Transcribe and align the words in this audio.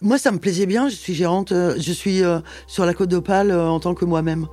Moi, 0.00 0.18
ça 0.18 0.30
me 0.30 0.38
plaisait 0.38 0.66
bien. 0.66 0.88
Je 0.88 0.94
suis 0.94 1.14
gérante, 1.14 1.52
euh, 1.52 1.74
je 1.78 1.92
suis 1.92 2.22
euh, 2.22 2.38
sur 2.66 2.86
la 2.86 2.94
Côte 2.94 3.08
d'Opale 3.08 3.50
euh, 3.50 3.66
en 3.68 3.80
tant 3.80 3.94
que 3.94 4.04
moi-même. 4.04 4.46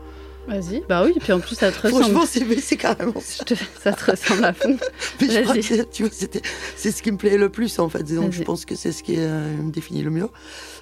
Vas-y. 0.47 0.83
Bah 0.87 1.03
oui, 1.03 1.13
puis 1.19 1.33
en 1.33 1.39
plus, 1.39 1.55
ça 1.55 1.71
te 1.71 1.81
ressemble. 1.87 2.03
Franchement, 2.03 2.23
c'est 2.61 2.77
carrément 2.77 3.13
ça. 3.19 3.43
Te- 3.43 3.55
Ça 3.83 3.93
te 3.93 4.11
ressemble 4.11 4.45
à 4.45 4.53
fond. 4.53 4.77
Mais 5.21 5.27
je 5.29 5.39
crois 5.41 5.53
Vas-y. 5.53 5.61
que 5.61 5.75
c'est- 5.75 5.89
tu 5.91 6.03
vois, 6.03 6.11
c'était- 6.13 6.41
c'est 6.75 6.91
ce 6.91 7.01
qui 7.01 7.11
me 7.11 7.17
plaît 7.17 7.37
le 7.37 7.49
plus 7.49 7.79
en 7.79 7.89
fait. 7.89 8.03
Donc 8.13 8.31
je 8.31 8.43
pense 8.43 8.63
que 8.65 8.75
c'est 8.75 8.91
ce 8.91 9.01
qui 9.01 9.15
euh, 9.17 9.55
me 9.57 9.71
définit 9.71 10.03
le 10.03 10.11
mieux. 10.11 10.29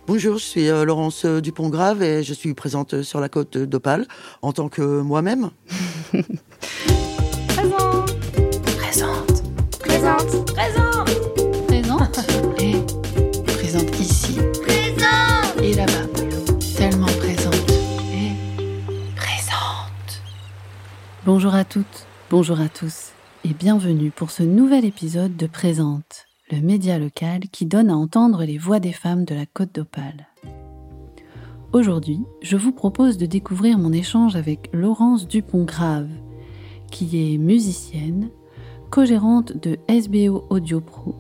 Bonjour, 0.06 0.38
je 0.38 0.44
suis 0.44 0.68
euh, 0.68 0.84
Laurence 0.84 1.26
Dupont-Grave 1.26 2.04
et 2.04 2.24
je 2.24 2.34
suis 2.34 2.54
présente 2.54 3.04
sur 3.04 3.22
la 3.22 3.30
côte 3.30 3.58
d'Opale 3.58 4.06
en 4.42 4.52
tant 4.52 4.68
que 4.68 4.82
moi-même. 4.82 5.50
Présent. 6.12 6.26
Présente. 7.48 8.12
Présente. 8.78 9.44
Présente. 9.80 10.54
Présente. 10.54 10.83
Bonjour 21.26 21.56
à 21.56 21.64
toutes, 21.64 22.06
bonjour 22.30 22.60
à 22.60 22.68
tous, 22.68 23.14
et 23.46 23.54
bienvenue 23.54 24.12
pour 24.12 24.30
ce 24.30 24.44
nouvel 24.44 24.84
épisode 24.84 25.38
de 25.38 25.48
Présente, 25.48 26.26
le 26.52 26.60
média 26.60 27.00
local 27.00 27.44
qui 27.50 27.66
donne 27.66 27.90
à 27.90 27.96
entendre 27.96 28.44
les 28.44 28.58
voix 28.58 28.82
des 28.82 28.92
femmes 28.92 29.24
de 29.24 29.34
la 29.34 29.46
Côte 29.46 29.74
d'Opale. 29.74 30.28
Aujourd'hui, 31.72 32.20
je 32.42 32.58
vous 32.58 32.74
propose 32.74 33.18
de 33.18 33.26
découvrir 33.26 33.78
mon 33.78 33.94
échange 33.94 34.36
avec 34.36 34.70
Laurence 34.74 35.26
Dupont-Grave, 35.26 36.10
qui 36.92 37.34
est 37.34 37.38
musicienne, 37.38 38.30
co-gérante 38.90 39.56
de 39.56 39.78
SBO 39.88 40.44
Audio 40.50 40.82
Pro, 40.82 41.16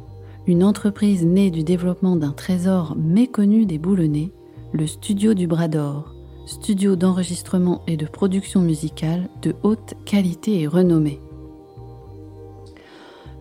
une 0.47 0.65
entreprise 0.65 1.25
née 1.25 1.49
du 1.49 1.63
développement 1.63 2.17
d'un 2.17 2.33
trésor 2.33 2.97
méconnu 2.97 3.65
des 3.65 3.77
Boulonnais, 3.77 4.33
le 4.73 4.85
Studio 4.85 5.33
du 5.33 5.47
Bras 5.47 5.69
d'Or, 5.69 6.12
studio 6.45 6.95
d'enregistrement 6.95 7.81
et 7.87 7.97
de 7.97 8.05
production 8.05 8.61
musicale 8.61 9.29
de 9.41 9.55
haute 9.63 9.93
qualité 10.05 10.61
et 10.61 10.67
renommée. 10.67 11.19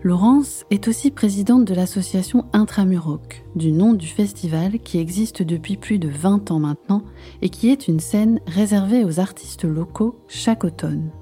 Laurence 0.05 0.65
est 0.71 0.89
aussi 0.89 1.13
présidente 1.13 1.65
de 1.65 1.75
l'association 1.75 2.45
Intramuroc, 2.53 3.45
du 3.55 3.71
nom 3.71 3.93
du 3.93 4.09
festival 4.09 4.81
qui 4.81 4.99
existe 4.99 5.43
depuis 5.43 5.77
plus 5.77 6.01
de 6.01 6.09
20 6.09 6.51
ans 6.51 6.59
maintenant 6.59 7.05
et 7.41 7.51
qui 7.51 7.71
est 7.71 7.87
une 7.87 8.01
scène 8.01 8.41
réservée 8.49 9.05
aux 9.05 9.21
artistes 9.21 9.65
locaux 9.65 10.17
chaque 10.27 10.65
automne. 10.65 11.13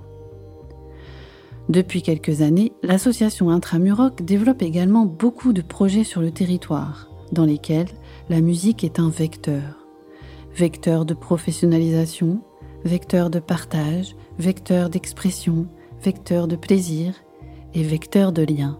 Depuis 1.69 2.01
quelques 2.01 2.41
années, 2.41 2.73
l'association 2.83 3.51
Intramuroc 3.51 4.23
développe 4.23 4.63
également 4.63 5.05
beaucoup 5.05 5.53
de 5.53 5.63
projets 5.63 6.05
sur 6.05 6.23
le 6.23 6.31
territoire, 6.31 7.11
dans 7.33 7.45
lesquels 7.45 7.91
la 8.31 8.41
musique 8.41 8.83
est 8.83 8.99
un 8.99 9.11
vecteur 9.11 9.80
vecteur 10.55 11.05
de 11.05 11.15
professionnalisation, 11.15 12.41
vecteur 12.85 13.31
de 13.31 13.39
partage, 13.39 14.17
vecteur 14.39 14.91
d'expression, 14.91 15.67
vecteur 16.03 16.49
de 16.49 16.57
plaisir 16.57 17.15
et 17.75 17.83
vecteur 17.83 18.33
de 18.33 18.43
lien. 18.43 18.79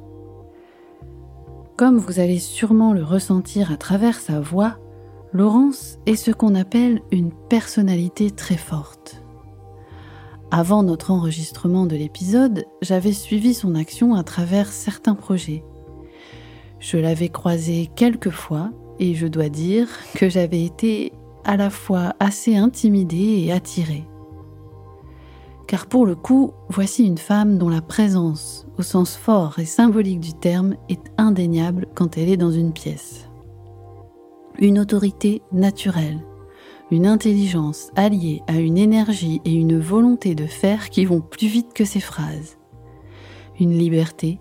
Comme 1.77 1.99
vous 1.99 2.21
allez 2.21 2.39
sûrement 2.39 2.93
le 2.93 3.03
ressentir 3.03 3.73
à 3.73 3.77
travers 3.77 4.19
sa 4.19 4.41
voix, 4.41 4.79
Laurence 5.33 5.99
est 6.07 6.17
ce 6.17 6.31
qu'on 6.31 6.55
appelle 6.55 7.03
une 7.13 7.33
personnalité 7.49 8.31
très 8.31 8.57
forte. 8.57 9.23
Avant 10.51 10.83
notre 10.83 11.13
enregistrement 11.13 11.87
de 11.87 11.95
l'épisode, 11.95 12.65
j'avais 12.83 13.13
suivi 13.13 13.55
son 13.55 13.77
action 13.77 14.15
à 14.15 14.25
travers 14.25 14.73
certains 14.73 15.15
projets. 15.15 15.63
Je 16.81 16.97
l'avais 16.97 17.29
croisée 17.29 17.89
quelques 17.95 18.31
fois 18.31 18.73
et 18.99 19.15
je 19.15 19.29
dois 19.29 19.49
dire 19.49 19.89
que 20.17 20.29
j'avais 20.29 20.65
été 20.65 21.13
à 21.45 21.57
la 21.57 21.71
fois 21.71 22.15
assez 22.21 22.57
intimidée 22.57 23.45
et 23.45 23.53
attirée. 23.53 24.05
Car 25.67 25.87
pour 25.87 26.05
le 26.05 26.17
coup, 26.17 26.53
voici 26.69 27.05
une 27.05 27.19
femme 27.19 27.57
dont 27.57 27.69
la 27.69 27.81
présence, 27.81 28.67
au 28.79 28.83
sens 28.83 29.17
fort 29.17 29.59
et 29.59 29.65
symbolique 29.65 30.21
du 30.21 30.35
terme, 30.35 30.75
est 30.89 31.13
indéniable 31.17 31.87
quand 31.95 32.19
elle 32.19 32.29
est 32.29 32.37
dans 32.37 32.51
une 32.51 32.73
pièce. 32.73 33.29
Une 34.59 34.79
autorité 34.79 35.43
naturelle, 35.53 36.21
une 36.91 37.07
intelligence 37.07 37.91
alliée 37.95 38.43
à 38.49 38.59
une 38.59 38.79
énergie 38.79 39.41
et 39.45 39.53
une 39.53 39.79
volonté 39.79 40.35
de 40.35 40.47
faire 40.47 40.91
qui 40.91 41.05
vont 41.05 41.21
plus 41.21 41.47
vite 41.47 41.73
que 41.73 41.85
ses 41.85 42.01
phrases. 42.01 42.59
Une 43.61 43.73
liberté, 43.73 44.41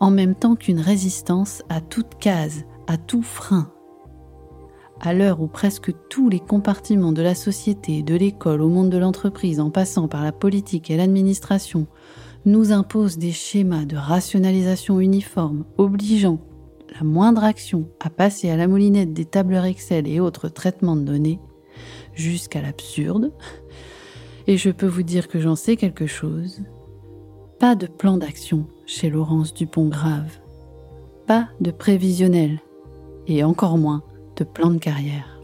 en 0.00 0.10
même 0.10 0.34
temps 0.34 0.56
qu'une 0.56 0.80
résistance 0.80 1.62
à 1.68 1.80
toute 1.80 2.18
case, 2.18 2.64
à 2.88 2.96
tout 2.96 3.22
frein, 3.22 3.70
à 5.00 5.12
l'heure 5.12 5.40
où 5.40 5.46
presque 5.46 5.92
tous 6.08 6.28
les 6.28 6.40
compartiments 6.40 7.12
de 7.12 7.22
la 7.22 7.34
société, 7.34 8.02
de 8.02 8.14
l'école 8.14 8.62
au 8.62 8.68
monde 8.68 8.90
de 8.90 8.98
l'entreprise, 8.98 9.60
en 9.60 9.70
passant 9.70 10.08
par 10.08 10.22
la 10.22 10.32
politique 10.32 10.90
et 10.90 10.96
l'administration, 10.96 11.86
nous 12.44 12.72
imposent 12.72 13.18
des 13.18 13.32
schémas 13.32 13.84
de 13.84 13.96
rationalisation 13.96 15.00
uniformes, 15.00 15.64
obligeant 15.78 16.38
la 16.94 17.04
moindre 17.04 17.44
action 17.44 17.88
à 18.00 18.10
passer 18.10 18.50
à 18.50 18.56
la 18.56 18.68
moulinette 18.68 19.12
des 19.12 19.24
tableurs 19.24 19.64
Excel 19.64 20.06
et 20.06 20.20
autres 20.20 20.48
traitements 20.48 20.96
de 20.96 21.02
données, 21.02 21.40
jusqu'à 22.14 22.62
l'absurde, 22.62 23.32
et 24.46 24.56
je 24.56 24.70
peux 24.70 24.86
vous 24.86 25.02
dire 25.02 25.28
que 25.28 25.40
j'en 25.40 25.56
sais 25.56 25.76
quelque 25.76 26.06
chose, 26.06 26.62
pas 27.58 27.74
de 27.74 27.86
plan 27.86 28.18
d'action 28.18 28.66
chez 28.86 29.10
Laurence 29.10 29.54
Dupont-Grave, 29.54 30.38
pas 31.26 31.48
de 31.60 31.70
prévisionnel, 31.70 32.60
et 33.26 33.42
encore 33.42 33.78
moins 33.78 34.02
de 34.36 34.44
plan 34.44 34.70
de 34.70 34.78
carrière. 34.78 35.40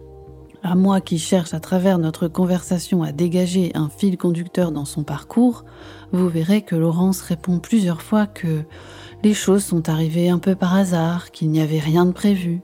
À 0.62 0.74
moi 0.74 1.00
qui 1.00 1.18
cherche 1.18 1.54
à 1.54 1.60
travers 1.60 1.98
notre 1.98 2.28
conversation 2.28 3.02
à 3.02 3.12
dégager 3.12 3.70
un 3.74 3.88
fil 3.88 4.18
conducteur 4.18 4.72
dans 4.72 4.84
son 4.84 5.04
parcours, 5.04 5.64
vous 6.12 6.28
verrez 6.28 6.62
que 6.62 6.76
Laurence 6.76 7.22
répond 7.22 7.60
plusieurs 7.60 8.02
fois 8.02 8.26
que 8.26 8.64
les 9.22 9.32
choses 9.32 9.64
sont 9.64 9.88
arrivées 9.88 10.28
un 10.28 10.38
peu 10.38 10.54
par 10.54 10.74
hasard, 10.74 11.30
qu'il 11.30 11.50
n'y 11.50 11.60
avait 11.60 11.78
rien 11.78 12.04
de 12.04 12.12
prévu. 12.12 12.60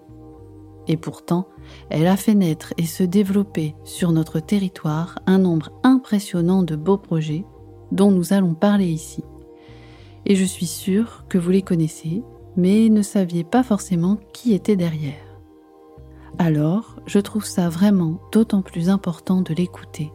Et 0.88 0.98
pourtant, 0.98 1.48
elle 1.88 2.06
a 2.06 2.16
fait 2.16 2.34
naître 2.34 2.74
et 2.76 2.86
se 2.86 3.02
développer 3.02 3.74
sur 3.84 4.12
notre 4.12 4.40
territoire 4.40 5.18
un 5.26 5.38
nombre 5.38 5.72
impressionnant 5.82 6.62
de 6.62 6.76
beaux 6.76 6.98
projets 6.98 7.44
dont 7.92 8.10
nous 8.10 8.32
allons 8.32 8.54
parler 8.54 8.86
ici. 8.86 9.24
Et 10.26 10.36
je 10.36 10.44
suis 10.44 10.66
sûre 10.66 11.24
que 11.28 11.38
vous 11.38 11.50
les 11.50 11.62
connaissez, 11.62 12.22
mais 12.56 12.88
ne 12.88 13.02
saviez 13.02 13.44
pas 13.44 13.62
forcément 13.62 14.18
qui 14.32 14.52
était 14.52 14.76
derrière. 14.76 15.25
Alors, 16.38 16.96
je 17.06 17.18
trouve 17.18 17.44
ça 17.46 17.68
vraiment 17.68 18.20
d'autant 18.30 18.60
plus 18.62 18.90
important 18.90 19.40
de 19.40 19.54
l'écouter. 19.54 20.12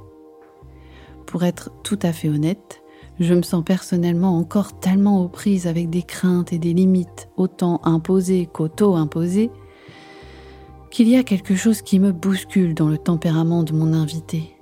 Pour 1.26 1.44
être 1.44 1.72
tout 1.84 1.98
à 2.04 2.14
fait 2.14 2.30
honnête, 2.30 2.82
je 3.20 3.34
me 3.34 3.42
sens 3.42 3.64
personnellement 3.64 4.38
encore 4.38 4.80
tellement 4.80 5.24
aux 5.24 5.30
prises 5.30 5.68
avec 5.68 5.90
des 5.90 6.04
craintes 6.04 6.54
et 6.54 6.60
des 6.60 6.74
limites, 6.74 7.30
autant 7.38 7.82
imposées 7.84 8.48
qu'auto-imposées, 8.52 9.52
qu'il 10.92 11.08
y 11.08 11.16
a 11.16 11.24
quelque 11.24 11.56
chose 11.56 11.82
qui 11.82 12.00
me 12.00 12.12
bouscule 12.12 12.76
dans 12.76 12.88
le 12.88 12.98
tempérament 12.98 13.64
de 13.64 13.74
mon 13.74 13.94
invité. 13.94 14.56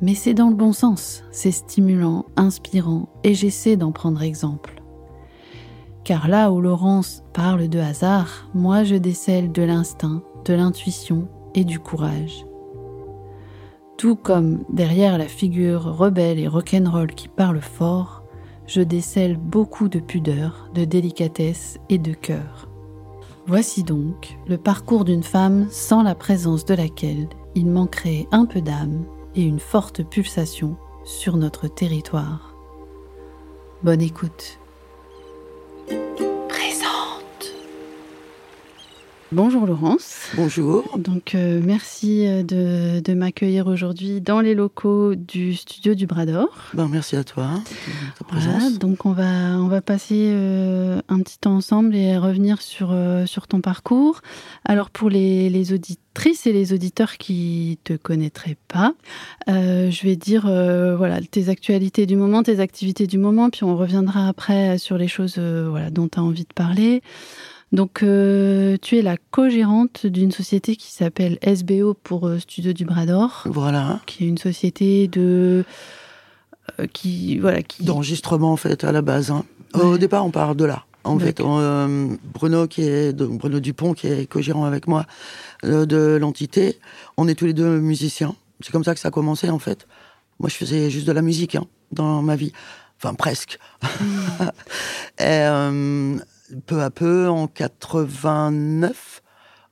Mais 0.00 0.14
c'est 0.14 0.34
dans 0.34 0.48
le 0.48 0.54
bon 0.54 0.72
sens, 0.72 1.22
c'est 1.30 1.52
stimulant, 1.52 2.26
inspirant, 2.36 3.08
et 3.24 3.34
j'essaie 3.34 3.76
d'en 3.76 3.92
prendre 3.92 4.22
exemple. 4.22 4.82
Car 6.04 6.28
là 6.28 6.52
où 6.52 6.60
Laurence 6.60 7.22
parle 7.32 7.68
de 7.68 7.78
hasard, 7.78 8.48
moi 8.54 8.84
je 8.84 8.94
décèle 8.94 9.52
de 9.52 9.62
l'instinct, 9.62 10.22
de 10.46 10.54
l'intuition 10.54 11.28
et 11.54 11.64
du 11.64 11.78
courage. 11.80 12.46
Tout 13.96 14.16
comme 14.16 14.64
derrière 14.68 15.18
la 15.18 15.26
figure 15.26 15.82
rebelle 15.84 16.38
et 16.38 16.48
rock'n'roll 16.48 17.14
qui 17.14 17.28
parle 17.28 17.60
fort, 17.60 18.22
je 18.66 18.80
décèle 18.80 19.36
beaucoup 19.36 19.88
de 19.88 20.00
pudeur, 20.00 20.70
de 20.74 20.84
délicatesse 20.84 21.78
et 21.88 21.98
de 21.98 22.12
cœur. 22.12 22.68
Voici 23.46 23.84
donc 23.84 24.38
le 24.48 24.58
parcours 24.58 25.04
d'une 25.04 25.22
femme 25.22 25.68
sans 25.70 26.02
la 26.02 26.14
présence 26.14 26.64
de 26.64 26.74
laquelle 26.74 27.28
il 27.54 27.66
manquerait 27.66 28.26
un 28.32 28.44
peu 28.44 28.60
d'âme 28.60 29.04
et 29.34 29.42
une 29.42 29.60
forte 29.60 30.02
pulsation 30.02 30.76
sur 31.04 31.36
notre 31.36 31.68
territoire. 31.68 32.54
Bonne 33.82 34.02
écoute. 34.02 34.58
Bonjour 39.32 39.66
Laurence. 39.66 40.28
Bonjour. 40.36 40.96
Donc 40.98 41.34
euh, 41.34 41.60
merci 41.64 42.28
euh, 42.28 42.44
de, 42.44 43.00
de 43.00 43.12
m'accueillir 43.12 43.66
aujourd'hui 43.66 44.20
dans 44.20 44.40
les 44.40 44.54
locaux 44.54 45.16
du 45.16 45.56
studio 45.56 45.96
du 45.96 46.06
Bras 46.06 46.26
d'Or. 46.26 46.56
Ben, 46.74 46.86
merci 46.88 47.16
à 47.16 47.24
toi 47.24 47.50
Voilà, 48.30 48.70
donc 48.70 49.04
on 49.04 49.10
va, 49.10 49.58
on 49.58 49.66
va 49.66 49.82
passer 49.82 50.30
euh, 50.32 51.00
un 51.08 51.20
petit 51.22 51.40
temps 51.40 51.56
ensemble 51.56 51.96
et 51.96 52.16
revenir 52.16 52.62
sur, 52.62 52.90
euh, 52.92 53.26
sur 53.26 53.48
ton 53.48 53.60
parcours. 53.60 54.20
Alors 54.64 54.90
pour 54.90 55.10
les, 55.10 55.50
les 55.50 55.72
auditrices 55.72 56.46
et 56.46 56.52
les 56.52 56.72
auditeurs 56.72 57.16
qui 57.18 57.80
te 57.82 57.94
connaîtraient 57.94 58.56
pas, 58.68 58.94
je 59.48 60.02
vais 60.04 60.16
dire 60.16 60.42
voilà 60.96 61.20
tes 61.20 61.50
actualités 61.50 62.06
du 62.06 62.16
moment, 62.16 62.42
tes 62.42 62.60
activités 62.60 63.06
du 63.06 63.18
moment, 63.18 63.50
puis 63.50 63.64
on 63.64 63.76
reviendra 63.76 64.28
après 64.28 64.78
sur 64.78 64.96
les 64.96 65.08
choses 65.08 65.38
voilà, 65.38 65.90
dont 65.90 66.08
tu 66.08 66.18
as 66.18 66.22
envie 66.22 66.44
de 66.44 66.54
parler. 66.54 67.02
Donc, 67.72 68.02
euh, 68.02 68.76
tu 68.80 68.96
es 68.96 69.02
la 69.02 69.16
co-gérante 69.16 70.06
d'une 70.06 70.30
société 70.30 70.76
qui 70.76 70.92
s'appelle 70.92 71.38
SBO 71.42 71.94
pour 71.94 72.28
euh, 72.28 72.38
Studio 72.38 72.72
du 72.72 72.84
Bras 72.84 73.06
d'Or. 73.06 73.42
Voilà. 73.46 74.00
Qui 74.06 74.24
est 74.24 74.28
une 74.28 74.38
société 74.38 75.08
de. 75.08 75.64
Euh, 76.78 76.86
qui, 76.86 77.38
voilà, 77.38 77.62
qui... 77.62 77.84
D'enregistrement, 77.84 78.52
en 78.52 78.56
fait, 78.56 78.84
à 78.84 78.92
la 78.92 79.02
base. 79.02 79.30
Hein. 79.30 79.44
Au 79.74 79.98
départ, 79.98 80.24
on 80.24 80.30
part 80.30 80.54
de 80.54 80.64
là. 80.64 80.84
En 81.04 81.18
fait, 81.20 81.40
Bruno, 81.40 82.66
qui 82.66 82.82
est 82.82 83.16
Bruno 83.16 83.60
Dupont, 83.60 83.94
qui 83.94 84.08
est 84.08 84.26
co-gérant 84.26 84.64
avec 84.64 84.88
moi 84.88 85.06
de 85.62 86.18
l'entité, 86.20 86.80
on 87.16 87.28
est 87.28 87.36
tous 87.36 87.46
les 87.46 87.52
deux 87.52 87.78
musiciens. 87.78 88.34
C'est 88.60 88.72
comme 88.72 88.82
ça 88.82 88.92
que 88.92 88.98
ça 88.98 89.08
a 89.08 89.10
commencé, 89.12 89.48
en 89.48 89.60
fait. 89.60 89.86
Moi, 90.40 90.48
je 90.48 90.56
faisais 90.56 90.90
juste 90.90 91.06
de 91.06 91.12
la 91.12 91.22
musique 91.22 91.54
hein, 91.54 91.66
dans 91.92 92.22
ma 92.22 92.34
vie. 92.34 92.52
Enfin, 92.98 93.14
presque. 93.14 93.60
Et, 95.20 95.46
peu 96.66 96.82
à 96.82 96.90
peu, 96.90 97.28
en 97.28 97.46
89, 97.46 99.22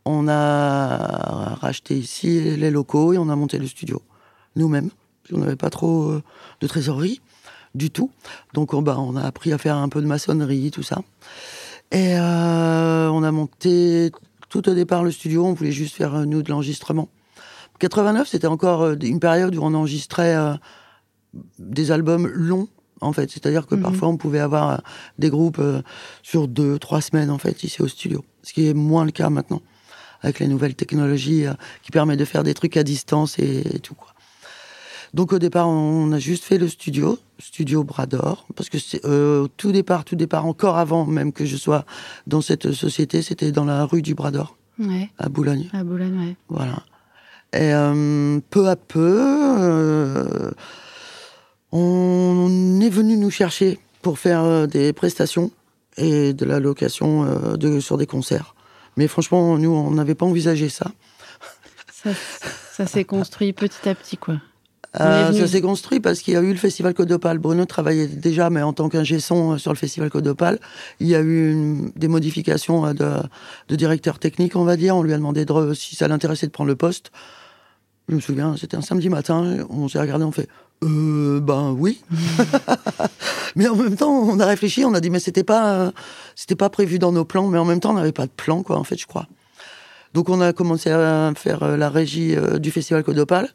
on 0.05 0.29
a 0.29 1.55
racheté 1.55 1.97
ici 1.97 2.56
les 2.56 2.71
locaux 2.71 3.12
et 3.12 3.19
on 3.19 3.29
a 3.29 3.37
monté 3.37 3.59
le 3.59 3.67
studio 3.67 4.03
nous-mêmes. 4.56 4.91
On 5.32 5.38
n'avait 5.38 5.56
pas 5.56 5.71
trop 5.71 6.11
euh, 6.11 6.23
de 6.61 6.67
trésorerie 6.67 7.21
du 7.75 7.91
tout. 7.91 8.11
Donc 8.53 8.75
on, 8.75 8.82
bah, 8.82 8.97
on 8.99 9.17
a 9.17 9.23
appris 9.23 9.53
à 9.53 9.59
faire 9.59 9.76
un 9.76 9.88
peu 9.88 10.00
de 10.00 10.06
maçonnerie, 10.06 10.71
tout 10.71 10.82
ça. 10.82 11.00
Et 11.91 12.19
euh, 12.19 13.09
on 13.09 13.23
a 13.23 13.32
monté 13.32 14.12
tout 14.49 14.69
au 14.69 14.75
départ 14.75 15.03
le 15.03 15.11
studio, 15.11 15.44
on 15.47 15.55
voulait 15.55 15.73
juste 15.73 15.97
faire 15.97 16.15
euh, 16.15 16.25
nous 16.25 16.43
de 16.43 16.50
l'enregistrement. 16.50 17.09
89, 17.81 18.29
c'était 18.29 18.47
encore 18.47 18.91
une 18.91 19.19
période 19.19 19.56
où 19.56 19.62
on 19.62 19.75
enregistrait 19.75 20.37
des 21.59 21.91
albums 21.91 22.29
longs 22.29 22.69
en 23.05 23.12
fait. 23.12 23.31
C'est-à-dire 23.31 23.67
que 23.67 23.75
mhm. 23.75 23.83
parfois, 23.83 24.09
on 24.09 24.17
pouvait 24.17 24.41
avoir 24.41 24.71
euh, 24.71 24.77
des 25.19 25.31
groupes 25.31 25.59
euh, 25.59 25.83
sur 26.23 26.49
deux, 26.49 26.79
trois 26.79 27.01
semaines, 27.01 27.31
en 27.31 27.39
fait, 27.39 27.62
ici 27.62 27.83
au 27.83 27.89
studio. 27.89 28.25
Ce 28.43 28.53
qui 28.53 28.69
est 28.69 28.75
moins 28.75 29.05
le 29.05 29.12
cas 29.12 29.31
maintenant, 29.31 29.62
avec 30.23 30.41
les 30.41 30.49
nouvelles 30.49 30.75
technologies 30.75 31.47
euh, 31.47 31.55
qui 31.83 31.91
permettent 31.91 32.19
de 32.19 32.25
faire 32.25 32.43
des 32.43 32.55
trucs 32.55 32.77
à 32.77 32.83
distance 32.83 33.39
et, 33.39 33.62
tout, 33.83 33.95
quoi. 33.95 34.09
Donc 35.12 35.33
au 35.33 35.39
départ, 35.39 35.69
on 35.69 36.11
a 36.11 36.19
juste 36.19 36.43
fait 36.43 36.59
le 36.59 36.67
studio, 36.67 37.21
studio 37.39 37.85
Bras 37.85 38.06
d'Or, 38.06 38.49
parce 38.56 38.69
que 38.69 38.81
c'est 38.81 39.01
tout 39.56 39.71
départ, 39.71 40.05
tout 40.05 40.17
départ, 40.17 40.45
encore 40.45 40.77
avant 40.77 41.06
même 41.06 41.33
que 41.33 41.45
je 41.45 41.56
sois 41.56 41.85
dans 42.27 42.41
cette 42.41 42.73
société, 42.73 43.23
c'était 43.23 43.53
dans 43.53 43.65
la 43.65 43.85
rue 43.85 44.03
du 44.03 44.17
Bras 44.17 44.33
d'Or, 44.33 44.56
à 45.19 45.29
Boulogne. 45.29 45.71
À 45.73 45.85
Boulogne, 45.85 46.19
ouais. 46.19 46.37
Voilà. 46.49 46.83
Et 47.53 47.71
peu 48.51 48.69
à 48.69 48.75
peu, 48.75 50.51
on 51.75 52.81
est 52.81 52.88
venu 52.88 53.17
nous 53.17 53.31
chercher 53.31 53.81
pour 54.00 54.21
faire 54.21 54.44
euh, 54.44 54.67
des 54.67 54.93
prestations 54.93 55.50
et 55.97 56.32
de 56.32 56.44
la 56.44 56.61
location 56.61 57.25
euh, 57.25 57.56
de, 57.56 57.81
sur 57.81 57.99
des 57.99 58.06
concerts. 58.06 58.55
Mais 58.97 59.09
franchement, 59.09 59.59
nous, 59.59 59.71
on 59.71 59.91
n'avait 59.91 60.15
pas 60.15 60.25
envisagé 60.25 60.69
ça. 60.69 60.87
Ça, 62.71 62.87
s'est 62.87 63.05
construit 63.05 63.53
petit 63.53 63.88
à 63.88 63.94
petit, 63.94 64.17
quoi. 64.17 64.37
Euh, 65.00 65.32
ça 65.32 65.49
s'est 65.49 65.61
construit 65.61 65.99
parce 65.99 66.21
qu'il 66.21 66.35
y 66.35 66.37
a 66.37 66.41
eu 66.41 66.53
le 66.53 66.59
festival 66.59 66.94
Codopal. 66.94 67.38
Bruno 67.38 67.65
travaillait 67.65 68.06
déjà, 68.06 68.50
mais 68.50 68.62
en 68.62 68.73
tant 68.73 68.88
qu'ingé 68.88 69.19
son 69.19 69.59
sur 69.59 69.73
le 69.73 69.77
festival 69.77 70.11
Codopal. 70.11 70.61
Il 71.00 71.09
y 71.09 71.17
a 71.17 71.23
eu 71.23 71.91
des 71.97 72.06
modifications 72.06 72.93
de, 72.94 73.11
de, 73.69 73.77
directeur 73.77 74.20
technique, 74.20 74.55
on 74.55 74.62
va 74.62 74.77
dire. 74.77 74.94
On 74.97 75.03
lui 75.03 75.12
a 75.12 75.17
demandé 75.17 75.44
de, 75.44 75.75
si 75.75 75.97
ça 75.97 76.06
l'intéressait 76.06 76.47
de 76.47 76.53
prendre 76.53 76.69
le 76.69 76.77
poste. 76.77 77.11
Je 78.09 78.15
me 78.15 78.20
souviens, 78.20 78.56
c'était 78.56 78.77
un 78.77 78.82
samedi 78.82 79.09
matin. 79.09 79.67
On 79.70 79.88
s'est 79.88 80.00
regardé, 80.00 80.25
on 80.25 80.32
fait 80.32 80.49
euh, 80.82 81.41
ben 81.41 81.75
oui. 81.79 82.03
mais 83.56 83.69
en 83.69 83.76
même 83.76 83.97
temps, 83.97 84.12
on 84.12 84.38
a 84.41 84.47
réfléchi, 84.47 84.85
on 84.85 84.94
a 84.94 85.00
dit, 85.00 85.11
mais 85.11 85.21
c'était 85.21 85.44
pas, 85.44 85.93
c'était 86.35 86.56
pas 86.56 86.69
prévu 86.69 86.99
dans 86.99 87.12
nos 87.12 87.25
plans, 87.25 87.47
mais 87.49 87.59
en 87.59 87.65
même 87.65 87.81
temps, 87.81 87.91
on 87.91 87.94
n'avait 87.94 88.12
pas 88.12 88.26
de 88.26 88.32
plan, 88.32 88.62
quoi, 88.62 88.76
en 88.76 88.85
fait, 88.85 88.99
je 88.99 89.06
crois. 89.06 89.26
Donc, 90.15 90.29
on 90.29 90.41
a 90.41 90.53
commencé 90.53 90.91
à 90.91 91.32
faire 91.37 91.65
euh, 91.65 91.76
la 91.76 91.91
régie 91.91 92.37
euh, 92.37 92.59
du 92.59 92.71
festival 92.71 93.03
Codopal. 93.03 93.49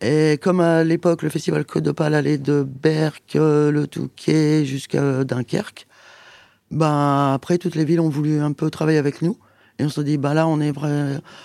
Et 0.00 0.38
comme 0.40 0.60
à 0.60 0.82
l'époque, 0.82 1.22
le 1.22 1.28
festival 1.28 1.64
Codopal 1.66 2.14
allait 2.14 2.38
de 2.38 2.66
Berck, 2.66 3.36
euh, 3.36 3.70
le 3.70 3.86
Touquet, 3.86 4.64
jusqu'à 4.64 5.24
Dunkerque, 5.24 5.86
ben 6.70 7.34
après, 7.34 7.58
toutes 7.58 7.74
les 7.74 7.84
villes 7.84 8.00
ont 8.00 8.08
voulu 8.08 8.40
un 8.40 8.52
peu 8.52 8.70
travailler 8.70 8.98
avec 8.98 9.20
nous. 9.20 9.38
Et 9.78 9.84
on 9.84 9.90
se 9.90 10.00
dit, 10.00 10.16
bah 10.16 10.32
là, 10.32 10.48
on 10.48 10.60
est, 10.60 10.72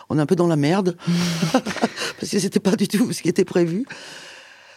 on 0.09 0.17
est 0.17 0.21
un 0.21 0.25
peu 0.25 0.35
dans 0.35 0.47
la 0.47 0.55
merde. 0.55 0.95
Parce 1.51 2.31
que 2.31 2.39
c'était 2.39 2.61
pas 2.61 2.77
du 2.77 2.87
tout 2.87 3.11
ce 3.11 3.21
qui 3.21 3.27
était 3.27 3.45
prévu. 3.45 3.85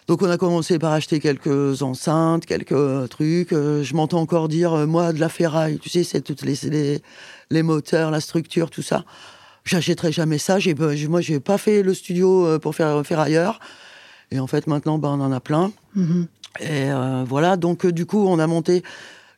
Donc 0.08 0.22
on 0.22 0.30
a 0.30 0.36
commencé 0.36 0.78
par 0.78 0.92
acheter 0.92 1.20
quelques 1.20 1.82
enceintes, 1.82 2.44
quelques 2.46 3.08
trucs. 3.08 3.52
Euh, 3.52 3.82
je 3.82 3.94
m'entends 3.94 4.20
encore 4.20 4.48
dire, 4.48 4.72
euh, 4.72 4.86
moi, 4.86 5.12
de 5.12 5.20
la 5.20 5.28
ferraille, 5.28 5.78
tu 5.78 5.88
sais, 5.88 6.02
c'est 6.02 6.20
toutes 6.20 6.42
les, 6.42 7.00
les, 7.50 7.62
moteurs, 7.62 8.10
la 8.10 8.20
structure, 8.20 8.70
tout 8.70 8.82
ça. 8.82 9.04
J'achèterai 9.64 10.10
jamais 10.10 10.38
ça. 10.38 10.58
J'ai, 10.58 10.74
moi, 10.74 11.20
j'ai 11.20 11.38
pas 11.38 11.56
fait 11.56 11.82
le 11.82 11.94
studio 11.94 12.46
euh, 12.46 12.58
pour 12.58 12.74
faire 12.74 13.06
ferrailleur. 13.06 13.60
Et 14.32 14.40
en 14.40 14.46
fait, 14.46 14.66
maintenant, 14.66 14.98
ben, 14.98 15.10
on 15.10 15.20
en 15.20 15.30
a 15.30 15.40
plein. 15.40 15.72
Mm-hmm. 15.96 16.26
Et 16.60 17.24
voilà, 17.26 17.56
donc 17.56 17.86
du 17.86 18.04
coup, 18.04 18.26
on 18.26 18.38
a 18.38 18.46
monté 18.46 18.82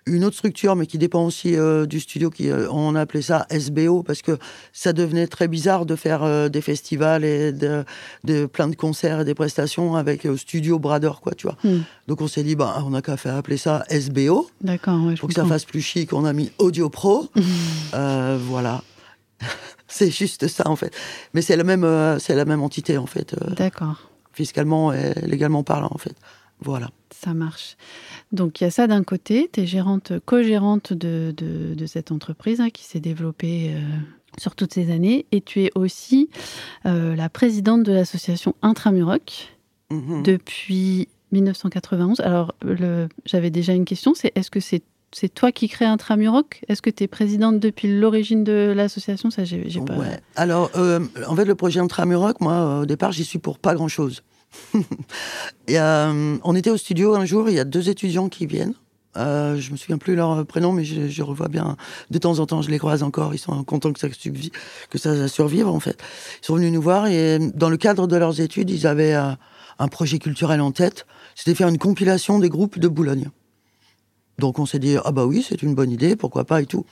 une 0.07 0.25
autre 0.25 0.37
structure, 0.37 0.77
mais 0.77 0.87
qui 0.87 0.99
dépend 0.99 1.25
aussi 1.25 1.57
euh, 1.57 1.87
du 1.87 2.01
studio, 2.01 2.31
qui, 2.31 2.51
euh, 2.51 2.69
on 2.71 2.95
appelait 2.95 3.23
ça 3.23 3.47
SBO, 3.51 4.03
parce 4.03 4.23
que 4.23 4.39
ça 4.73 4.93
devenait 4.93 5.27
très 5.27 5.49
bizarre 5.49 5.87
de 5.87 5.97
faire 5.97 6.23
euh, 6.23 6.49
des 6.49 6.61
festivals 6.61 7.25
et 7.25 7.53
de, 7.53 7.85
de, 8.25 8.47
plein 8.47 8.69
de 8.69 8.77
concerts 8.77 9.21
et 9.21 9.25
des 9.25 9.35
prestations 9.35 9.97
avec 9.97 10.27
studio 10.37 10.79
Brador, 10.79 11.21
quoi, 11.21 11.35
tu 11.35 11.47
vois. 11.47 11.57
Hmm. 11.65 11.83
Donc 12.07 12.21
on 12.21 12.29
s'est 12.29 12.43
dit, 12.43 12.57
bah, 12.57 12.83
on 12.85 12.91
n'a 12.91 13.03
qu'à 13.03 13.17
faire 13.17 13.37
appeler 13.37 13.57
ça 13.57 13.85
SBO. 13.89 14.49
D'accord, 14.61 15.03
ouais, 15.05 15.15
Pour 15.15 15.29
que 15.29 15.35
ça 15.35 15.47
fasse 15.47 15.65
plus 15.65 15.83
chic, 15.83 16.13
on 16.13 16.25
a 16.25 16.33
mis 16.33 16.53
Audio 16.59 16.91
Pro. 16.91 17.29
voilà. 17.93 18.83
c'est 19.89 20.11
juste 20.11 20.49
ça, 20.49 20.69
en 20.69 20.77
fait. 20.77 20.95
Mais 21.33 21.43
c'est 21.43 21.57
la 21.57 21.65
même, 21.65 22.19
c'est 22.19 22.35
la 22.35 22.45
même 22.45 22.63
entité, 22.63 22.99
en 22.99 23.07
fait. 23.07 23.35
D'accord. 23.57 24.11
Fiscalement 24.33 24.93
et 24.93 25.15
légalement 25.23 25.63
parlant, 25.63 25.91
en 25.91 25.99
fait. 25.99 26.15
Voilà. 26.65 26.91
Ça 27.11 27.35
marche. 27.35 27.77
Donc 28.33 28.61
il 28.61 28.65
y 28.65 28.67
a 28.67 28.71
ça 28.71 28.87
d'un 28.87 29.05
côté, 29.05 29.51
tu 29.53 29.61
es 29.61 29.67
gérante, 29.67 30.13
co-gérante 30.25 30.93
de, 30.93 31.87
cette 31.87 32.11
entreprise 32.11 32.61
hein, 32.61 32.71
qui 32.71 32.85
s'est 32.85 33.01
développée 33.01 33.73
euh, 33.75 33.81
sur 34.39 34.55
toutes 34.55 34.73
ces 34.73 34.91
années, 34.91 35.27
et 35.31 35.41
tu 35.41 35.63
es 35.63 35.71
aussi 35.75 36.31
euh, 36.87 37.15
la 37.15 37.29
présidente 37.29 37.83
de 37.83 37.93
l'association 37.93 38.55
Intramuroc 38.63 39.57
mhm. 39.91 40.23
depuis 40.23 41.09
1991. 41.33 42.21
Alors 42.21 42.55
j'avais 43.27 43.51
déjà 43.51 43.75
une 43.75 43.85
question, 43.85 44.15
c'est 44.15 44.33
est-ce 44.35 44.51
que 44.51 44.61
c'est 44.61 44.83
c'est 45.13 45.29
toi 45.29 45.53
qui 45.53 45.69
crée 45.69 45.85
Intramuroc? 45.85 46.63
Est-ce 46.67 46.83
que 46.83 46.91
tu 46.91 47.05
es 47.05 47.07
présidente 47.07 47.61
depuis 47.61 48.01
l'origine 48.01 48.43
de 48.43 48.73
l'association? 48.75 49.31
Ça, 49.31 49.45
j'ai, 49.45 49.63
pas. 49.87 49.95
Alors, 50.35 50.73
euh, 50.75 50.99
en 51.29 51.37
fait, 51.37 51.45
le 51.45 51.55
projet 51.55 51.79
Intramuroc, 51.79 52.41
moi, 52.41 52.81
au 52.81 52.85
départ, 52.85 53.13
j'y 53.13 53.25
suis 53.25 53.39
pour 53.39 53.61
pas 53.61 53.75
grand-chose. 53.75 54.25
euh, 55.71 56.39
on 56.43 56.57
était 56.57 56.71
au 56.71 56.77
studio 56.77 57.15
un 57.15 57.25
jour, 57.25 57.49
il 57.49 57.55
y 57.55 57.61
a 57.61 57.65
deux 57.65 57.89
étudiants 57.89 58.29
qui 58.29 58.47
viennent. 58.47 58.75
Euh, 59.17 59.57
je 59.61 59.71
me 59.71 59.77
souviens 59.77 59.99
plus 59.99 60.17
leur 60.17 60.45
prénom, 60.47 60.73
mais 60.73 60.85
je, 60.85 61.23
revois 61.23 61.49
bien. 61.49 61.77
De 62.11 62.19
temps 62.19 62.39
en 62.39 62.47
temps, 62.47 62.63
je 62.63 62.71
les 62.71 62.79
croise 62.79 63.03
encore. 63.03 63.35
Ils 63.35 63.39
sont 63.39 63.63
contents 63.65 63.93
que 63.93 64.01
ça, 64.01 64.09
que 64.09 64.99
ça 64.99 65.29
survive, 65.29 65.69
en 65.69 65.81
fait. 65.81 65.99
Ils 66.43 66.47
sont 66.47 66.57
venus 66.57 66.73
nous 66.73 66.83
voir 66.83 67.07
et 67.07 67.39
dans 67.39 67.71
le 67.71 67.77
cadre 67.77 68.07
de 68.07 68.17
leurs 68.17 68.41
études, 68.41 68.71
ils 68.71 68.87
avaient 68.87 69.15
euh, 69.15 69.31
un 69.79 69.89
projet 69.89 70.19
culturel 70.19 70.61
en 70.61 70.73
tête. 70.73 71.07
C'était 71.35 71.55
faire 71.55 71.69
une 71.69 71.79
compilation 71.79 72.39
des 72.39 72.49
groupes 72.49 72.79
de 72.79 72.89
Boulogne. 72.89 73.31
Donc 74.39 74.59
on 74.59 74.67
s'est 74.67 74.81
dit, 74.81 74.97
ah 75.05 75.13
bah 75.13 75.27
oui, 75.27 75.45
c'est 75.49 75.63
une 75.63 75.75
bonne 75.75 75.93
idée, 75.93 76.17
pourquoi 76.17 76.45
pas 76.45 76.61
et 76.61 76.67
tout. 76.67 76.85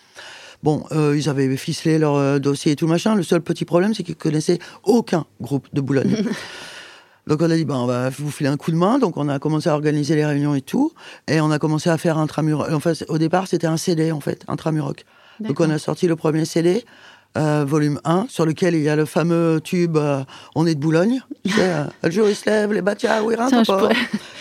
Bon, 0.62 0.84
euh, 0.92 1.16
ils 1.18 1.28
avaient 1.28 1.56
ficelé 1.56 1.98
leur 1.98 2.38
dossier 2.38 2.72
et 2.72 2.76
tout 2.76 2.86
machin. 2.86 3.16
Le 3.16 3.24
seul 3.24 3.40
petit 3.40 3.64
problème, 3.64 3.94
c'est 3.94 4.04
qu'ils 4.04 4.14
connaissaient 4.14 4.60
aucun 4.84 5.26
groupe 5.40 5.66
de 5.72 5.80
Boulogne. 5.80 6.24
Donc 7.26 7.40
on 7.40 7.50
a 7.50 7.56
dit, 7.56 7.64
ben, 7.64 7.76
on 7.76 7.86
va 7.86 8.10
vous 8.10 8.30
filer 8.30 8.50
un 8.50 8.56
coup 8.56 8.70
de 8.70 8.76
main. 8.76 8.98
Donc 8.98 9.16
on 9.16 9.28
a 9.28 9.38
commencé 9.38 9.68
à 9.68 9.74
organiser 9.74 10.16
les 10.16 10.24
réunions 10.24 10.54
et 10.54 10.60
tout. 10.60 10.92
Et 11.28 11.40
on 11.40 11.50
a 11.50 11.58
commencé 11.58 11.90
à 11.90 11.98
faire 11.98 12.18
un 12.18 12.22
Intramuroc. 12.22 12.70
Enfin, 12.72 12.92
au 13.08 13.18
départ, 13.18 13.46
c'était 13.46 13.66
un 13.66 13.76
CD, 13.76 14.12
en 14.12 14.20
fait, 14.20 14.44
un 14.48 14.54
Intramuroc. 14.54 15.04
Donc 15.40 15.60
on 15.60 15.70
a 15.70 15.78
sorti 15.78 16.06
le 16.06 16.14
premier 16.14 16.44
CD, 16.44 16.84
euh, 17.36 17.64
volume 17.66 18.00
1, 18.04 18.26
sur 18.28 18.44
lequel 18.44 18.74
il 18.74 18.82
y 18.82 18.88
a 18.88 18.96
le 18.96 19.06
fameux 19.06 19.60
tube 19.62 19.96
euh, 19.96 20.22
On 20.54 20.66
est 20.66 20.74
de 20.74 20.80
Boulogne. 20.80 21.20
tu 21.44 21.52
sais, 21.52 21.62
euh, 21.62 21.84
le 22.02 22.10
jour 22.10 22.28
il 22.28 22.36
se 22.36 22.48
lève, 22.48 22.72
les 22.72 22.82
bâtias, 22.82 23.22
oui, 23.22 23.34
rien, 23.34 23.64
pourrais... 23.64 23.96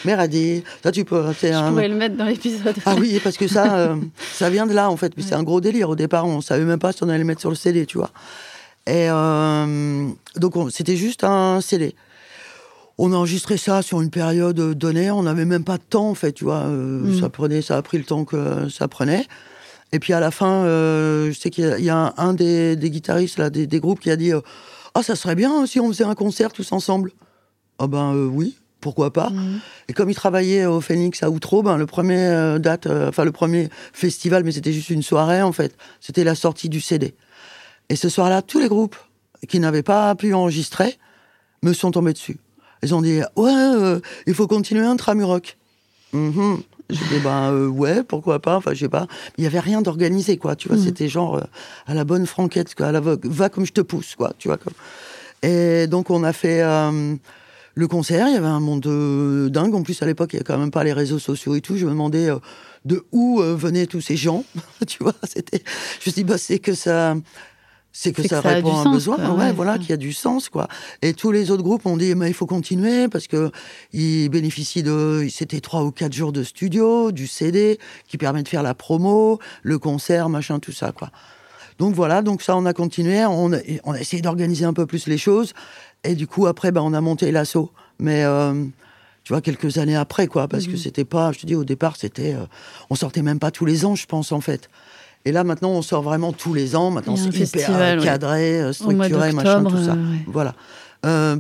Méradi. 0.06 0.64
Ça, 0.84 0.92
tu 0.92 1.06
peux. 1.06 1.24
Je 1.42 1.48
un... 1.48 1.70
pourrais 1.70 1.88
le 1.88 1.96
mettre 1.96 2.18
dans 2.18 2.26
l'épisode. 2.26 2.76
Ah 2.86 2.96
oui, 3.00 3.20
parce 3.24 3.38
que 3.38 3.48
ça, 3.48 3.96
ça 4.34 4.50
vient 4.50 4.68
de 4.68 4.74
là, 4.74 4.90
en 4.90 4.98
fait. 4.98 5.14
C'est 5.20 5.36
un 5.36 5.44
gros 5.44 5.62
délire. 5.62 5.90
Au 5.90 5.96
départ, 5.96 6.26
on 6.26 6.42
savait 6.42 6.66
même 6.66 6.80
pas 6.80 6.92
si 6.92 7.04
on 7.04 7.10
allait 7.10 7.20
le 7.20 7.26
mettre 7.26 7.42
sur 7.42 7.50
le 7.50 7.56
CD, 7.56 7.86
tu 7.86 7.98
vois. 7.98 8.12
Et 8.88 9.08
donc, 9.08 10.56
c'était 10.72 10.98
juste 10.98 11.24
un 11.24 11.62
CD 11.62 11.96
on 12.98 13.14
a 13.14 13.16
enregistré 13.16 13.58
ça 13.58 13.82
sur 13.82 14.02
une 14.02 14.10
période 14.10 14.74
donnée. 14.74 15.12
On 15.12 15.24
n'avait 15.24 15.46
même 15.46 15.64
pas 15.64 15.78
de 15.78 15.84
temps, 15.84 16.10
en 16.10 16.16
fait, 16.16 16.34
tu 16.34 16.44
vois. 16.44 16.64
Euh, 16.66 17.00
mm. 17.00 17.20
Ça 17.20 17.30
prenait, 17.30 17.62
ça 17.62 17.78
a 17.78 17.82
pris 17.82 17.98
le 17.98 18.04
temps 18.04 18.26
que 18.26 18.70
ça 18.70 18.88
prenait. 18.88 19.26
Et 19.92 20.00
puis 20.00 20.14
à 20.14 20.20
la 20.20 20.32
fin, 20.32 20.66
euh, 20.66 21.32
je 21.32 21.40
sais 21.40 21.50
qu'il 21.50 21.80
y, 21.80 21.90
a 21.90 22.14
un, 22.18 22.34
des, 22.34 22.78
guitaristes 22.82 23.38
là, 23.38 23.50
des, 23.50 23.80
groupes 23.80 24.00
qui 24.00 24.10
a 24.10 24.16
dit 24.16 24.32
euh, 24.32 24.40
Ah, 24.96 25.04
ça 25.04 25.16
serait 25.16 25.36
bien 25.36 25.66
si 25.66 25.80
on 25.80 25.88
faisait 25.90 26.06
un 26.06 26.16
concert 26.16 26.54
tous 26.54 26.72
ensemble. 26.72 27.12
Ah 27.80 27.88
ben 27.88 28.14
oui. 28.14 28.58
pourquoi 28.80 29.12
pas. 29.12 29.30
Mhm. 29.30 29.60
Et 29.90 29.94
comme 29.94 30.10
il 30.10 30.16
travaillait 30.16 30.66
au 30.66 30.82
Phoenix 30.82 31.24
à 31.24 31.30
Outreau, 31.30 31.64
ben, 31.64 31.78
le 31.78 31.86
premier 31.86 32.18
euh, 32.18 32.60
date, 32.60 32.88
euh, 32.88 33.10
enfin 33.10 33.26
le 33.26 33.32
premier 33.32 33.70
festival, 33.94 34.44
mais 34.44 34.52
c'était 34.52 34.72
juste 34.72 34.90
une 34.90 35.04
soirée 35.04 35.42
en 35.42 35.52
fait, 35.52 35.76
c'était 36.00 36.24
la 36.24 36.36
sortie 36.36 36.70
du 36.70 36.80
CD. 36.80 37.16
Et 37.90 37.96
ce 37.96 38.08
soir-là, 38.08 38.42
tous 38.42 38.60
les 38.60 38.70
groupes 38.70 38.96
qui 39.48 39.60
n'avaient 39.60 39.84
pas 39.84 40.14
pu 40.16 40.34
enregistrer 40.34 40.98
me 41.64 41.74
sont 41.74 41.92
tombés 41.92 42.14
dessus. 42.14 42.38
Ils 42.84 42.96
ont 42.96 43.02
dit 43.02 43.20
ouais, 43.36 43.52
euh, 43.54 44.00
il 44.28 44.34
faut 44.34 44.48
continuer 44.48 44.86
un 44.86 44.96
tramuroc. 44.96 45.58
Mhm. 46.14 46.62
J'ai 46.90 46.98
dit 47.06 47.20
ben 47.24 47.52
euh, 47.54 47.68
ouais, 47.68 48.04
pourquoi 48.04 48.40
pas. 48.42 48.58
Enfin 48.58 48.74
je 48.74 48.80
sais 48.80 48.90
pas. 48.90 49.08
Il 49.38 49.44
y 49.44 49.48
avait 49.48 49.60
rien 49.60 49.82
d'organisé 49.82 50.38
quoi. 50.38 50.56
Tu 50.56 50.68
vois, 50.68 50.78
Mhm. 50.78 50.84
c'était 50.84 51.08
genre 51.08 51.38
euh, 51.38 51.42
à 51.88 51.94
la 51.94 52.04
bonne 52.04 52.26
franquette 52.26 52.76
quoi. 52.76 52.88
À 52.88 52.92
la 52.92 53.00
va, 53.02 53.50
comme 53.50 53.66
je 53.66 53.72
te 53.72 53.82
pousse 53.82 54.16
quoi. 54.16 54.34
Tu 54.38 54.48
vois 54.48 54.58
comme. 54.58 54.74
Et 55.44 55.88
donc 55.88 56.10
on 56.10 56.24
a 56.24 56.34
fait 56.34 56.62
le 57.74 57.88
concert. 57.88 58.28
Il 58.28 58.34
y 58.34 58.38
avait 58.38 58.46
un 58.48 58.60
monde 58.60 58.82
de 58.82 59.48
dingue. 59.50 59.74
En 59.76 59.84
plus 59.84 60.02
à 60.02 60.06
l'époque 60.06 60.34
il 60.34 60.38
y 60.38 60.40
a 60.40 60.44
quand 60.44 60.58
même 60.58 60.72
pas 60.72 60.84
les 60.84 60.94
réseaux 60.94 61.20
sociaux 61.20 61.56
et 61.56 61.62
tout. 61.62 61.78
Je 61.78 61.86
me 61.86 61.92
demandais 61.92 62.30
de 62.84 63.06
où 63.12 63.40
venaient 63.42 63.86
tous 63.86 64.02
ces 64.02 64.18
gens. 64.18 64.44
tu 64.88 65.04
vois, 65.04 65.14
c'était. 65.24 65.64
Je 66.00 66.10
me 66.10 66.12
suis 66.12 66.12
dit 66.12 66.24
bah 66.24 66.38
c'est 66.38 66.60
que 66.60 66.74
ça. 66.74 67.16
C'est 67.94 68.14
que 68.14 68.26
ça 68.26 68.40
répond 68.42 68.70
à 68.76 68.80
un 68.80 68.84
sens, 68.84 68.94
besoin, 68.94 69.16
quoi. 69.18 69.32
ouais, 69.34 69.46
Ouais, 69.48 69.52
voilà, 69.54 69.78
qu'il 69.78 69.90
y 69.90 69.94
a 69.94 69.98
du 69.98 70.14
sens, 70.14 70.48
quoi. 70.50 70.68
Et 71.02 71.14
tous 71.14 71.32
les 71.32 71.52
autres 71.52 71.64
groupes 71.64 71.86
ont 71.86 71.98
dit, 71.98 72.16
mais 72.16 72.30
il 72.30 72.34
faut 72.34 72.46
continuer 72.46 73.10
parce 73.10 73.28
que 73.28 73.52
ils 73.92 74.30
bénéficient 74.30 74.82
de, 74.84 75.28
c'était 75.30 75.60
trois 75.60 75.84
ou 75.84 75.92
quatre 75.92 76.14
jours 76.14 76.32
de 76.32 76.44
studio, 76.44 77.12
du 77.12 77.28
CD 77.28 77.80
qui 78.08 78.18
permet 78.18 78.44
de 78.44 78.48
faire 78.48 78.64
la 78.64 78.74
promo, 78.74 79.40
le 79.62 79.78
concert, 79.78 80.30
machin, 80.30 80.60
tout 80.60 80.72
ça, 80.72 80.92
quoi. 80.94 81.10
Donc 81.80 81.94
voilà, 81.96 82.22
donc 82.22 82.42
ça, 82.44 82.56
on 82.56 82.66
a 82.66 82.74
continué, 82.74 83.26
on 83.26 83.52
a, 83.54 83.58
on 83.84 83.92
a 83.94 84.00
essayé 84.00 84.22
d'organiser 84.22 84.66
un 84.66 84.74
peu 84.74 84.86
plus 84.86 85.08
les 85.08 85.18
choses, 85.18 85.54
et 86.04 86.16
du 86.16 86.28
coup 86.28 86.46
après, 86.48 86.72
ben, 86.72 86.82
on 86.82 86.94
a 86.94 87.02
monté 87.02 87.32
l'assaut, 87.32 87.72
mais 88.00 88.24
euh, 88.24 88.54
tu 89.24 89.34
vois 89.34 89.42
quelques 89.42 89.78
années 89.80 89.96
après, 89.96 90.28
quoi, 90.28 90.48
parce 90.48 90.66
que 90.66 90.72
Mhm. 90.72 90.78
c'était 90.78 91.06
pas, 91.06 91.32
je 91.34 91.40
te 91.40 91.46
dis, 91.46 91.56
au 91.56 91.64
départ, 91.66 91.96
c'était, 91.98 92.34
euh, 92.36 92.46
on 92.90 92.96
sortait 92.96 93.22
même 93.22 93.40
pas 93.40 93.52
tous 93.52 93.66
les 93.66 93.84
ans, 93.84 93.96
je 93.96 94.06
pense, 94.06 94.32
en 94.32 94.42
fait. 94.42 94.70
Et 95.26 95.32
là, 95.32 95.44
maintenant, 95.44 95.70
on 95.72 95.82
sort 95.82 96.02
vraiment 96.02 96.34
tous 96.34 96.54
les 96.54 96.76
ans. 96.76 96.90
Maintenant, 96.92 97.16
c'est 97.16 97.30
hyper 97.38 97.70
ouais. 98.00 98.04
cadré, 98.04 98.62
euh, 98.62 98.74
structuré, 98.74 99.32
machin, 99.34 99.64
tout 99.64 99.70
ça. 99.78 99.92
euh, 99.94 100.12
ouais. 100.12 100.20
Voilà. 100.28 100.56
Euh, 101.06 101.36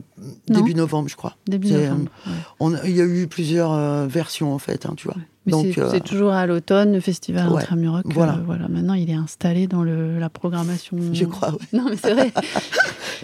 début 0.47 0.73
novembre, 0.73 1.07
je 1.09 1.15
crois. 1.15 1.35
Début 1.47 1.71
novembre. 1.71 2.09
ouais. 2.25 2.31
On 2.59 2.73
a- 2.73 2.83
il 2.85 2.95
y 2.95 3.01
a 3.01 3.05
eu 3.05 3.27
plusieurs 3.27 3.71
euh, 3.73 4.07
versions, 4.07 4.53
en 4.53 4.59
fait, 4.59 4.85
hein, 4.87 4.93
tu 4.97 5.07
vois. 5.07 5.17
Mais 5.45 5.51
Donc, 5.51 5.67
c'est 5.73 5.81
euh, 5.81 5.99
toujours 5.99 6.31
à 6.33 6.45
l'automne, 6.47 6.93
le 6.93 6.99
festival 6.99 7.49
ouais, 7.49 7.61
Intramuroc. 7.61 8.03
voilà. 8.13 8.39
voilà. 8.45 8.67
Maintenant, 8.67 8.93
il 8.95 9.09
est 9.09 9.13
installé 9.15 9.67
dans 9.67 9.83
le, 9.83 10.19
la 10.19 10.29
programmation. 10.29 10.97
Je 11.13 11.25
crois, 11.25 11.51
ouais. 11.51 11.57
Non, 11.73 11.85
mais 11.89 11.97
c'est 12.01 12.13
vrai. 12.13 12.31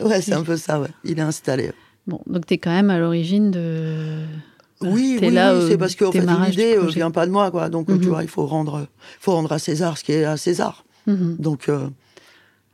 Ouais, 0.04 0.22
c'est 0.22 0.34
un 0.34 0.44
peu 0.44 0.58
ça, 0.58 0.80
ouais. 0.80 0.90
Il 1.04 1.18
est 1.18 1.24
installé. 1.24 1.72
bon, 2.06 2.20
donc 2.28 2.46
tu 2.46 2.54
es 2.54 2.58
quand 2.60 2.70
même 2.72 2.92
à 2.92 3.00
l'origine 3.00 3.50
de. 3.50 4.20
Oui, 4.82 5.18
oui, 5.22 5.32
là 5.32 5.54
oui, 5.56 5.64
au 5.64 5.68
c'est 5.70 5.78
parce 5.78 5.96
qu'en 5.96 6.12
fait, 6.12 6.20
démarrage 6.20 6.56
du 6.56 6.62
l'idée 6.62 6.78
euh, 6.78 6.86
vient 6.88 7.12
pas 7.12 7.26
de 7.26 7.32
moi, 7.32 7.50
quoi. 7.52 7.70
Donc, 7.70 7.90
euh, 7.90 7.94
Mhm. 7.94 8.00
tu 8.02 8.08
vois, 8.08 8.24
il 8.24 8.30
faut 8.30 8.46
rendre, 8.46 8.88
faut 9.20 9.32
rendre 9.34 9.52
à 9.52 9.60
César 9.60 9.98
ce 9.98 10.04
qui 10.04 10.12
est 10.12 10.24
à 10.26 10.38
César. 10.38 10.86
Mhm. 11.08 11.38
Donc, 11.40 11.70
euh, 11.70 11.88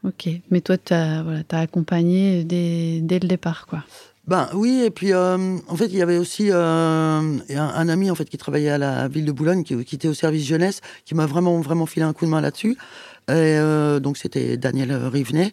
Ok. 0.05 0.27
Mais 0.51 0.60
toi, 0.60 0.77
tu 0.77 0.93
as, 0.93 1.24
voilà, 1.24 1.43
as 1.50 1.60
accompagné 1.60 2.43
dès, 2.43 3.00
dès 3.01 3.19
le 3.19 3.27
départ, 3.29 3.67
quoi. 3.67 3.83
Ben 4.27 4.50
oui, 4.53 4.81
et 4.86 4.89
puis 4.89 5.12
euh, 5.13 5.57
en 5.67 5.75
fait, 5.75 5.86
il 5.88 5.95
y 5.98 6.01
avait 6.01 6.17
aussi 6.17 6.48
euh, 6.50 7.19
un, 7.19 7.39
un 7.57 7.89
ami 7.89 8.10
en 8.10 8.15
fait 8.15 8.25
qui 8.25 8.38
travaillait 8.38 8.69
à 8.69 8.77
la 8.77 9.07
ville 9.10 9.25
de 9.25 9.31
Boulogne, 9.33 9.63
qui, 9.63 9.83
qui 9.83 9.95
était 9.95 10.07
au 10.07 10.13
service 10.13 10.45
jeunesse, 10.45 10.79
qui 11.05 11.13
m'a 11.15 11.25
vraiment 11.25 11.60
vraiment 11.62 11.86
filé 11.86 12.05
un 12.05 12.13
coup 12.13 12.25
de 12.25 12.29
main 12.31 12.39
là-dessus. 12.41 12.77
Donc 13.27 14.17
c'était 14.17 14.57
Daniel 14.57 14.93
Rivenet, 14.93 15.51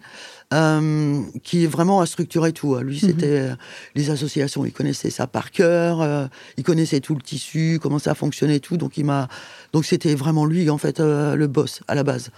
euh, 0.53 1.23
qui 1.43 1.67
vraiment 1.67 2.01
a 2.01 2.07
structuré 2.07 2.53
tout. 2.53 2.77
Lui, 2.79 2.99
c'était 2.99 3.41
euh, 3.41 3.55
les 3.95 4.11
associations, 4.11 4.65
il 4.65 4.73
connaissait 4.73 5.11
ça 5.11 5.27
par 5.27 5.51
cœur, 5.51 6.01
euh, 6.01 6.27
il 6.57 6.65
connaissait 6.65 7.01
tout 7.01 7.15
le 7.15 7.21
tissu, 7.23 7.79
comment 7.81 7.99
ça 7.99 8.15
fonctionnait 8.15 8.61
tout. 8.61 8.77
Donc 8.77 8.97
il 8.99 9.05
m'a, 9.05 9.29
donc 9.73 9.85
c'était 9.85 10.15
vraiment 10.15 10.47
lui 10.47 10.69
en 10.71 10.79
fait 10.79 11.01
euh, 11.01 11.35
le 11.37 11.47
boss 11.47 11.83
à 11.89 11.95
la 11.95 12.03
base. 12.03 12.31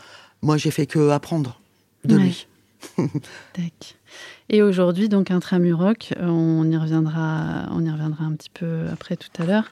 Moi, 0.43 0.57
j'ai 0.57 0.71
fait 0.71 0.87
que 0.87 1.11
apprendre 1.11 1.61
de 2.05 2.17
Ouais. 2.17 2.23
lui. 2.25 2.47
Et 4.51 4.61
aujourd'hui, 4.61 5.09
donc 5.09 5.31
Intramuroc, 5.31 6.13
on 6.21 6.71
y 6.71 6.77
reviendra, 6.77 7.69
on 7.71 7.83
y 7.85 7.91
reviendra 7.91 8.25
un 8.25 8.33
petit 8.33 8.51
peu 8.53 8.81
après 8.93 9.17
tout 9.17 9.31
à 9.39 9.47
l'heure. 9.47 9.71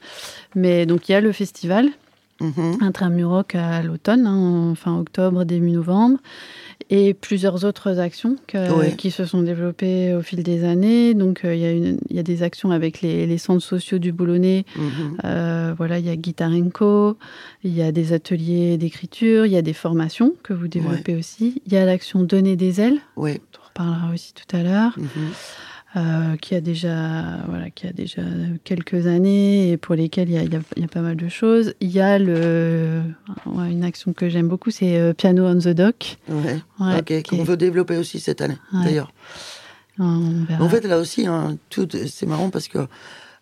Mais 0.55 0.85
donc 0.87 1.07
il 1.07 1.11
y 1.11 1.15
a 1.15 1.21
le 1.21 1.31
festival 1.31 1.89
Mhm. 2.41 2.77
Intramuroc 2.81 3.55
à 3.55 3.81
l'automne, 3.83 4.25
hein, 4.27 4.73
fin 4.75 4.97
octobre, 4.99 5.43
début 5.45 5.71
novembre, 5.71 6.17
et 6.89 7.13
plusieurs 7.13 7.63
autres 7.63 7.99
actions 7.99 8.35
que- 8.47 8.71
Ouais. 8.77 8.95
qui 8.97 9.11
se 9.11 9.23
sont 9.25 9.43
développées 9.43 10.13
au 10.15 10.21
fil 10.21 10.41
des 10.43 10.63
années. 10.65 11.13
Donc 11.13 11.45
euh, 11.45 11.55
il 11.55 11.61
y, 11.61 12.17
a 12.17 12.19
y 12.19 12.23
des 12.23 12.43
actions 12.43 12.71
avec 12.71 13.01
les, 13.01 13.25
les 13.27 13.37
centres 13.37 13.63
sociaux 13.63 13.99
du 13.99 14.11
Boulonnais. 14.11 14.65
Mhm. 14.75 15.17
Euh, 15.23 15.73
voilà, 15.77 15.99
il 15.99 16.05
y 16.05 16.09
a 16.09 16.15
Guitarenco, 16.15 17.17
il 17.63 17.73
y 17.73 17.81
a 17.81 17.91
des 17.91 18.11
ateliers 18.13 18.77
d'écriture, 18.77 19.45
il 19.45 19.51
y 19.51 19.57
a 19.57 19.61
des 19.61 19.73
formations 19.73 20.33
que 20.43 20.53
vous 20.53 20.67
développez 20.67 21.15
aussi. 21.15 21.61
Il 21.67 21.73
y 21.73 21.77
a 21.77 21.85
l'action 21.85 22.23
Donner 22.23 22.55
des 22.55 22.81
ailes, 22.81 22.99
Ouais. 23.15 23.39
on 23.61 23.67
reparlera 23.67 24.11
aussi 24.13 24.33
tout 24.33 24.55
à 24.55 24.63
l'heure, 24.63 24.93
Mhm. 24.97 25.05
Euh, 25.97 26.37
qui, 26.37 26.55
a 26.55 26.61
déjà, 26.61 27.37
voilà, 27.49 27.69
qui 27.69 27.85
a 27.87 27.91
déjà 27.91 28.21
quelques 28.63 29.07
années 29.07 29.71
et 29.71 29.77
pour 29.77 29.95
lesquelles 29.95 30.29
il 30.29 30.35
y 30.35 30.37
a, 30.37 30.43
il 30.43 30.53
y 30.53 30.55
a- 30.55 30.61
il 30.77 30.81
y 30.83 30.85
a 30.85 30.87
pas 30.87 31.01
mal 31.01 31.17
de 31.17 31.27
choses. 31.27 31.73
Il 31.81 31.89
y 31.91 31.99
a 31.99 32.17
le, 32.17 33.01
une 33.45 33.83
action 33.83 34.13
que 34.13 34.29
j'aime 34.29 34.47
beaucoup, 34.47 34.71
c'est 34.71 34.97
euh, 34.97 35.13
Piano 35.13 35.45
on 35.45 35.57
the 35.57 35.67
Dock. 35.69 36.17
Ouais. 36.29 36.59
Ouais, 36.79 37.23
qu'on 37.23 37.37
est- 37.37 37.43
veut 37.43 37.57
développer 37.57 37.97
aussi 37.97 38.19
cette 38.21 38.41
année, 38.41 38.57
Ouais. 38.73 38.85
d'ailleurs. 38.85 39.11
En 39.99 40.69
fait, 40.69 40.81
là 40.87 40.97
aussi, 40.97 41.27
hein, 41.27 41.57
tout, 41.69 41.87
c'est 42.07 42.25
marrant 42.25 42.49
parce 42.49 42.67
que 42.67 42.79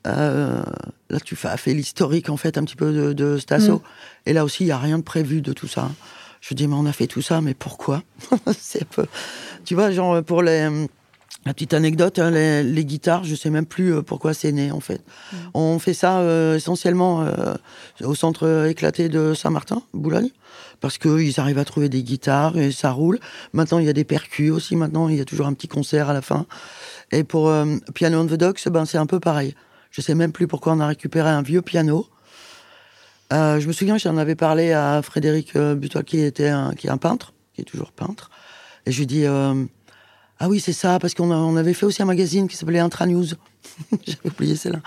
euh, 0.07 0.61
là, 1.09 1.19
tu 1.19 1.37
as 1.43 1.57
fait 1.57 1.73
l'historique, 1.73 2.29
en 2.29 2.37
fait, 2.37 2.57
un 2.57 2.63
petit 2.63 2.75
peu 2.75 3.13
de, 3.13 3.39
assaut. 3.49 3.77
Mm. 3.77 3.81
Et 4.29 4.33
là 4.33 4.43
aussi, 4.43 4.63
il 4.63 4.67
n'y 4.67 4.71
a 4.71 4.77
rien 4.77 4.97
de 4.97 5.03
prévu 5.03 5.41
de 5.41 5.53
tout 5.53 5.67
ça. 5.67 5.83
hein. 5.83 5.91
Je 6.41 6.53
dis, 6.53 6.67
mais 6.67 6.75
on 6.75 6.85
a 6.85 6.93
fait 6.93 7.07
tout 7.07 7.21
ça, 7.21 7.41
mais 7.41 7.53
pourquoi? 7.53 8.01
C'est 8.57 8.81
un 8.83 8.87
peu... 8.93 9.05
Tu 9.65 9.75
vois, 9.75 9.91
genre, 9.91 10.23
pour 10.23 10.41
les... 10.41 10.69
La 11.49 11.55
petite 11.55 11.73
anecdote, 11.73 12.19
hein, 12.19 12.29
les, 12.29 12.61
les 12.61 12.85
guitares, 12.85 13.23
je 13.23 13.33
sais 13.33 13.49
même 13.49 13.65
plus 13.65 13.95
euh, 13.95 14.01
pourquoi 14.03 14.35
c'est 14.35 14.51
né 14.51 14.71
en 14.71 14.81
fait. 14.81 15.01
Mm. 15.33 15.35
On 15.55 15.79
fait 15.79 15.95
ça 15.95 16.19
euh, 16.19 16.57
essentiellement 16.57 17.23
euh, 17.23 17.55
au 18.03 18.13
centre 18.13 18.67
éclaté 18.67 19.09
de 19.09 19.33
Saint-Martin, 19.33 19.81
Boulogne, 19.95 20.29
parce 20.79 20.99
qu'ils 20.99 21.39
arrivent 21.39 21.57
à 21.57 21.65
trouver 21.65 21.89
des 21.89 22.03
guitares 22.03 22.55
et 22.55 22.71
ça 22.71 22.91
roule. 22.91 23.17
Maintenant, 23.51 23.79
il 23.79 23.87
y 23.87 23.89
a 23.89 23.93
des 23.93 24.03
percus 24.03 24.51
aussi. 24.51 24.75
Maintenant, 24.75 25.09
il 25.09 25.15
y 25.15 25.21
a 25.21 25.25
toujours 25.25 25.47
un 25.47 25.53
petit 25.53 25.67
concert 25.67 26.07
à 26.07 26.13
la 26.13 26.21
fin. 26.21 26.45
Et 27.11 27.23
pour 27.23 27.49
euh, 27.49 27.65
Piano 27.95 28.19
on 28.19 28.27
the 28.27 28.35
Docks, 28.35 28.69
ben 28.69 28.85
c'est 28.85 28.99
un 28.99 29.07
peu 29.07 29.19
pareil. 29.19 29.55
Je 29.89 30.01
sais 30.01 30.13
même 30.13 30.31
plus 30.31 30.45
pourquoi 30.45 30.73
on 30.73 30.79
a 30.79 30.85
récupéré 30.85 31.31
un 31.31 31.41
vieux 31.41 31.63
piano. 31.63 32.05
Je 33.31 33.65
me 33.65 33.73
souviens, 33.73 33.97
j'en 33.97 34.17
avais 34.17 34.35
parlé 34.35 34.71
à 34.71 35.01
Frédéric 35.01 35.57
Butois, 35.57 36.03
qui 36.03 36.19
était 36.19 36.49
un, 36.49 36.75
qui 36.75 36.85
est 36.85 36.91
un 36.91 36.97
peintre, 36.97 37.33
qui 37.55 37.61
est 37.61 37.65
toujours 37.65 37.91
peintre. 37.91 38.29
Et 38.85 38.91
je 38.91 38.99
lui 38.99 39.07
dis, 39.07 39.25
ah 40.39 40.47
oui, 40.47 40.59
c'est 40.59 40.73
ça, 40.73 40.99
parce 40.99 41.13
qu'on 41.13 41.55
avait 41.57 41.73
fait 41.73 41.85
aussi 41.85 42.01
un 42.01 42.05
magazine 42.05 42.47
qui 42.47 42.55
s'appelait 42.55 42.79
Intra 42.79 43.05
News. 43.05 43.25
J'avais 44.07 44.29
oublié 44.29 44.55
celle-là. 44.55 44.81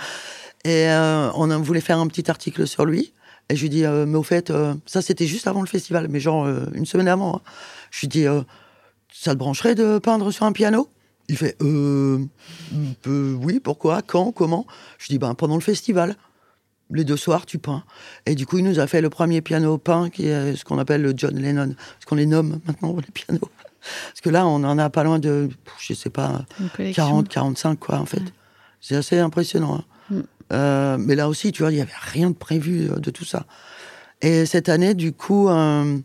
Et 0.64 0.88
euh, 0.88 1.30
on 1.34 1.46
voulait 1.60 1.80
faire 1.80 1.98
un 1.98 2.06
petit 2.06 2.30
article 2.30 2.66
sur 2.66 2.84
lui. 2.84 3.12
Et 3.48 3.56
je 3.56 3.62
lui 3.62 3.68
dis, 3.68 3.84
euh, 3.84 4.06
mais 4.06 4.16
au 4.16 4.22
fait, 4.22 4.50
euh, 4.50 4.74
ça 4.86 5.02
c'était 5.02 5.26
juste 5.26 5.46
avant 5.46 5.60
le 5.60 5.66
festival, 5.66 6.08
mais 6.08 6.20
genre 6.20 6.44
euh, 6.46 6.64
une 6.74 6.86
semaine 6.86 7.08
avant. 7.08 7.36
hein. 7.36 7.40
Je 7.90 8.00
lui 8.00 8.08
dis, 8.08 8.24
ça 9.12 9.32
te 9.32 9.38
brancherait 9.38 9.74
de 9.74 9.98
peindre 9.98 10.30
sur 10.30 10.46
un 10.46 10.52
piano? 10.52 10.88
Il 11.28 11.36
fait, 11.36 11.56
euh, 11.62 12.18
oui, 13.06 13.60
pourquoi, 13.60 14.02
quand, 14.02 14.32
comment? 14.32 14.66
Je 14.98 15.08
dis, 15.08 15.18
ben 15.18 15.34
pendant 15.34 15.54
le 15.54 15.60
festival. 15.60 16.16
Les 16.94 17.04
deux 17.04 17.16
soirs, 17.16 17.46
tu 17.46 17.58
peins. 17.58 17.84
Et 18.26 18.34
du 18.34 18.44
coup, 18.44 18.58
il 18.58 18.64
nous 18.64 18.78
a 18.78 18.86
fait 18.86 19.00
le 19.00 19.08
premier 19.08 19.40
piano 19.40 19.78
peint, 19.78 20.10
qui 20.10 20.26
est 20.26 20.56
ce 20.56 20.64
qu'on 20.64 20.78
appelle 20.78 21.00
le 21.00 21.14
John 21.16 21.38
Lennon. 21.38 21.74
Parce 21.74 22.04
qu'on 22.06 22.16
les 22.16 22.26
nomme 22.26 22.60
maintenant, 22.66 22.94
les 22.96 23.10
pianos. 23.12 23.48
Parce 23.82 24.20
que 24.22 24.30
là, 24.30 24.46
on 24.46 24.62
en 24.64 24.78
a 24.78 24.90
pas 24.90 25.04
loin 25.04 25.18
de, 25.18 25.48
je 25.78 25.94
sais 25.94 26.10
pas, 26.10 26.44
Une 26.60 26.68
collection. 26.70 27.04
40, 27.04 27.28
45, 27.28 27.78
quoi, 27.78 27.96
en 27.98 28.06
fait. 28.06 28.20
Ouais. 28.20 28.26
C'est 28.80 28.96
assez 28.96 29.18
impressionnant. 29.18 29.76
hein. 29.76 29.84
Mm. 30.10 30.20
Euh, 30.52 30.96
mais 30.98 31.14
là 31.14 31.28
aussi, 31.28 31.50
tu 31.52 31.62
vois, 31.62 31.72
il 31.72 31.76
n'y 31.76 31.80
avait 31.80 31.90
rien 32.12 32.30
de 32.30 32.34
prévu 32.36 32.90
euh, 32.90 32.96
de 32.96 33.10
tout 33.10 33.24
ça. 33.24 33.46
Et 34.20 34.44
cette 34.46 34.68
année, 34.68 34.94
du 34.94 35.12
coup, 35.12 35.48
euh, 35.48 35.98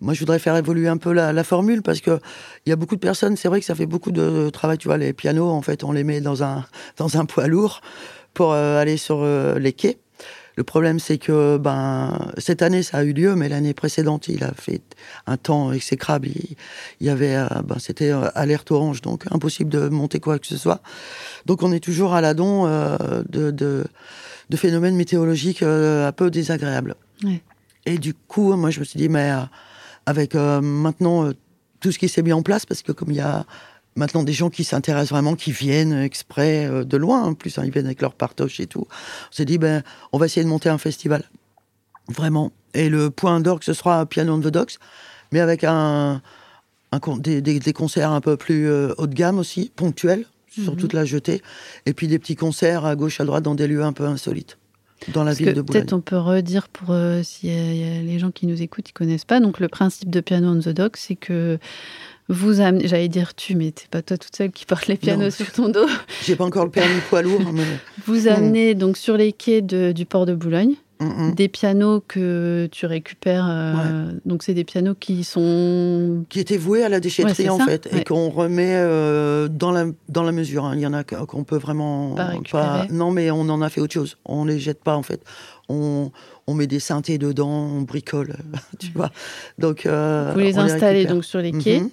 moi, 0.00 0.12
je 0.14 0.20
voudrais 0.20 0.38
faire 0.38 0.56
évoluer 0.56 0.88
un 0.88 0.98
peu 0.98 1.12
la, 1.12 1.32
la 1.32 1.44
formule 1.44 1.82
parce 1.82 2.00
que 2.00 2.20
il 2.64 2.70
y 2.70 2.72
a 2.72 2.76
beaucoup 2.76 2.94
de 2.96 3.00
personnes, 3.00 3.36
c'est 3.36 3.48
vrai 3.48 3.60
que 3.60 3.66
ça 3.66 3.74
fait 3.74 3.86
beaucoup 3.86 4.10
de 4.12 4.50
travail, 4.50 4.76
tu 4.78 4.88
vois, 4.88 4.98
les 4.98 5.12
pianos, 5.12 5.48
en 5.48 5.62
fait, 5.62 5.82
on 5.82 5.92
les 5.92 6.04
met 6.04 6.20
dans 6.20 6.42
un, 6.42 6.64
dans 6.98 7.16
un 7.16 7.24
poids 7.24 7.46
lourd 7.46 7.80
pour 8.34 8.52
euh, 8.52 8.78
aller 8.80 8.98
sur 8.98 9.24
les 9.24 9.72
quais. 9.72 9.98
Le 10.56 10.64
problème, 10.64 10.98
c'est 10.98 11.18
que 11.18 11.58
ben 11.58 12.32
cette 12.38 12.62
année, 12.62 12.82
ça 12.82 12.98
a 12.98 13.04
eu 13.04 13.12
lieu, 13.12 13.36
mais 13.36 13.48
l'année 13.48 13.74
précédente, 13.74 14.28
il 14.28 14.42
a 14.42 14.52
fait 14.54 14.80
un 15.26 15.36
temps 15.36 15.70
exécrable. 15.70 16.28
Il, 16.28 16.56
il 17.00 17.06
y 17.06 17.10
avait, 17.10 17.36
euh, 17.36 17.46
ben, 17.62 17.76
c'était 17.78 18.10
euh, 18.10 18.30
alerte 18.34 18.70
orange, 18.70 19.02
donc 19.02 19.26
impossible 19.30 19.70
de 19.70 19.88
monter 19.88 20.18
quoi 20.18 20.38
que 20.38 20.46
ce 20.46 20.56
soit. 20.56 20.80
Donc, 21.44 21.62
on 21.62 21.72
est 21.72 21.80
toujours 21.80 22.14
à 22.14 22.22
l'adon 22.22 22.66
euh, 22.66 22.96
de, 23.28 23.50
de, 23.50 23.84
de 24.48 24.56
phénomènes 24.56 24.96
météorologiques 24.96 25.62
euh, 25.62 26.08
un 26.08 26.12
peu 26.12 26.30
désagréables. 26.30 26.94
Ouais. 27.22 27.42
Et 27.84 27.98
du 27.98 28.14
coup, 28.14 28.56
moi, 28.56 28.70
je 28.70 28.80
me 28.80 28.84
suis 28.84 28.98
dit, 28.98 29.10
mais 29.10 29.30
avec 30.06 30.34
maintenant 30.34 31.30
tout 31.80 31.92
ce 31.92 31.98
qui 31.98 32.08
s'est 32.08 32.22
mis 32.22 32.32
en 32.32 32.42
place, 32.42 32.66
parce 32.66 32.82
que 32.82 32.90
comme 32.90 33.10
il 33.10 33.18
y 33.18 33.20
a 33.20 33.44
maintenant 33.96 34.22
des 34.22 34.32
gens 34.32 34.50
qui 34.50 34.64
s'intéressent 34.64 35.10
vraiment, 35.10 35.34
qui 35.34 35.52
viennent 35.52 35.92
exprès 35.92 36.66
euh, 36.66 36.84
de 36.84 36.96
loin, 36.96 37.22
en 37.24 37.34
plus, 37.34 37.58
hein, 37.58 37.62
ils 37.64 37.70
viennent 37.70 37.86
avec 37.86 38.00
leur 38.00 38.14
partoche 38.14 38.60
et 38.60 38.66
tout. 38.66 38.86
On 38.88 39.32
s'est 39.32 39.44
dit, 39.44 39.58
ben, 39.58 39.82
on 40.12 40.18
va 40.18 40.26
essayer 40.26 40.44
de 40.44 40.48
monter 40.48 40.68
un 40.68 40.78
festival. 40.78 41.24
Vraiment. 42.08 42.52
Et 42.74 42.88
le 42.88 43.10
point 43.10 43.40
d'orgue, 43.40 43.64
ce 43.64 43.72
sera 43.72 44.06
Piano 44.06 44.34
on 44.34 44.40
the 44.40 44.48
Docks, 44.48 44.76
mais 45.32 45.40
avec 45.40 45.64
un, 45.64 46.22
un 46.92 47.16
des, 47.18 47.40
des, 47.40 47.72
concerts 47.72 48.12
un 48.12 48.20
peu 48.20 48.36
plus 48.36 48.68
euh, 48.68 48.94
haut 48.98 49.06
de 49.06 49.14
gamme 49.14 49.38
aussi, 49.38 49.72
ponctuels, 49.74 50.26
sur 50.50 50.72
mhm. 50.72 50.78
toute 50.78 50.92
la 50.92 51.04
jetée. 51.04 51.42
Et 51.86 51.94
puis 51.94 52.06
des 52.06 52.18
petits 52.18 52.36
concerts 52.36 52.84
à 52.84 52.94
gauche, 52.94 53.20
à 53.20 53.24
droite, 53.24 53.42
dans 53.42 53.54
des 53.54 53.66
lieux 53.66 53.82
un 53.82 53.92
peu 53.92 54.04
insolites 54.04 54.58
dans 55.08 55.24
la 55.24 55.34
ville 55.34 55.52
de 55.52 55.60
Boulogne. 55.60 55.82
Peut-être 55.82 55.92
on 55.92 56.00
peut 56.00 56.18
redire 56.18 56.68
pour 56.68 56.90
euh, 56.90 57.22
si 57.22 57.48
y, 57.48 57.50
a 57.50 58.02
les 58.02 58.18
gens 58.18 58.30
qui 58.30 58.46
nous 58.46 58.62
écoutent, 58.62 58.86
qui 58.86 58.92
connaissent 58.92 59.24
pas. 59.24 59.40
Donc 59.40 59.60
le 59.60 59.68
principe 59.68 60.10
de 60.10 60.20
Piano 60.20 60.48
on 60.48 60.60
the 60.60 60.70
Docks, 60.70 60.96
c'est 60.96 61.16
que 61.16 61.58
vous 62.28 62.60
amenez, 62.60 62.88
j'allais 62.88 63.08
dire 63.08 63.34
tu, 63.34 63.54
mais 63.54 63.72
c'est 63.76 63.88
pas 63.88 64.02
toi 64.02 64.18
toute 64.18 64.34
seule 64.34 64.50
qui 64.50 64.66
porte 64.66 64.88
les 64.88 64.96
pianos 64.96 65.30
sur 65.30 65.50
ton 65.52 65.68
dos. 65.68 65.86
J'ai 66.24 66.34
pas 66.34 66.44
encore 66.44 66.64
le 66.64 66.70
permis 66.70 67.00
poids 67.08 67.22
lourd. 67.22 67.40
Mais... 67.52 67.62
Vous 68.06 68.26
amenez 68.26 68.74
donc 68.74 68.96
sur 68.96 69.16
les 69.16 69.32
quais 69.32 69.62
du 69.62 70.06
port 70.06 70.26
de 70.26 70.34
Boulogne. 70.34 70.74
Des 71.34 71.48
pianos 71.48 72.02
que 72.08 72.70
tu 72.72 72.86
récupères, 72.86 73.46
euh, 73.46 74.12
donc 74.24 74.42
c'est 74.42 74.54
des 74.54 74.64
pianos 74.64 74.94
qui 74.94 75.24
sont 75.24 76.24
qui 76.30 76.40
étaient 76.40 76.56
voués 76.56 76.84
à 76.84 76.88
la 76.88 77.00
déchetterie 77.00 77.50
en 77.50 77.58
fait 77.58 77.86
et 77.94 78.02
qu'on 78.02 78.30
remet 78.30 78.72
euh, 78.72 79.46
dans 79.48 79.72
la 79.72 79.84
dans 80.08 80.22
la 80.22 80.32
mesure. 80.32 80.64
Hein. 80.64 80.72
Il 80.74 80.80
y 80.80 80.86
en 80.86 80.94
a 80.94 81.04
qu'on 81.04 81.44
peut 81.44 81.58
vraiment 81.58 82.14
pas, 82.50 82.86
Non, 82.90 83.10
mais 83.10 83.30
on 83.30 83.40
en 83.40 83.60
a 83.60 83.68
fait 83.68 83.82
autre 83.82 83.92
chose. 83.92 84.16
On 84.24 84.46
les 84.46 84.58
jette 84.58 84.82
pas 84.82 84.96
en 84.96 85.02
fait. 85.02 85.20
On, 85.68 86.12
on 86.46 86.54
met 86.54 86.66
des 86.66 86.80
synthés 86.80 87.18
dedans, 87.18 87.50
on 87.50 87.82
bricole, 87.82 88.34
tu 88.78 88.90
vois. 88.94 89.10
Donc 89.58 89.84
euh, 89.84 90.30
vous 90.32 90.40
les 90.40 90.56
installez 90.56 91.04
donc 91.04 91.26
sur 91.26 91.40
les 91.40 91.52
quais. 91.52 91.80
Mhm 91.80 91.90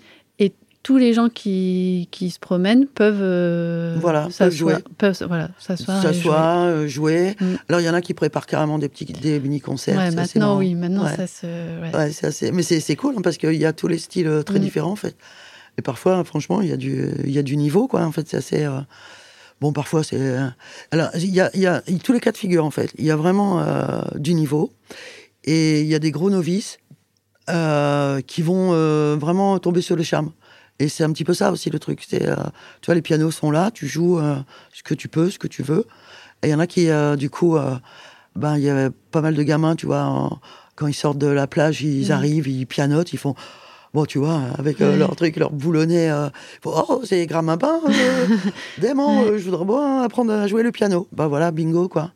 tous 0.84 0.98
les 0.98 1.14
gens 1.14 1.30
qui, 1.30 2.10
qui 2.12 2.30
se 2.30 2.40
promènent 2.40 2.86
peuvent 2.86 3.22
euh, 3.22 3.96
voilà 4.02 4.28
jouer. 4.50 4.76
peuvent 4.98 5.18
voilà 5.26 5.50
s'asseoir 5.58 6.02
s'asseoir 6.02 6.58
euh, 6.66 6.88
jouer, 6.88 7.38
mm. 7.40 7.56
alors 7.70 7.80
il 7.80 7.86
y 7.86 7.90
en 7.90 7.94
a 7.94 8.02
qui 8.02 8.14
préparent 8.14 8.46
carrément 8.46 8.78
des 8.78 8.90
petits 8.90 9.06
des 9.06 9.40
mini 9.40 9.62
concerts 9.62 9.98
ouais, 9.98 10.12
maintenant 10.12 10.58
oui 10.58 10.76
maintenant 10.76 11.08
ça 11.08 11.26
se 11.26 11.46
ouais. 11.46 12.12
c'est 12.12 12.28
assez... 12.28 12.52
mais 12.52 12.64
c'est 12.64 12.96
cool 12.98 13.16
hein, 13.18 13.22
parce 13.24 13.38
qu'il 13.38 13.56
y 13.56 13.66
a 13.66 13.72
tous 13.72 13.88
les 13.88 13.98
styles 13.98 14.28
euh, 14.28 14.44
très 14.44 14.60
mm. 14.60 14.64
différents 14.64 14.92
en 14.92 14.98
fait. 14.98 15.16
Et 15.78 15.82
parfois 15.82 16.24
franchement 16.26 16.62
il 16.62 16.68
y 16.68 16.74
a 16.74 16.78
du 16.78 17.12
il 17.24 17.32
y 17.32 17.40
a 17.40 17.44
du 17.44 17.56
niveau 17.56 17.88
quoi 17.88 18.04
en 18.04 18.12
fait 18.12 18.28
c'est 18.28 18.38
assez 18.38 18.68
bon 19.60 19.72
parfois 19.72 20.04
c'est 20.04 20.38
alors 20.92 21.10
il 21.16 21.34
y 21.34 21.42
a, 21.42 21.50
il 21.56 21.62
y 21.62 21.66
a 21.66 21.82
tous 22.04 22.14
les 22.14 22.20
cas 22.20 22.32
de 22.32 22.38
figure 22.38 22.64
en 22.66 22.72
fait. 22.72 22.92
Il 22.98 23.06
y 23.06 23.10
a 23.10 23.16
vraiment 23.16 23.66
du 24.16 24.36
niveau 24.36 24.72
et 25.46 25.82
il 25.82 25.88
y 25.88 25.96
a 25.96 26.00
des 26.00 26.12
gros 26.12 26.30
novices 26.30 26.78
qui 27.48 28.42
vont 28.44 29.18
vraiment 29.18 29.58
tomber 29.58 29.82
sur 29.82 29.96
le 29.96 30.04
charme 30.04 30.32
et 30.80 30.90
c'est 30.90 31.04
un 31.04 31.12
petit 31.12 31.24
peu 31.24 31.34
ça 31.34 31.52
aussi 31.52 31.70
le 31.70 31.80
truc. 31.80 32.04
C'est, 32.08 32.28
euh, 32.28 32.36
tu 32.82 32.88
vois, 32.88 32.96
les 32.96 33.02
pianos 33.02 33.32
sont 33.32 33.52
là, 33.52 33.72
tu 33.72 33.88
joues 33.88 34.20
euh, 34.20 34.36
ce 34.74 34.84
que 34.84 34.94
tu 34.94 35.08
peux, 35.08 35.30
ce 35.30 35.40
que 35.40 35.48
tu 35.48 35.64
veux. 35.64 35.86
Et 36.42 36.48
il 36.48 36.50
y 36.50 36.56
en 36.56 36.60
a 36.60 36.68
qui, 36.68 36.90
euh, 36.90 37.16
du 37.16 37.30
coup, 37.30 37.58
ben 38.36 38.58
il 38.58 38.64
y 38.64 38.70
avait 38.70 38.90
pas 39.12 39.22
mal 39.22 39.36
de 39.36 39.44
gamins, 39.44 39.76
tu 39.76 39.86
vois, 39.86 40.30
quand 40.76 40.88
ils 40.88 40.94
sortent 40.94 41.18
de 41.18 41.28
la 41.28 41.48
plage, 41.48 41.82
ils 41.82 42.12
arrivent, 42.12 42.48
ils 42.48 42.66
pianotent, 42.66 43.14
ils 43.14 43.20
font. 43.20 43.36
Bon, 43.94 44.06
tu 44.06 44.18
vois, 44.18 44.42
avec 44.58 44.80
leur 44.80 45.16
truc, 45.16 45.36
leur 45.38 45.52
boulonnet, 45.52 46.12
oh, 46.66 47.02
c'est 47.04 47.28
Grammapain, 47.28 47.80
dément, 48.80 49.26
je 49.38 49.50
voudrais 49.50 49.66
bien 49.66 50.02
apprendre 50.02 50.34
à 50.34 50.48
jouer 50.48 50.64
le 50.64 50.72
piano. 50.72 51.08
Ben 51.12 51.28
voilà, 51.28 51.52
bingo, 51.52 51.88
quoi. 51.88 52.12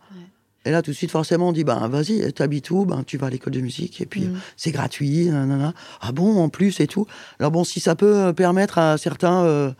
Et 0.67 0.71
là, 0.71 0.81
tout 0.81 0.91
de 0.91 0.95
suite, 0.95 1.11
forcément, 1.11 1.47
on 1.47 1.51
dit, 1.53 1.63
ben, 1.63 1.87
vas-y, 1.87 2.33
t'habites 2.33 2.69
où? 2.71 2.83
Ben, 2.83 3.01
tu 3.07 3.17
vas 3.17 3.27
à 3.27 3.29
l'école 3.29 3.53
de 3.53 3.61
musique, 3.61 4.01
et 4.01 4.05
puis 4.05 4.23
mm. 4.23 4.37
c'est 4.57 4.71
gratuit, 4.71 5.29
nanana. 5.29 5.73
Ah 6.01 6.11
bon, 6.11 6.37
en 6.41 6.49
plus, 6.49 6.81
et 6.81 6.87
tout? 6.87 7.07
Alors 7.39 7.51
bon, 7.51 7.63
si 7.63 7.79
ça 7.79 7.95
peut 7.95 8.17
euh, 8.17 8.33
permettre 8.33 8.77
à 8.77 8.97
certains, 8.97 9.45
euh, 9.45 9.71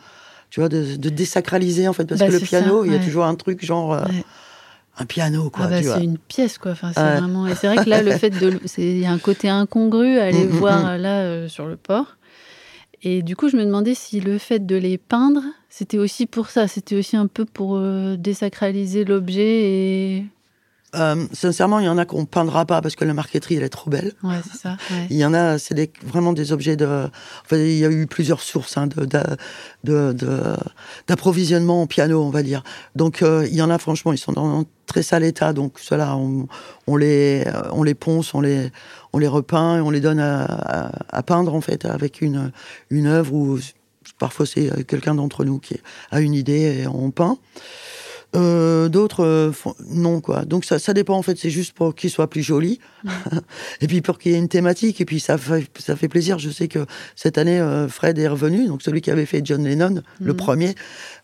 tu 0.50 0.62
vois, 0.62 0.70
de, 0.70 0.96
désacraliser, 0.96 1.90
en 1.90 1.94
fait, 1.94 2.06
parce 2.06 2.22
bah, 2.22 2.28
que 2.28 2.32
le 2.32 2.40
piano, 2.40 2.86
il 2.86 2.94
y 2.94 2.96
a 2.96 3.00
toujours 3.00 3.26
un 3.26 3.36
truc 3.36 3.66
genre... 3.66 3.94
Euh, 3.94 4.06
un 4.98 5.06
piano, 5.06 5.50
quoi. 5.50 5.66
Ah 5.66 5.70
bah, 5.70 5.84
c'est 5.84 6.04
une 6.06 6.18
pièce, 6.18 6.58
quoi. 6.58 6.72
Enfin, 6.72 6.92
c'est 6.96 7.02
vraiment... 7.02 7.48
Et 7.48 7.56
c'est 7.56 7.68
vrai 7.68 7.84
que 7.84 7.90
là, 7.90 8.02
le 8.02 8.12
fait 8.12 8.30
de... 8.30 8.58
Il 8.78 8.98
y 8.98 9.06
a 9.06 9.12
un 9.12 9.20
côté 9.20 9.50
incongru 9.50 10.20
à 10.20 10.28
aller 10.28 10.46
mm, 10.46 10.54
mm, 10.54 10.58
voir, 10.58 10.98
là, 10.98 11.50
sur 11.50 11.68
le 11.68 11.76
port. 11.76 12.16
Et 13.04 13.24
du 13.24 13.36
coup, 13.36 13.50
je 13.50 13.58
me 13.58 13.66
demandais 13.66 13.94
si 13.94 14.22
le 14.22 14.38
fait 14.38 14.66
de 14.66 14.78
les 14.78 14.98
peindre, 14.98 15.42
c'était 15.70 15.98
aussi 15.98 16.28
pour 16.28 16.50
ça. 16.50 16.70
C'était 16.70 16.96
aussi 16.96 17.18
un 17.18 17.28
peu 17.28 17.44
pour 17.44 17.78
désacraliser 18.18 19.04
l'objet 19.04 19.44
et 19.44 20.26
euh, 21.00 21.26
sincèrement, 21.34 21.80
il 21.80 21.86
y 21.86 21.90
en 21.90 21.98
a 21.98 22.06
qu'on 22.06 22.26
peindra 22.26 22.66
pas 22.66 22.82
parce 22.82 22.96
que 22.96 23.06
la 23.06 23.14
marqueterie 23.14 23.56
elle 23.56 23.64
est 23.64 23.70
trop 23.70 23.90
belle. 23.90 24.14
Ouais, 24.24 24.40
c'est 24.52 24.60
ça. 24.60 24.78
Il 25.10 25.18
y 25.18 25.26
en 25.26 25.34
a, 25.34 25.58
c'est 25.58 25.92
vraiment 26.06 26.34
des 26.34 26.52
objets 26.52 26.76
de. 26.76 27.10
Enfin, 27.44 27.58
il 27.58 27.78
y 27.78 27.86
a 27.86 27.90
eu 27.90 28.08
plusieurs 28.08 28.42
sources 28.42 28.78
hein, 28.78 28.88
d'approvisionnement 31.08 31.82
en 31.82 31.88
piano, 31.88 32.22
on 32.22 32.30
va 32.30 32.44
dire. 32.44 32.64
Donc 32.96 33.22
euh, 33.22 33.48
il 33.50 33.56
y 33.56 33.62
en 33.62 33.70
a, 33.70 33.78
franchement, 33.78 34.14
ils 34.14 34.18
sont 34.18 34.34
dans 34.34 34.60
un 34.60 34.66
très 34.86 35.04
sale 35.04 35.24
état. 35.24 35.54
Donc 35.54 35.80
cela, 35.80 36.16
on, 36.16 36.48
on, 36.88 36.96
les, 36.96 37.46
on 37.72 37.84
les 37.84 37.96
ponce, 37.96 38.34
on 38.34 38.42
les, 38.42 38.72
on 39.14 39.20
les 39.20 39.28
repeint 39.28 39.78
et 39.78 39.82
on 39.82 39.90
les 39.90 40.02
donne 40.02 40.20
à, 40.20 40.92
à, 41.10 41.24
peindre 41.24 41.54
en 41.54 41.62
fait 41.62 41.86
avec 41.86 42.22
une 42.22 42.52
une 42.90 43.08
œuvre 43.08 43.34
où 43.34 43.60
parfois 44.20 44.46
c'est 44.46 44.86
quelqu'un 44.86 45.16
d'entre 45.16 45.44
nous 45.46 45.60
qui 45.60 45.80
a 46.12 46.22
une 46.22 46.34
idée 46.34 46.82
et 46.82 46.88
on 46.88 47.12
peint. 47.12 47.38
Euh, 48.36 48.90
d'autres, 48.90 49.24
euh, 49.24 49.52
non, 49.90 50.20
quoi. 50.20 50.44
Donc 50.44 50.66
ça, 50.66 50.80
ça 50.80 50.94
dépend, 50.94 51.16
en 51.16 51.22
fait. 51.22 51.38
C'est 51.38 51.50
juste 51.50 51.74
pour 51.74 51.96
qu'il 51.96 52.10
soit 52.10 52.30
plus 52.30 52.44
joli. 52.44 52.80
Mm. 53.04 53.10
et 53.82 53.88
puis 53.88 54.02
pour 54.02 54.20
qu'il 54.20 54.34
y 54.34 54.36
ait 54.36 54.38
une 54.38 54.50
thématique. 54.50 55.00
Et 55.00 55.06
puis 55.06 55.20
ça 55.20 55.38
fait, 55.38 55.66
ça 55.80 55.96
fait 55.96 56.10
plaisir. 56.10 56.38
Je 56.38 56.50
sais 56.50 56.68
que 56.68 56.86
cette 57.16 57.38
année, 57.38 57.60
euh, 57.60 57.88
Fred 57.88 58.20
est 58.20 58.28
revenu. 58.28 58.68
Donc 58.68 58.82
celui 58.82 59.02
qui 59.02 59.12
avait 59.12 59.26
fait 59.26 59.42
John 59.46 59.64
Lennon, 59.64 60.02
le 60.20 60.34
mm. 60.34 60.38
premier. 60.38 60.76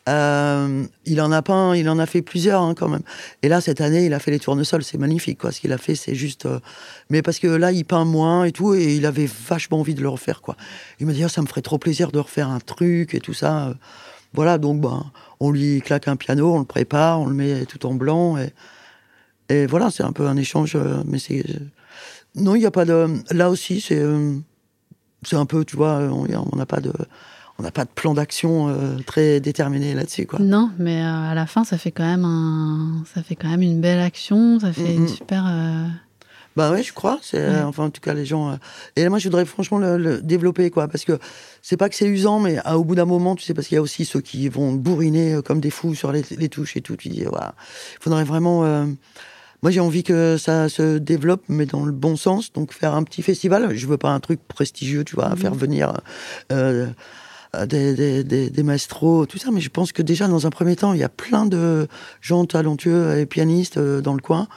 il 0.08 1.22
en 1.22 1.32
a 1.32 1.42
peint, 1.42 1.76
il 1.76 1.90
en 1.90 2.00
a 2.00 2.06
fait 2.06 2.22
plusieurs, 2.22 2.62
hein, 2.62 2.74
quand 2.74 2.88
même. 2.88 3.04
Et 3.42 3.50
là, 3.50 3.60
cette 3.60 3.82
année, 3.82 4.06
il 4.06 4.14
a 4.14 4.20
fait 4.20 4.32
les 4.32 4.40
tournesols. 4.40 4.84
C'est 4.84 4.98
magnifique, 4.98 5.40
quoi. 5.40 5.52
Ce 5.52 5.60
qu'il 5.60 5.74
a 5.74 5.78
fait, 5.78 5.96
c'est 5.96 6.16
juste. 6.16 6.48
Mais 7.10 7.22
parce 7.22 7.40
que 7.40 7.48
là, 7.48 7.74
il 7.74 7.84
peint 7.84 8.06
moins 8.06 8.46
et 8.46 8.54
tout. 8.54 8.74
Et 8.76 8.96
il 8.96 9.06
avait 9.06 9.30
vachement 9.48 9.82
envie 9.82 9.94
de 9.94 10.02
le 10.02 10.10
refaire, 10.10 10.42
quoi. 10.42 10.56
Il 11.00 11.06
m'a 11.06 11.14
dit, 11.14 11.24
ah, 11.24 11.30
ça 11.30 11.42
me 11.42 11.48
ferait 11.48 11.62
trop 11.62 11.78
plaisir 11.78 12.12
de 12.12 12.20
refaire 12.20 12.50
un 12.50 12.60
truc 12.60 13.14
et 13.14 13.20
tout 13.20 13.34
ça. 13.34 13.74
Voilà, 14.34 14.58
donc 14.58 14.82
ben, 14.82 15.06
on 15.40 15.52
lui 15.52 15.82
claque 15.82 16.08
un 16.08 16.16
piano, 16.16 16.56
on 16.56 16.60
le 16.60 16.66
prépare, 16.66 17.20
on 17.22 17.28
le 17.28 17.34
met 17.34 17.66
tout 17.66 17.86
en 17.86 17.94
blanc. 17.94 18.38
Et, 18.38 18.54
et 19.50 19.66
voilà, 19.66 19.92
c'est 19.92 20.04
un 20.04 20.12
peu 20.12 20.28
un 20.28 20.38
échange. 20.38 20.76
Euh, 20.76 21.04
mais 21.06 21.20
c'est. 21.20 21.46
Non, 22.36 22.56
il 22.56 22.60
n'y 22.60 22.66
a 22.66 22.72
pas 22.72 22.86
de. 22.86 23.08
Là 23.32 23.50
aussi, 23.50 23.82
c'est. 23.82 24.00
Euh, 24.00 24.36
c'est 25.26 25.38
un 25.38 25.46
peu, 25.46 25.64
tu 25.64 25.78
vois, 25.78 26.00
on 26.00 26.56
n'a 26.56 26.66
pas 26.66 26.82
de. 26.82 26.92
On 27.60 27.64
n'a 27.64 27.72
pas 27.72 27.86
de 27.86 27.90
plan 27.92 28.16
d'action 28.16 28.68
euh, 28.68 28.98
très 29.06 29.40
déterminé 29.40 29.94
là-dessus, 29.94 30.26
quoi. 30.26 30.40
Non, 30.40 30.72
mais 30.80 31.00
à 31.02 31.36
la 31.36 31.46
fin, 31.46 31.64
ça 31.64 31.78
fait 31.78 31.92
quand 31.92 32.04
même 32.04 32.26
un, 32.26 33.04
ça 33.14 33.22
fait 33.22 33.36
quand 33.36 33.48
même 33.48 33.62
une 33.62 33.80
belle 33.80 34.00
action, 34.00 34.60
ça 34.60 34.74
fait 34.74 34.96
une 34.96 35.08
super. 35.08 35.46
Bah 36.56 36.72
ouais, 36.72 36.84
je 36.84 36.94
crois. 36.94 37.20
C'est 37.22 37.62
enfin 37.62 37.86
en 37.86 37.90
tout 37.90 38.02
cas 38.02 38.14
les 38.14 38.26
gens. 38.26 38.58
Et 38.96 39.08
moi, 39.10 39.20
je 39.20 39.28
voudrais 39.28 39.46
franchement 39.46 39.80
le 39.80 40.22
développer, 40.22 40.70
quoi, 40.70 40.88
parce 40.88 41.06
que 41.06 41.20
c'est 41.64 41.78
pas 41.78 41.90
que 41.90 41.96
c'est 41.96 42.08
usant, 42.08 42.40
mais 42.40 42.58
à, 42.66 42.78
au 42.78 42.84
bout 42.84 42.94
d'un 42.94 43.06
moment, 43.06 43.36
tu 43.36 43.44
sais, 43.44 43.54
parce 43.54 43.68
qu'il 43.68 43.76
y 43.76 43.80
a 43.80 43.82
aussi 43.82 44.04
ceux 44.04 44.20
qui 44.20 44.50
vont 44.50 44.74
bourriner 44.74 45.36
euh, 45.36 45.42
comme 45.42 45.62
des 45.62 45.70
fous 45.70 45.96
sur 45.96 46.12
les, 46.12 46.24
touches 46.50 46.76
et 46.76 46.82
tout. 46.82 46.98
Tu 46.98 47.08
dis, 47.08 47.24
voilà, 47.24 47.56
il 47.94 48.04
faudrait 48.04 48.26
vraiment. 48.26 48.66
Euh, 48.66 48.86
moi, 49.62 49.72
j'ai 49.72 49.80
envie 49.80 50.04
que 50.04 50.36
ça 50.38 50.68
se 50.68 50.98
développe, 50.98 51.44
mais 51.48 51.66
dans 51.66 51.86
le 51.86 51.94
bon 51.94 52.18
sens. 52.18 52.52
Donc, 52.52 52.74
faire 52.74 52.96
un 52.96 53.04
petit 53.04 53.22
festival. 53.22 53.76
Je 53.76 53.88
veux 53.88 53.98
pas 53.98 54.10
un 54.10 54.20
truc 54.20 54.42
prestigieux, 54.46 55.06
tu 55.06 55.16
vois, 55.16 55.30
mmh. 55.30 55.38
faire 55.38 55.56
venir. 55.56 55.94
Euh, 56.52 56.88
des, 57.66 57.94
des, 57.94 58.24
des, 58.24 58.50
des, 58.50 58.64
maestros, 58.64 59.28
tout 59.28 59.38
ça, 59.38 59.52
mais 59.52 59.62
je 59.62 59.70
pense 59.70 59.92
que 59.92 60.02
déjà, 60.02 60.28
dans 60.28 60.48
un 60.48 60.50
premier 60.50 60.76
temps, 60.76 60.92
il 60.92 61.00
y 61.00 61.04
a 61.04 61.10
plein 61.10 61.46
de 61.46 61.88
gens 62.20 62.46
talentueux 62.46 63.20
et 63.20 63.26
pianistes 63.26 63.80
dans 63.80 64.16
le 64.16 64.22
coin 64.22 64.48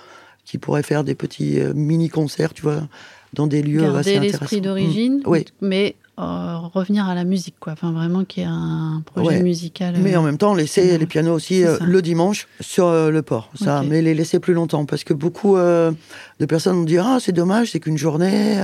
qui 0.46 0.56
pourraient 0.56 0.82
faire 0.82 1.04
des 1.04 1.14
petits 1.14 1.58
mini-concerts, 1.74 2.54
tu 2.54 2.62
vois, 2.62 2.88
dans 3.34 3.46
des 3.46 3.62
lieux 3.62 3.82
Garder 3.82 3.98
assez 3.98 4.16
intéressants. 4.16 4.38
l'esprit 4.40 4.60
d'origine, 4.62 5.18
mmh. 5.18 5.22
oui. 5.26 5.44
mais 5.60 5.96
euh, 6.18 6.56
revenir 6.72 7.06
à 7.06 7.14
la 7.14 7.24
musique, 7.24 7.56
quoi. 7.60 7.74
Enfin, 7.74 7.92
vraiment 7.92 8.24
qu'il 8.24 8.42
y 8.42 8.46
ait 8.46 8.48
un 8.48 9.02
projet 9.04 9.42
musical. 9.42 9.96
Mais 9.98 10.16
en 10.16 10.22
même 10.22 10.38
temps, 10.38 10.54
laisser 10.54 10.96
les 10.96 11.04
pianos 11.04 11.34
aussi 11.34 11.62
euh, 11.62 11.76
le 11.82 12.00
dimanche 12.00 12.48
sur 12.60 12.86
euh, 12.86 13.10
le 13.10 13.20
port. 13.20 13.50
Ça, 13.54 13.82
mais 13.86 14.00
les 14.00 14.14
laisser 14.14 14.40
plus 14.40 14.54
longtemps. 14.54 14.86
Parce 14.86 15.04
que 15.04 15.12
beaucoup 15.12 15.56
de 15.58 16.46
personnes 16.48 16.76
vont 16.76 16.84
dire 16.84 17.04
Ah, 17.06 17.18
c'est 17.20 17.32
dommage, 17.32 17.72
c'est 17.72 17.80
qu'une 17.80 17.98
journée. 17.98 18.56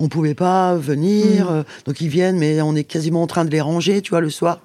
on 0.00 0.08
pouvait 0.08 0.34
pas 0.34 0.74
venir, 0.74 1.50
mm. 1.50 1.64
donc 1.86 2.00
ils 2.00 2.08
viennent, 2.08 2.36
mais 2.36 2.60
on 2.60 2.74
est 2.74 2.84
quasiment 2.84 3.22
en 3.22 3.28
train 3.28 3.44
de 3.44 3.50
les 3.50 3.60
ranger, 3.60 4.02
tu 4.02 4.10
vois, 4.10 4.20
le 4.20 4.30
soir. 4.30 4.58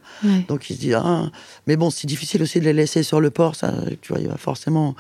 Donc 0.48 0.72
ils 0.72 0.76
se 0.76 0.80
disent, 0.82 0.98
ah. 1.00 1.30
mais 1.68 1.76
bon, 1.76 1.92
c'est 1.92 2.08
difficile 2.08 2.42
aussi 2.42 2.60
de 2.60 2.66
les 2.66 2.74
laisser 2.74 3.04
sur 3.04 3.22
le 3.22 3.30
port, 3.30 3.56
ça, 3.56 3.74
tu 4.02 4.12
vois, 4.12 4.22
il 4.22 4.28
va 4.28 4.38
forcément 4.38 4.96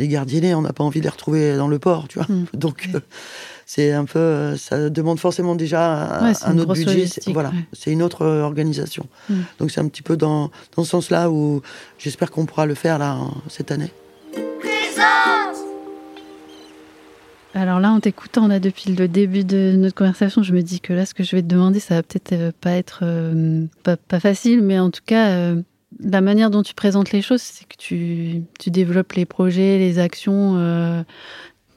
les 0.00 0.08
gardiennés, 0.08 0.54
on 0.54 0.62
n'a 0.62 0.72
pas 0.72 0.82
envie 0.82 1.00
de 1.00 1.04
les 1.04 1.10
retrouver 1.10 1.56
dans 1.56 1.68
le 1.68 1.78
port, 1.78 2.08
tu 2.08 2.18
vois. 2.18 2.26
Mm. 2.28 2.46
Donc, 2.54 2.88
c'est 3.72 3.92
un 3.92 4.04
peu, 4.04 4.56
ça 4.56 4.90
demande 4.90 5.20
forcément 5.20 5.54
déjà 5.54 6.18
un, 6.44 6.58
autre 6.58 6.74
budget. 6.74 7.06
Voilà, 7.28 7.52
c'est 7.72 7.92
une 7.92 8.02
autre 8.02 8.22
euh, 8.22 8.42
organisation. 8.42 9.06
Mm. 9.28 9.34
Donc 9.60 9.70
c'est 9.70 9.80
un 9.80 9.86
petit 9.86 10.02
peu 10.02 10.16
dans, 10.16 10.50
dans 10.76 10.82
ce 10.82 10.90
sens-là 10.90 11.30
où 11.30 11.62
j'espère 11.96 12.32
qu'on 12.32 12.46
pourra 12.46 12.66
le 12.66 12.74
faire 12.74 12.98
là 12.98 13.16
cette 13.46 13.70
année. 13.70 13.92
Présence 14.32 15.58
Alors 17.54 17.78
là, 17.78 17.92
en 17.92 18.00
t'écoutant, 18.00 18.48
là, 18.48 18.58
depuis 18.58 18.92
le 18.92 19.06
début 19.06 19.44
de 19.44 19.74
notre 19.76 19.94
conversation, 19.94 20.42
je 20.42 20.52
me 20.52 20.62
dis 20.62 20.80
que 20.80 20.92
là, 20.92 21.06
ce 21.06 21.14
que 21.14 21.22
je 21.22 21.36
vais 21.36 21.42
te 21.42 21.46
demander, 21.46 21.78
ça 21.78 21.94
va 21.94 22.02
peut-être 22.02 22.32
euh, 22.32 22.50
pas 22.60 22.72
être 22.72 23.00
euh, 23.02 23.66
pas, 23.84 24.18
facile, 24.18 24.62
mais 24.62 24.80
en 24.80 24.90
tout 24.90 25.02
cas, 25.06 25.28
euh, 25.28 25.62
la 26.02 26.20
manière 26.20 26.50
dont 26.50 26.62
tu 26.62 26.74
présentes 26.74 27.12
les 27.12 27.22
choses, 27.22 27.42
c'est 27.42 27.64
que 27.64 27.76
tu, 27.76 28.42
tu, 28.58 28.70
développes 28.70 29.12
les 29.12 29.26
projets, 29.26 29.78
les 29.78 29.98
actions, 29.98 31.04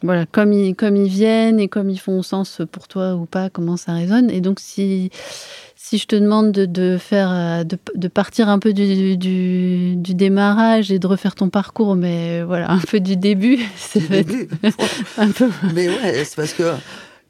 voilà, 0.02 0.26
comme 0.26 0.52
ils, 0.52 0.76
comme 0.76 0.96
ils 0.96 1.10
viennent 1.10 1.60
et 1.60 1.68
comme 1.68 1.90
ils 1.90 2.00
font 2.00 2.22
sens 2.24 2.62
pour 2.72 2.88
toi 2.88 3.16
ou 3.16 3.26
pas, 3.26 3.50
comment 3.50 3.78
ça 3.78 3.94
résonne. 3.94 4.30
Et 4.30 4.42
donc, 4.42 4.60
si 4.60 5.10
si 5.84 5.98
je 5.98 6.08
te 6.08 6.16
demande 6.16 6.54
de, 6.54 6.98
faire, 6.98 7.30
euh, 7.30 7.64
de, 7.66 8.08
partir 8.08 8.48
un 8.48 8.58
peu 8.58 8.72
du, 8.72 9.18
du, 9.18 10.14
démarrage 10.14 10.94
et 10.94 10.98
de 10.98 11.06
refaire 11.06 11.36
ton 11.36 11.50
parcours, 11.50 11.98
mais 11.98 12.42
voilà, 12.42 12.72
un 12.72 12.80
peu 12.80 13.02
du 13.02 13.18
début, 13.18 13.60
c'est 13.76 14.02
un 15.18 15.32
peu. 15.32 15.50
Mais 15.74 15.90
ouais, 15.90 16.24
c'est 16.24 16.38
parce 16.38 16.54
que 16.54 16.72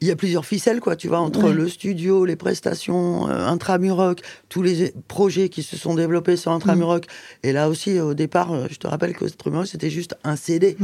il 0.00 0.08
y 0.08 0.10
a 0.10 0.16
plusieurs 0.16 0.44
ficelles, 0.44 0.80
quoi, 0.80 0.96
tu 0.96 1.08
vois, 1.08 1.20
entre 1.20 1.50
le 1.50 1.68
studio, 1.68 2.24
les 2.24 2.36
prestations, 2.36 3.28
euh, 3.28 3.46
Intramuroc, 3.46 4.20
tous 4.48 4.62
les 4.62 4.92
projets 5.08 5.48
qui 5.48 5.62
se 5.62 5.76
sont 5.76 5.94
développés 5.94 6.36
sur 6.36 6.52
Intramuroc. 6.52 7.06
Mm. 7.06 7.46
Et 7.46 7.52
là 7.52 7.68
aussi, 7.68 7.98
au 8.00 8.12
départ, 8.12 8.52
euh, 8.52 8.66
je 8.70 8.76
te 8.76 8.86
rappelle 8.86 9.14
que 9.14 9.24
Intramuroc, 9.24 9.66
c'était 9.66 9.90
juste 9.90 10.16
un 10.24 10.36
CD. 10.36 10.76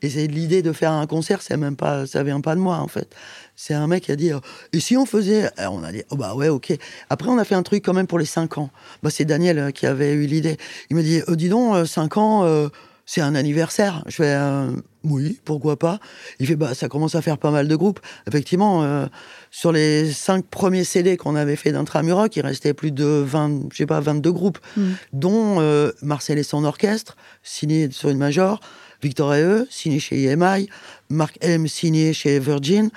Et 0.00 0.10
c'est 0.10 0.26
l'idée 0.26 0.62
de 0.62 0.72
faire 0.72 0.92
un 0.92 1.06
concert, 1.06 1.42
c'est 1.42 1.56
même 1.56 1.76
pas, 1.76 2.06
ça 2.06 2.22
vient 2.22 2.40
pas 2.40 2.54
de 2.54 2.60
moi, 2.60 2.78
en 2.78 2.88
fait. 2.88 3.14
C'est 3.56 3.74
un 3.74 3.86
mec 3.86 4.04
qui 4.04 4.12
a 4.12 4.16
dit, 4.16 4.32
euh, 4.32 4.40
et 4.72 4.80
si 4.80 4.96
on 4.96 5.06
faisait, 5.06 5.50
on 5.58 5.84
a 5.84 5.92
dit, 5.92 6.02
oh 6.10 6.16
bah 6.16 6.34
ouais, 6.34 6.48
ok. 6.48 6.72
Après, 7.10 7.28
on 7.28 7.38
a 7.38 7.44
fait 7.44 7.54
un 7.54 7.62
truc 7.62 7.84
quand 7.84 7.94
même 7.94 8.06
pour 8.06 8.18
les 8.18 8.24
5 8.24 8.58
ans. 8.58 8.70
Bah, 9.02 9.10
c'est 9.10 9.24
Daniel 9.24 9.72
qui 9.72 9.86
avait 9.86 10.12
eu 10.12 10.26
l'idée. 10.26 10.56
Il 10.88 10.96
m'a 10.96 11.02
dit, 11.02 11.20
dis 11.36 11.48
donc, 11.48 11.86
5 11.86 12.16
ans, 12.16 12.68
c'est 13.12 13.20
un 13.20 13.34
anniversaire. 13.34 14.02
Je 14.06 14.14
fais, 14.14 14.34
euh, 14.34 14.70
oui, 15.04 15.38
pourquoi 15.44 15.78
pas. 15.78 16.00
Il 16.40 16.46
fait, 16.46 16.56
bah, 16.56 16.72
ça 16.72 16.88
commence 16.88 17.14
à 17.14 17.20
faire 17.20 17.36
pas 17.36 17.50
mal 17.50 17.68
de 17.68 17.76
groupes. 17.76 18.00
Effectivement, 18.26 18.84
euh, 18.84 19.04
sur 19.50 19.70
les 19.70 20.10
cinq 20.10 20.46
premiers 20.46 20.84
CD 20.84 21.18
qu'on 21.18 21.36
avait 21.36 21.56
fait 21.56 21.72
d'Intramuroc, 21.72 22.34
il 22.36 22.40
restait 22.40 22.72
plus 22.72 22.90
de 22.90 23.04
20, 23.04 23.64
je 23.70 23.76
sais 23.76 23.84
pas, 23.84 24.00
22 24.00 24.32
groupes, 24.32 24.58
mm. 24.78 24.92
dont 25.12 25.60
euh, 25.60 25.92
Marcel 26.00 26.38
et 26.38 26.42
son 26.42 26.64
orchestre, 26.64 27.18
signé 27.42 27.90
sur 27.90 28.08
une 28.08 28.16
major, 28.16 28.60
Victor 29.02 29.34
et 29.34 29.42
eux, 29.42 29.66
signé 29.68 30.00
chez 30.00 30.22
EMI, 30.24 30.70
Marc 31.10 31.36
M, 31.42 31.68
signé 31.68 32.14
chez 32.14 32.38
Virgin. 32.38 32.88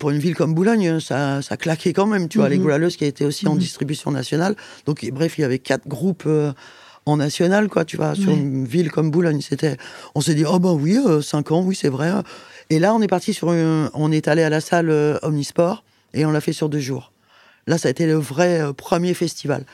pour 0.00 0.10
une 0.10 0.18
ville 0.18 0.34
comme 0.34 0.54
Boulogne, 0.54 0.98
ça, 0.98 1.40
ça 1.40 1.56
claquait 1.56 1.92
quand 1.92 2.06
même, 2.06 2.26
tu 2.26 2.38
vois, 2.38 2.48
les 2.48 2.58
mm-hmm. 2.58 2.96
qui 2.96 3.04
étaient 3.04 3.24
aussi 3.24 3.46
en 3.46 3.54
mm-hmm. 3.54 3.58
distribution 3.58 4.10
nationale. 4.10 4.56
Donc, 4.86 5.08
bref, 5.12 5.38
il 5.38 5.42
y 5.42 5.44
avait 5.44 5.60
quatre 5.60 5.86
groupes 5.86 6.26
en 7.08 7.16
national, 7.16 7.68
quoi, 7.68 7.84
tu 7.84 7.96
vois, 7.96 8.14
sur 8.14 8.30
une 8.30 8.66
ville 8.66 8.90
comme 8.90 9.10
Boulogne. 9.10 9.40
C'était, 9.40 9.76
on 10.14 10.20
s'est 10.20 10.34
dit, 10.34 10.44
oh 10.46 10.58
ben 10.58 10.72
oui, 10.72 10.98
5 11.22 11.50
euh, 11.50 11.54
ans, 11.54 11.62
oui, 11.62 11.74
c'est 11.74 11.88
vrai. 11.88 12.10
Et 12.70 12.78
là, 12.78 12.94
on 12.94 13.00
est 13.00 13.08
parti 13.08 13.32
sur 13.32 13.48
on 13.48 14.12
est 14.12 14.28
allé 14.28 14.42
à 14.42 14.50
la 14.50 14.60
salle 14.60 14.90
euh, 14.90 15.18
Omnisport 15.22 15.84
et 16.12 16.26
on 16.26 16.30
l'a 16.30 16.40
fait 16.40 16.52
sur 16.52 16.68
deux 16.68 16.80
jours. 16.80 17.12
Là, 17.66 17.78
ça 17.78 17.88
a 17.88 17.90
été 17.90 18.06
le 18.06 18.16
vrai 18.16 18.60
euh, 18.60 18.72
premier 18.72 19.14
festival. 19.14 19.64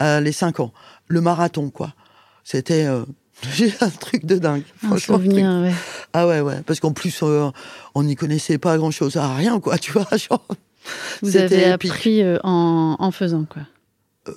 les 0.00 0.32
5 0.32 0.60
ans. 0.60 0.72
Le 1.08 1.20
marathon, 1.20 1.70
quoi. 1.70 1.94
C'était 2.42 2.86
un 3.80 3.90
truc 4.00 4.24
de 4.24 4.36
dingue. 4.36 4.64
Un 4.90 4.96
souvenir, 4.96 5.48
ouais. 5.62 5.74
Ah 6.14 6.26
ouais, 6.26 6.40
ouais. 6.40 6.62
Parce 6.66 6.80
qu'en 6.80 6.92
plus, 6.92 7.22
on 7.22 8.02
n'y 8.02 8.16
connaissait 8.16 8.58
pas 8.58 8.78
grand-chose 8.78 9.16
à 9.16 9.34
rien, 9.34 9.60
quoi, 9.60 9.78
tu 9.78 9.92
vois. 9.92 10.08
Vous 11.22 11.36
avez 11.36 11.66
appris 11.66 12.22
en, 12.42 12.96
en 12.98 13.10
faisant, 13.10 13.44
quoi. 13.44 13.62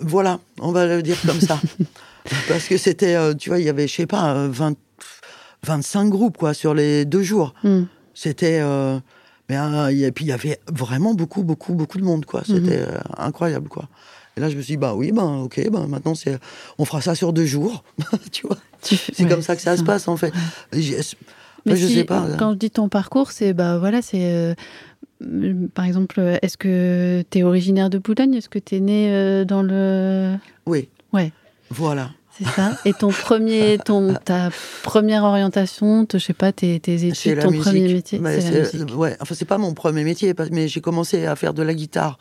voilà, 0.01 0.39
on 0.59 0.71
va 0.71 0.85
le 0.85 1.01
dire 1.01 1.17
comme 1.25 1.39
ça. 1.39 1.59
Parce 2.47 2.67
que 2.67 2.77
c'était, 2.77 3.15
euh, 3.15 3.33
tu 3.33 3.49
vois, 3.49 3.59
il 3.59 3.65
y 3.65 3.69
avait, 3.69 3.87
je 3.87 3.93
sais 3.93 4.07
pas, 4.07 4.47
20, 4.47 4.75
25 5.63 6.09
groupes, 6.09 6.37
quoi, 6.37 6.53
sur 6.53 6.73
les 6.73 7.05
deux 7.05 7.23
jours. 7.23 7.53
Hmm. 7.63 7.83
C'était. 8.13 8.59
Euh, 8.61 8.99
mais 9.49 9.57
euh, 9.57 9.89
et 9.89 10.11
puis 10.11 10.25
il 10.25 10.29
y 10.29 10.31
avait 10.31 10.59
vraiment 10.71 11.13
beaucoup, 11.13 11.43
beaucoup, 11.43 11.73
beaucoup 11.73 11.99
de 11.99 12.03
monde, 12.03 12.25
quoi. 12.25 12.41
C'était 12.45 12.83
hmm. 12.83 12.99
incroyable, 13.17 13.69
quoi. 13.69 13.87
Et 14.37 14.41
là, 14.41 14.49
je 14.49 14.57
me 14.57 14.61
suis 14.61 14.73
dit, 14.73 14.77
bah 14.77 14.95
oui, 14.95 15.11
ben 15.11 15.43
ok, 15.43 15.69
ben 15.71 15.87
maintenant, 15.87 16.15
c'est, 16.15 16.37
on 16.77 16.83
fera 16.83 17.01
ça 17.01 17.15
sur 17.15 17.31
deux 17.31 17.45
jours, 17.45 17.83
tu 18.31 18.45
vois? 18.47 18.57
C'est 18.81 19.27
comme 19.27 19.41
ça 19.41 19.55
que 19.55 19.61
ça, 19.61 19.77
se 19.77 19.83
passe, 19.83 20.07
en 20.07 20.17
fait. 20.17 20.33
Mais 20.73 21.75
je 21.75 21.87
sais 21.87 22.03
pas. 22.03 22.27
Quand 22.37 22.51
je 22.51 22.57
dis 22.57 22.71
ton 22.71 22.89
parcours, 22.89 23.31
c'est, 23.31 23.53
bah 23.53 23.77
voilà, 23.77 24.01
c'est. 24.01 24.55
par 25.73 25.85
exemple, 25.85 26.19
est-ce 26.41 26.57
que 26.57 27.23
tu 27.29 27.39
es 27.39 27.43
originaire 27.43 27.89
de 27.89 27.97
Boulogne? 27.97 28.35
Est-ce 28.35 28.49
que 28.49 28.59
tu 28.59 28.75
es 28.75 28.79
né 28.79 29.45
dans 29.45 29.61
le. 29.61 30.35
Oui. 30.65 30.89
Ouais. 31.13 31.31
Voilà. 31.69 32.11
C'est 32.37 32.47
ça. 32.49 32.77
Et 32.83 32.93
ton 32.93 33.09
premier, 33.09 33.77
ton, 33.77 34.13
ta 34.13 34.49
première 34.83 35.23
orientation, 35.23 36.05
je 36.11 36.17
sais 36.17 36.33
pas, 36.33 36.51
tes, 36.51 36.79
tes 36.81 37.05
études, 37.05 37.39
ton 37.39 37.51
premier 37.53 37.93
métier, 37.93 38.19
c'est 38.21 38.51
la 38.51 38.59
musique. 38.59 38.95
Ouais, 38.95 39.15
enfin 39.21 39.35
c'est 39.35 39.45
pas 39.45 39.57
mon 39.57 39.73
premier 39.73 40.03
métier, 40.03 40.33
mais 40.51 40.67
j'ai 40.67 40.81
commencé 40.81 41.25
à 41.25 41.35
faire 41.37 41.53
de 41.53 41.63
la 41.63 41.73
guitare. 41.73 42.17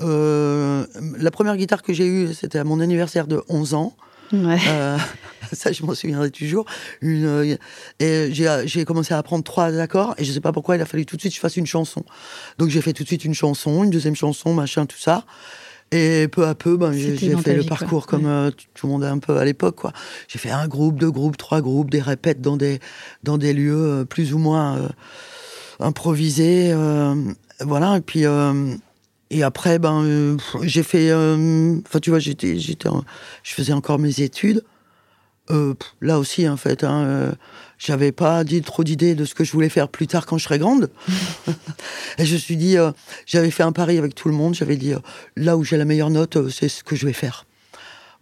Euh, 0.00 0.86
la 1.18 1.30
première 1.30 1.56
guitare 1.56 1.82
que 1.82 1.92
j'ai 1.92 2.06
eue, 2.06 2.32
c'était 2.32 2.58
à 2.58 2.64
mon 2.64 2.80
anniversaire 2.80 3.26
de 3.26 3.42
11 3.48 3.74
ans. 3.74 3.96
Ouais. 4.32 4.58
Euh, 4.68 4.96
ça, 5.52 5.72
je 5.72 5.82
m'en 5.84 5.94
souviendrai 5.94 6.30
toujours. 6.30 6.64
Une, 7.00 7.24
euh, 7.24 7.56
et 7.98 8.30
j'ai 8.32 8.84
commencé 8.84 9.14
à 9.14 9.18
apprendre 9.18 9.42
trois 9.42 9.78
accords, 9.80 10.14
et 10.16 10.24
je 10.24 10.32
sais 10.32 10.40
pas 10.40 10.52
pourquoi 10.52 10.76
il 10.76 10.82
a 10.82 10.86
fallu 10.86 11.06
tout 11.06 11.16
de 11.16 11.20
suite 11.20 11.32
que 11.32 11.36
je 11.36 11.40
fasse 11.40 11.56
une 11.56 11.66
chanson. 11.66 12.04
Donc 12.58 12.68
j'ai 12.68 12.80
fait 12.80 12.92
tout 12.92 13.02
de 13.02 13.08
suite 13.08 13.24
une 13.24 13.34
chanson, 13.34 13.82
une 13.82 13.90
deuxième 13.90 14.16
chanson, 14.16 14.54
machin, 14.54 14.86
tout 14.86 14.98
ça. 14.98 15.24
Et 15.92 16.28
peu 16.28 16.46
à 16.46 16.54
peu, 16.54 16.76
ben, 16.76 16.92
j'ai 16.92 17.16
fait 17.16 17.56
le 17.56 17.64
parcours 17.64 18.06
comme 18.06 18.26
euh, 18.26 18.50
tout 18.74 18.86
le 18.86 18.92
monde 18.92 19.02
un 19.02 19.18
peu 19.18 19.38
à 19.38 19.44
l'époque. 19.44 19.76
quoi. 19.76 19.92
J'ai 20.28 20.38
fait 20.38 20.50
un 20.50 20.68
groupe, 20.68 21.00
deux 21.00 21.10
groupes, 21.10 21.36
trois 21.36 21.60
groupes, 21.60 21.90
des 21.90 22.00
répètes 22.00 22.40
dans 22.40 22.56
des, 22.56 22.78
dans 23.24 23.38
des 23.38 23.52
lieux 23.52 23.74
euh, 23.74 24.04
plus 24.04 24.32
ou 24.32 24.38
moins 24.38 24.78
euh, 24.78 24.88
improvisés. 25.80 26.72
voilà, 27.60 27.96
et 27.96 28.00
puis... 28.02 28.24
et 29.30 29.42
après, 29.42 29.78
ben, 29.80 30.36
j'ai 30.62 30.82
fait... 30.84 31.12
Enfin, 31.12 31.98
tu 32.00 32.10
vois, 32.10 32.20
j'étais, 32.20 32.58
j'étais, 32.58 32.88
je 33.42 33.54
faisais 33.54 33.72
encore 33.72 33.98
mes 33.98 34.20
études. 34.20 34.62
là 36.00 36.18
aussi, 36.20 36.48
en 36.48 36.56
fait, 36.56 36.84
hein, 36.84 37.34
j'avais 37.80 38.12
pas 38.12 38.44
dit 38.44 38.60
trop 38.60 38.84
d'idées 38.84 39.14
de 39.14 39.24
ce 39.24 39.34
que 39.34 39.42
je 39.42 39.52
voulais 39.52 39.70
faire 39.70 39.88
plus 39.88 40.06
tard 40.06 40.26
quand 40.26 40.36
je 40.36 40.44
serais 40.44 40.58
grande. 40.58 40.90
et 42.18 42.26
je 42.26 42.34
me 42.34 42.38
suis 42.38 42.58
dit, 42.58 42.76
euh, 42.76 42.92
j'avais 43.24 43.50
fait 43.50 43.62
un 43.62 43.72
pari 43.72 43.96
avec 43.96 44.14
tout 44.14 44.28
le 44.28 44.34
monde. 44.34 44.54
J'avais 44.54 44.76
dit, 44.76 44.92
euh, 44.92 44.98
là 45.34 45.56
où 45.56 45.64
j'ai 45.64 45.78
la 45.78 45.86
meilleure 45.86 46.10
note, 46.10 46.36
euh, 46.36 46.50
c'est 46.50 46.68
ce 46.68 46.84
que 46.84 46.94
je 46.94 47.06
vais 47.06 47.14
faire. 47.14 47.46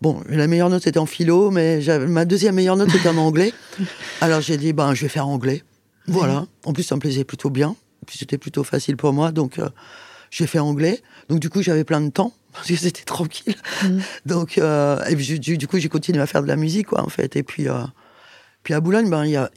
Bon, 0.01 0.23
la 0.29 0.47
meilleure 0.47 0.71
note 0.71 0.85
c'était 0.85 1.01
en 1.01 1.07
philo, 1.07 1.51
mais 1.51 1.81
ma 2.07 2.25
deuxième 2.25 2.55
meilleure 2.55 2.77
note 2.77 2.95
était 2.95 3.09
en 3.09 3.17
anglais. 3.17 3.53
Alors 4.21 4.41
j'ai 4.41 4.57
dit, 4.57 4.73
ben, 4.73 4.95
je 4.95 5.03
vais 5.03 5.09
faire 5.09 5.27
anglais. 5.27 5.65
Voilà. 6.07 6.47
En 6.65 6.73
plus, 6.73 6.85
ça 6.85 6.95
me 6.95 7.01
plaisait 7.01 7.25
plutôt 7.25 7.51
bien. 7.51 7.75
Puis 8.07 8.17
c'était 8.17 8.39
plutôt 8.39 8.63
facile 8.63 8.97
pour 8.97 9.13
moi, 9.13 9.33
donc 9.33 9.61
j'ai 10.31 10.47
fait 10.47 10.61
anglais. 10.61 11.03
Donc 11.29 11.41
du 11.41 11.51
coup, 11.51 11.63
j'avais 11.63 11.83
plein 11.83 12.01
de 12.01 12.11
temps 12.11 12.33
parce 12.53 12.69
que 12.69 12.77
c'était 12.77 13.03
tranquille. 13.03 13.57
Mm. 13.83 13.99
Donc, 14.25 14.59
et 14.59 15.17
puis, 15.17 15.41
du, 15.41 15.67
coup, 15.67 15.79
j'ai 15.79 15.89
continué 15.89 16.23
à 16.23 16.27
faire 16.27 16.43
de 16.43 16.49
la 16.49 16.57
musique, 16.57 16.87
quoi, 16.87 17.03
en 17.03 17.09
fait. 17.09 17.35
Et 17.35 17.43
puis, 17.43 17.67
puis 18.69 18.75
à 18.75 18.83
Boulogne, 18.83 19.09
ben, 19.09 19.25
il 19.25 19.31
y 19.31 19.37
a, 19.39 19.51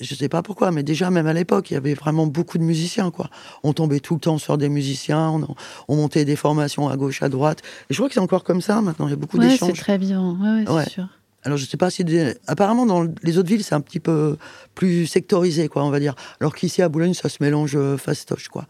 je 0.00 0.14
sais 0.16 0.28
pas 0.28 0.42
pourquoi, 0.42 0.72
mais 0.72 0.82
déjà, 0.82 1.08
même 1.08 1.28
à 1.28 1.32
l'époque, 1.32 1.70
il 1.70 1.74
y 1.74 1.76
avait 1.76 1.94
vraiment 1.94 2.26
beaucoup 2.26 2.58
de 2.58 2.64
musiciens, 2.64 3.12
quoi. 3.12 3.30
On 3.62 3.72
tombait 3.72 4.00
tout 4.00 4.14
le 4.14 4.20
temps 4.20 4.38
sur 4.38 4.58
des 4.58 4.68
musiciens, 4.68 5.40
on, 5.86 5.94
montait 5.94 6.24
des 6.24 6.34
formations 6.34 6.88
à 6.88 6.96
gauche, 6.96 7.22
à 7.22 7.28
droite. 7.28 7.62
Et 7.88 7.94
je 7.94 7.98
crois 7.98 8.08
que 8.08 8.14
c'est 8.14 8.20
encore 8.20 8.42
comme 8.42 8.60
ça 8.60 8.80
maintenant, 8.80 9.06
il 9.06 9.10
y 9.10 9.12
a 9.12 9.16
beaucoup 9.16 9.38
d'échanges. 9.38 9.70
c'est 9.72 9.80
très 9.80 9.98
bien, 9.98 10.36
ouais, 10.42 10.68
ouais, 10.68 10.82
c'est 10.82 10.94
sûr. 10.94 11.06
Alors, 11.44 11.58
je 11.58 11.64
sais 11.64 11.76
pas 11.76 11.90
si. 11.90 12.04
Apparemment, 12.48 12.86
dans 12.86 13.06
les 13.22 13.38
autres 13.38 13.48
villes, 13.48 13.62
c'est 13.62 13.76
un 13.76 13.80
petit 13.80 14.00
peu 14.00 14.36
plus 14.74 15.06
sectorisé, 15.06 15.68
quoi, 15.68 15.84
on 15.84 15.90
va 15.90 16.00
dire. 16.00 16.16
Alors 16.40 16.52
qu'ici, 16.52 16.82
à 16.82 16.88
Boulogne, 16.88 17.14
ça 17.14 17.28
se 17.28 17.36
mélange 17.38 17.76
euh, 17.76 17.96
fastoche, 17.96 18.48
quoi. 18.48 18.66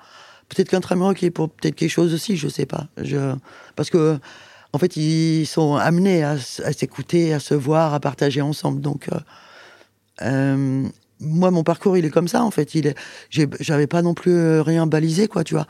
Peut-être 0.51 0.69
qu'un 0.69 1.15
qui 1.15 1.25
est 1.25 1.31
pour 1.31 1.49
peut-être 1.49 1.75
quelque 1.75 1.89
chose 1.89 2.13
aussi, 2.13 2.37
je 2.37 2.49
sais 2.49 2.67
pas. 2.67 2.87
Je... 2.99 3.35
Parce 3.77 3.89
que, 3.89 4.19
en 4.75 4.79
fait, 4.79 4.95
ils 4.99 5.47
sont 5.47 5.77
amenés 5.77 6.23
à, 6.23 6.37
s'écouter, 6.37 7.33
à 7.33 7.41
se 7.41 7.55
voir, 7.55 7.95
à 7.95 8.01
partager 8.01 8.43
ensemble. 8.43 8.83
Donc. 8.83 9.09
Euh, 9.11 9.19
euh, 10.23 10.89
moi, 11.21 11.51
mon 11.51 11.63
parcours, 11.63 11.97
il 11.97 12.05
est 12.05 12.11
comme 12.11 12.29
ça, 12.29 12.43
en 12.43 12.51
fait. 12.51 12.75
Il 12.75 12.87
est, 12.87 12.97
j'avais 13.31 13.87
pas 13.87 14.03
non 14.03 14.15
plus 14.15 14.35
euh, 14.37 14.63
rien 14.63 14.87
balisé, 14.87 15.29
quoi, 15.29 15.45
tu 15.45 15.55
vois. 15.55 15.67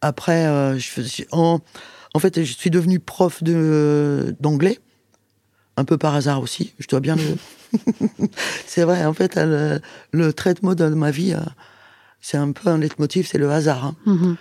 Après, 0.00 0.46
euh, 0.46 0.78
je 0.78 1.22
en, 1.30 1.60
en, 2.14 2.18
fait, 2.18 2.42
je 2.42 2.52
suis 2.52 2.70
devenu 2.70 2.98
prof 2.98 3.42
de, 3.42 4.36
d'anglais, 4.40 4.78
un 5.76 5.84
peu 5.84 5.96
par 5.96 6.14
hasard 6.14 6.40
aussi. 6.40 6.74
Je 6.78 6.88
dois 6.88 7.00
bien 7.00 7.16
le. 7.16 7.22
c'est 8.66 8.84
vrai, 8.84 9.04
en 9.06 9.14
fait, 9.14 9.36
le, 9.36 9.80
le 10.10 10.32
traitement 10.32 10.74
de 10.74 10.88
ma 10.88 11.10
vie, 11.10 11.34
c'est 12.20 12.36
un 12.36 12.52
peu 12.52 12.68
un 12.68 12.78
leitmotiv, 12.78 13.26
c'est 13.26 13.38
le 13.38 13.50
hasard. 13.50 13.86
Hein. 13.86 13.96
Mm-hmm. 14.06 14.36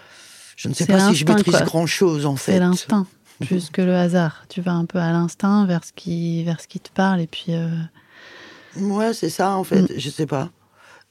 Je 0.58 0.68
ne 0.68 0.74
sais 0.74 0.86
pas 0.86 1.10
si 1.10 1.16
je 1.16 1.26
maîtrise 1.26 1.62
grand 1.62 1.86
chose, 1.86 2.26
en 2.26 2.36
fait. 2.36 2.54
C'est 2.54 2.60
l'instinct, 2.60 3.08
plus 3.40 3.70
que 3.70 3.82
le 3.82 3.96
hasard. 3.96 4.44
Tu 4.50 4.60
vas 4.60 4.74
un 4.74 4.86
peu 4.86 5.00
à 5.00 5.12
l'instinct 5.12 5.66
vers 5.66 5.86
ce 5.86 5.94
qui, 5.94 6.44
vers 6.44 6.60
ce 6.60 6.68
qui 6.68 6.82
te 6.82 6.90
parle, 6.90 7.22
et 7.22 7.28
puis. 7.28 7.54
Ouais, 8.78 9.14
c'est 9.14 9.30
ça, 9.30 9.56
en 9.56 9.64
fait. 9.64 9.82
Mm. 9.82 9.88
Je 9.98 10.10
sais 10.10 10.26
pas. 10.26 10.50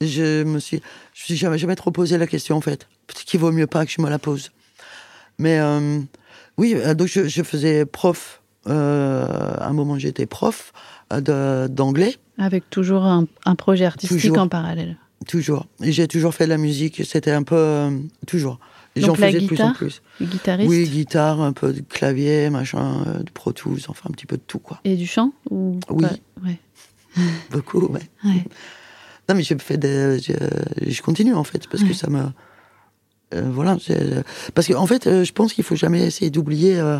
Je 0.00 0.44
me 0.44 0.58
suis, 0.58 0.80
je 1.12 1.24
suis 1.24 1.36
jamais, 1.36 1.58
jamais 1.58 1.76
trop 1.76 1.90
posé 1.90 2.16
la 2.16 2.26
question, 2.26 2.56
en 2.56 2.60
fait. 2.60 2.88
Peut-être 3.06 3.24
qu'il 3.24 3.40
vaut 3.40 3.52
mieux 3.52 3.66
pas 3.66 3.84
que 3.84 3.92
je 3.92 4.00
me 4.00 4.08
la 4.08 4.18
pose. 4.18 4.50
Mais 5.38 5.58
euh, 5.58 6.00
oui, 6.60 6.74
euh, 6.76 6.94
donc 6.94 7.08
je, 7.08 7.42
faisais 7.42 7.86
prof. 7.86 8.42
Euh, 8.68 9.26
à 9.26 9.68
un 9.68 9.72
moment, 9.72 9.98
j'étais 9.98 10.26
prof 10.26 10.72
d'anglais. 11.10 12.16
Avec 12.38 12.68
toujours 12.70 13.04
un, 13.04 13.26
projet 13.56 13.86
artistique 13.86 14.36
en 14.36 14.48
parallèle. 14.48 14.96
toujours. 15.26 15.66
J'ai 15.80 16.06
toujours 16.06 16.34
fait 16.34 16.44
de 16.44 16.50
la 16.50 16.58
musique. 16.58 17.02
C'était 17.04 17.30
un 17.30 17.42
peu 17.42 17.56
euh, 17.56 17.90
toujours. 18.26 18.60
J'en 18.94 19.14
faisais 19.14 19.40
de 19.40 19.46
plus 19.46 19.60
en 19.60 19.72
plus. 19.72 20.02
Guitariste 20.20 20.68
Oui, 20.68 20.86
guitare, 20.86 21.40
un 21.40 21.52
peu 21.52 21.72
de 21.72 21.80
clavier, 21.80 22.50
machin, 22.50 23.04
de 23.20 23.30
Pro 23.30 23.52
Tools, 23.52 23.80
enfin 23.88 24.10
un 24.10 24.12
petit 24.12 24.26
peu 24.26 24.36
de 24.36 24.42
tout, 24.46 24.58
quoi. 24.58 24.80
et 24.84 24.96
du 24.96 25.06
chant 25.06 25.32
ou 25.48 25.78
Oui. 25.88 26.04
Ouais. 26.44 26.58
Beaucoup, 27.50 27.86
ouais. 27.86 28.00
Ouais. 28.24 28.44
Non, 29.28 29.34
mais 29.36 29.42
j'ai 29.42 29.56
fait 29.58 29.76
des, 29.76 30.18
je, 30.20 30.32
je 30.90 31.02
continue 31.02 31.34
en 31.34 31.44
fait 31.44 31.68
parce 31.68 31.82
Ouais. 31.82 31.88
que 31.90 31.94
ça 31.94 32.08
me, 32.10 32.22
euh, 33.34 33.48
voilà, 33.52 33.76
parce 34.54 34.66
que 34.66 34.74
en 34.74 34.86
fait, 34.86 35.06
euh, 35.06 35.24
je 35.24 35.32
pense 35.32 35.52
qu'il 35.52 35.62
faut 35.64 35.76
jamais 35.76 36.02
essayer 36.04 36.30
d'oublier 36.30 36.78
euh, 36.78 36.98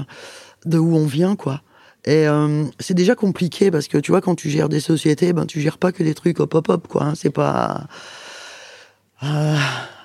de 0.65 0.79
où 0.79 0.95
on 0.97 1.07
vient, 1.07 1.35
quoi. 1.37 1.63
Et 2.05 2.27
euh, 2.29 2.65
c'est 2.79 2.95
déjà 2.95 3.15
compliqué 3.15 3.71
parce 3.71 3.87
que 3.89 3.99
tu 3.99 4.11
vois, 4.11 4.21
quand 4.21 4.35
tu 4.37 4.49
gères 4.49 4.69
des 4.69 4.81
sociétés, 4.81 5.33
ben 5.33 5.45
tu 5.45 5.61
gères 5.61 5.77
pas 5.79 5.93
que 5.93 6.03
des 6.03 6.15
trucs 6.15 6.41
hop 6.41 6.55
hop 6.55 6.69
hop, 6.69 6.89
quoi. 6.89 7.05
hein. 7.05 7.15
c'est 7.15 7.31
pas. 7.31 7.87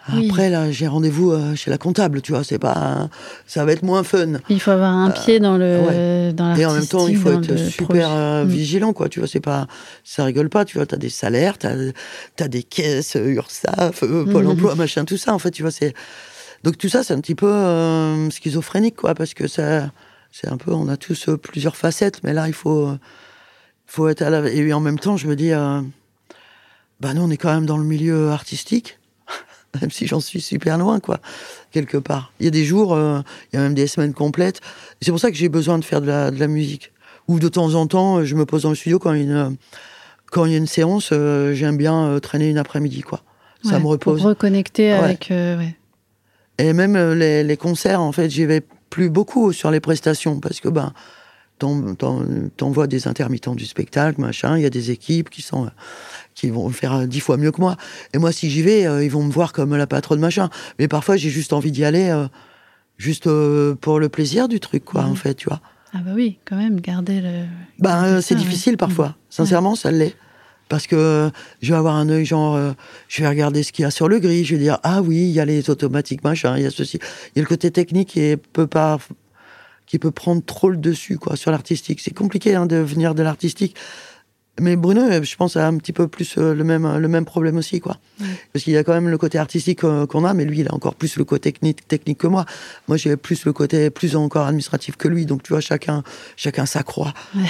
Euh, 0.09 0.13
Oui. 0.17 0.27
Après 0.29 0.49
là, 0.51 0.71
j'ai 0.71 0.85
rendez-vous 0.87 1.31
euh, 1.31 1.55
chez 1.55 1.71
la 1.71 1.77
comptable, 1.79 2.21
tu 2.21 2.31
vois. 2.31 2.43
C'est 2.43 2.59
pas, 2.59 3.09
ça 3.47 3.65
va 3.65 3.71
être 3.71 3.81
moins 3.83 4.03
fun. 4.03 4.33
Il 4.49 4.59
faut 4.61 4.71
avoir 4.71 4.91
un 4.93 5.09
pied 5.09 5.39
dans 5.39 5.57
le 5.57 6.31
dans 6.31 6.51
Euh, 6.51 6.55
Et 6.55 6.65
en 6.65 6.73
même 6.73 6.85
temps, 6.85 7.07
il 7.07 7.17
faut 7.17 7.31
être 7.31 7.57
super 7.57 8.11
euh, 8.13 8.43
Mm. 8.45 8.47
vigilant, 8.47 8.93
quoi. 8.93 9.09
Tu 9.09 9.19
vois, 9.19 9.27
c'est 9.27 9.39
pas, 9.39 9.67
ça 10.03 10.23
rigole 10.25 10.49
pas. 10.49 10.63
Tu 10.65 10.77
vois, 10.77 10.85
t'as 10.85 10.97
des 10.97 11.09
salaires, 11.09 11.57
t'as 11.57 11.73
as 12.39 12.47
des 12.47 12.61
caisses, 12.63 13.15
euh, 13.15 13.29
URSAF, 13.33 14.03
euh, 14.03 14.25
Pôle 14.25 14.43
Mhm. 14.45 14.51
Emploi, 14.51 14.75
machin, 14.75 15.05
tout 15.05 15.17
ça. 15.17 15.33
En 15.33 15.39
fait, 15.39 15.51
tu 15.51 15.63
vois, 15.63 15.71
c'est 15.71 15.93
donc 16.63 16.77
tout 16.77 16.89
ça, 16.89 17.03
c'est 17.03 17.13
un 17.13 17.19
petit 17.21 17.35
peu 17.35 17.51
euh, 17.51 18.29
schizophrénique, 18.29 18.95
quoi, 18.95 19.15
parce 19.15 19.33
que 19.33 19.47
ça, 19.47 19.91
c'est 20.31 20.47
un 20.47 20.57
peu, 20.57 20.71
on 20.71 20.87
a 20.87 20.97
tous 20.97 21.29
euh, 21.29 21.37
plusieurs 21.37 21.75
facettes, 21.77 22.21
mais 22.23 22.33
là, 22.33 22.47
il 22.47 22.53
faut, 22.53 22.87
euh, 22.89 22.97
faut 23.87 24.07
être 24.07 24.21
à 24.21 24.29
la. 24.29 24.47
Et 24.51 24.71
en 24.73 24.79
même 24.81 24.99
temps, 24.99 25.17
je 25.17 25.27
me 25.27 25.35
dis, 25.35 25.51
euh, 25.51 25.81
bah 27.01 27.13
nous, 27.15 27.21
on 27.23 27.29
est 27.31 27.37
quand 27.37 27.53
même 27.53 27.65
dans 27.65 27.77
le 27.77 27.83
milieu 27.83 28.29
artistique. 28.29 28.99
Même 29.81 29.91
si 29.91 30.07
j'en 30.07 30.19
suis 30.19 30.41
super 30.41 30.77
loin, 30.77 30.99
quoi, 30.99 31.19
quelque 31.71 31.97
part. 31.97 32.31
Il 32.39 32.45
y 32.45 32.47
a 32.47 32.51
des 32.51 32.65
jours, 32.65 32.93
euh, 32.93 33.21
il 33.51 33.57
y 33.57 33.59
a 33.59 33.61
même 33.63 33.73
des 33.73 33.88
semaines 33.88 34.13
complètes. 34.13 34.61
C'est 35.01 35.11
pour 35.11 35.19
ça 35.19 35.31
que 35.31 35.38
j'ai 35.38 35.49
besoin 35.49 35.77
de 35.79 35.85
faire 35.85 36.01
de 36.01 36.07
la, 36.07 36.31
de 36.31 36.39
la 36.39 36.47
musique. 36.47 36.91
Ou 37.27 37.39
de 37.39 37.47
temps 37.47 37.73
en 37.73 37.88
temps, 37.88 38.23
je 38.23 38.35
me 38.35 38.45
pose 38.45 38.63
dans 38.63 38.69
le 38.69 38.75
studio 38.75 38.99
quand 38.99 39.13
il 39.13 39.19
y 39.19 39.21
a 39.21 39.25
une, 39.47 39.57
quand 40.31 40.45
il 40.45 40.51
y 40.51 40.55
a 40.55 40.57
une 40.57 40.67
séance, 40.67 41.09
euh, 41.11 41.53
j'aime 41.53 41.75
bien 41.77 42.05
euh, 42.07 42.19
traîner 42.19 42.49
une 42.49 42.57
après-midi, 42.57 43.01
quoi. 43.01 43.21
Ça 43.63 43.79
me 43.79 43.88
repose. 43.88 44.19
Pour 44.21 44.29
reconnecter 44.29 44.91
Ouais. 44.91 44.97
avec. 44.99 45.31
euh, 45.31 45.57
ouais. 45.57 45.75
Et 46.59 46.71
même 46.73 46.95
euh, 46.95 47.15
les, 47.15 47.43
les 47.43 47.57
concerts, 47.57 47.99
en 47.99 48.11
fait, 48.11 48.29
j'y 48.29 48.45
vais 48.45 48.61
plus 48.91 49.09
beaucoup 49.09 49.51
sur 49.53 49.71
les 49.71 49.79
prestations 49.79 50.39
parce 50.39 50.59
que 50.59 50.69
ben, 50.69 50.93
t'envoies 51.57 52.87
des 52.87 53.07
intermittents 53.07 53.55
du 53.55 53.65
spectacle, 53.65 54.19
machin. 54.21 54.57
Il 54.57 54.63
y 54.63 54.65
a 54.65 54.69
des 54.69 54.91
équipes 54.91 55.29
qui 55.29 55.41
sont 55.41 55.69
qui 56.33 56.49
vont 56.49 56.69
faire 56.69 57.07
dix 57.07 57.21
fois 57.21 57.37
mieux 57.37 57.51
que 57.51 57.61
moi. 57.61 57.77
Et 58.13 58.17
moi, 58.17 58.31
si 58.31 58.49
j'y 58.49 58.61
vais, 58.61 58.85
euh, 58.85 59.03
ils 59.03 59.09
vont 59.11 59.23
me 59.23 59.31
voir 59.31 59.53
comme 59.53 59.75
la 59.75 59.87
patronne, 59.87 60.19
machin. 60.19 60.49
Mais 60.79 60.87
parfois, 60.89 61.15
j'ai 61.15 61.29
juste 61.29 61.53
envie 61.53 61.71
d'y 61.71 61.85
aller, 61.85 62.09
euh, 62.09 62.27
juste 62.97 63.27
euh, 63.27 63.73
pour 63.75 63.99
le 63.99 64.09
plaisir 64.09 64.47
du 64.49 64.59
truc, 64.59 64.83
quoi, 64.83 65.03
Mhm. 65.03 65.11
en 65.11 65.15
fait, 65.15 65.35
tu 65.35 65.47
vois. 65.47 65.61
Ah 65.93 65.99
bah 66.05 66.11
oui, 66.13 66.37
quand 66.43 66.57
même, 66.57 66.81
garder 66.81 67.21
le. 67.21 67.45
Ben, 67.79 68.19
c'est 68.21 68.35
ouais. 68.35 68.41
difficile 68.41 68.75
parfois. 68.75 69.15
Sincèrement, 69.29 69.75
ça 69.75 69.91
l'est. 69.91 70.15
Parce 70.67 70.87
que 70.87 71.29
je 71.61 71.71
vais 71.71 71.77
avoir 71.77 71.95
un 71.95 72.09
œil 72.09 72.25
genre, 72.25 72.59
je 73.07 73.21
vais 73.21 73.29
regarder 73.29 73.61
ce 73.63 73.71
qu'il 73.71 73.83
y 73.83 73.85
a 73.85 73.91
sur 73.91 74.09
le 74.09 74.19
gris, 74.19 74.43
je 74.43 74.55
vais 74.55 74.61
dire, 74.61 74.79
ah 74.83 75.01
oui, 75.03 75.17
il 75.17 75.29
y 75.31 75.39
a 75.39 75.45
les 75.45 75.69
automatiques, 75.69 76.23
machin, 76.23 76.57
il 76.57 76.63
y 76.63 76.65
a 76.65 76.71
ceci. 76.71 76.97
Il 76.97 77.37
y 77.37 77.39
a 77.39 77.43
le 77.43 77.47
côté 77.47 77.69
technique 77.71 78.09
qui 78.09 78.35
peut 78.51 78.65
pas, 78.67 78.97
qui 79.85 79.99
peut 79.99 80.11
prendre 80.11 80.43
trop 80.43 80.69
le 80.69 80.77
dessus, 80.77 81.17
quoi, 81.17 81.35
sur 81.35 81.51
l'artistique. 81.51 81.99
C'est 82.01 82.13
compliqué, 82.13 82.55
hein, 82.55 82.65
de 82.65 82.77
venir 82.77 83.15
de 83.15 83.23
l'artistique. 83.23 83.75
Mais 84.59 84.77
Bruno, 84.77 85.01
euh, 85.01 85.21
je 85.21 85.35
pense, 85.35 85.57
a 85.57 85.67
un 85.67 85.77
petit 85.77 85.91
peu 85.91 86.07
plus 86.07 86.37
euh, 86.37 86.53
le 86.53 86.63
même, 86.63 86.97
le 86.97 87.07
même 87.09 87.25
problème 87.25 87.57
aussi, 87.57 87.81
quoi. 87.81 87.97
Ouais. 88.21 88.27
Parce 88.53 88.63
qu'il 88.63 88.71
y 88.73 88.77
a 88.77 88.83
quand 88.85 88.93
même 88.93 89.09
le 89.09 89.17
côté 89.17 89.37
artistique 89.37 89.83
euh, 89.83 90.07
qu'on 90.07 90.23
a, 90.23 90.33
mais 90.33 90.45
lui, 90.45 90.59
il 90.59 90.67
a 90.69 90.73
encore 90.73 90.95
plus 90.95 91.17
le 91.17 91.25
côté 91.25 91.51
technique, 91.51 91.85
technique 91.87 92.19
que 92.19 92.27
moi. 92.27 92.45
Moi, 92.87 92.95
j'ai 92.95 93.17
plus 93.17 93.43
le 93.45 93.51
côté 93.51 93.89
plus 93.89 94.15
encore 94.15 94.47
administratif 94.47 94.95
que 94.95 95.09
lui. 95.09 95.25
Donc, 95.25 95.43
tu 95.43 95.51
vois, 95.51 95.59
chacun, 95.59 96.03
chacun 96.37 96.65
sa 96.65 96.83
croix. 96.83 97.13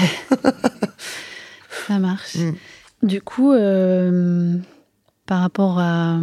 Ça 1.88 2.00
marche. 2.00 2.36
Mm. 2.36 2.54
Du 3.04 3.22
coup, 3.22 3.54
euh, 3.54 4.58
par 5.28 5.42
rapport 5.42 5.80
à, 5.80 6.20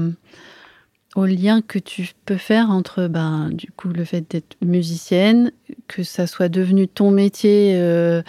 au 1.14 1.26
lien 1.26 1.60
que 1.62 1.78
tu 1.78 2.10
peux 2.24 2.36
faire 2.38 2.70
entre 2.70 3.06
ben, 3.06 3.50
du 3.52 3.70
coup, 3.70 3.88
le 3.88 4.04
fait 4.04 4.24
d'être 4.30 4.56
musicienne, 4.62 5.52
que 5.88 6.02
ça 6.02 6.26
soit 6.26 6.48
devenu 6.48 6.88
ton 6.88 7.10
métier, 7.10 7.72
euh, 7.76 8.22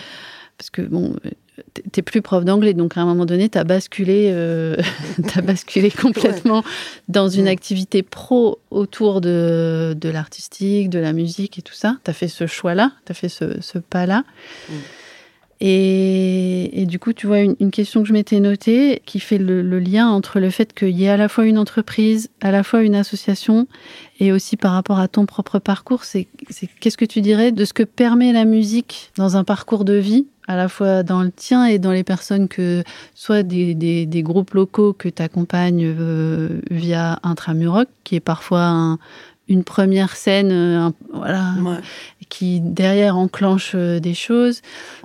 parce 0.57 0.69
que 0.69 0.81
bon, 0.81 1.15
t'es- 1.91 2.01
plus 2.01 2.21
prof 2.21 2.43
d'anglais, 2.43 2.73
donc 2.73 2.97
à 2.97 3.01
un 3.01 3.05
moment 3.05 3.25
donné, 3.25 3.47
t'as 3.47 3.63
basculé, 3.63 4.29
euh, 4.33 4.75
t'as 5.33 5.41
basculé 5.41 5.91
complètement 6.01 6.63
dans 7.07 7.29
une 7.29 7.45
Mm. 7.45 7.47
activité 7.47 8.03
pro 8.03 8.59
autour 8.69 9.21
de, 9.21 9.95
de 9.99 10.09
l'artistique, 10.09 10.89
de 10.89 10.99
la 10.99 11.13
musique 11.13 11.57
et 11.57 11.61
tout 11.61 11.73
ça. 11.75 11.97
T'as 12.03 12.13
fait 12.13 12.27
ce 12.27 12.47
choix-là, 12.47 12.91
t'as 13.05 13.13
fait 13.13 13.29
ce, 13.29 13.61
ce 13.61 13.77
pas-là. 13.79 14.23
Mm. 14.69 14.73
Et, 15.65 16.85
du 16.89 16.99
coup, 16.99 17.13
tu 17.13 17.25
vois, 17.25 17.39
une, 17.39 17.71
question 17.71 18.01
que 18.01 18.09
je 18.09 18.11
m'étais 18.11 18.41
notée 18.41 19.01
qui 19.05 19.21
fait 19.21 19.37
le, 19.37 19.61
lien 19.79 20.09
entre 20.09 20.41
le 20.41 20.49
fait 20.49 20.73
qu'il 20.73 20.89
y 20.89 21.05
ait 21.05 21.09
à 21.09 21.15
la 21.15 21.29
fois 21.29 21.45
une 21.45 21.57
entreprise, 21.57 22.29
à 22.41 22.51
la 22.51 22.63
fois 22.63 22.81
une 22.81 22.95
association, 22.95 23.65
et 24.19 24.33
aussi 24.33 24.57
par 24.57 24.73
rapport 24.73 24.99
à 24.99 25.07
ton 25.07 25.25
propre 25.25 25.59
parcours, 25.59 26.03
c'est 26.03 26.27
qu'est-ce 26.81 26.97
que 26.97 27.05
tu 27.05 27.21
dirais 27.21 27.53
de 27.53 27.63
ce 27.63 27.71
que 27.71 27.83
permet 27.83 28.33
la 28.33 28.43
musique 28.43 29.13
dans 29.15 29.37
un 29.37 29.45
parcours 29.45 29.85
de 29.85 29.93
vie, 29.93 30.27
à 30.49 30.57
la 30.57 30.67
fois 30.67 31.01
dans 31.01 31.23
le 31.23 31.31
tien 31.31 31.65
et 31.65 31.79
dans 31.79 31.93
les 31.93 32.03
personnes 32.03 32.49
que, 32.49 32.83
soit 33.15 33.43
des 33.43 34.21
groupes 34.21 34.53
locaux 34.55 34.91
que 34.91 35.07
tu 35.07 35.21
accompagnes 35.21 35.95
euh, 35.97 36.59
via 36.71 37.19
Intramuroc, 37.23 37.87
qui 38.03 38.15
est 38.15 38.19
parfois 38.19 38.65
un- 38.65 38.99
une 39.49 39.63
première 39.63 40.15
scène, 40.15 40.51
euh, 40.51 40.79
un- 40.79 40.93
voilà, 41.11 41.51
Ouais. 41.61 41.77
qui 42.29 42.61
derrière 42.61 43.17
enclenche 43.17 43.73
euh, 43.75 43.99
des 43.99 44.13
choses. 44.13 44.61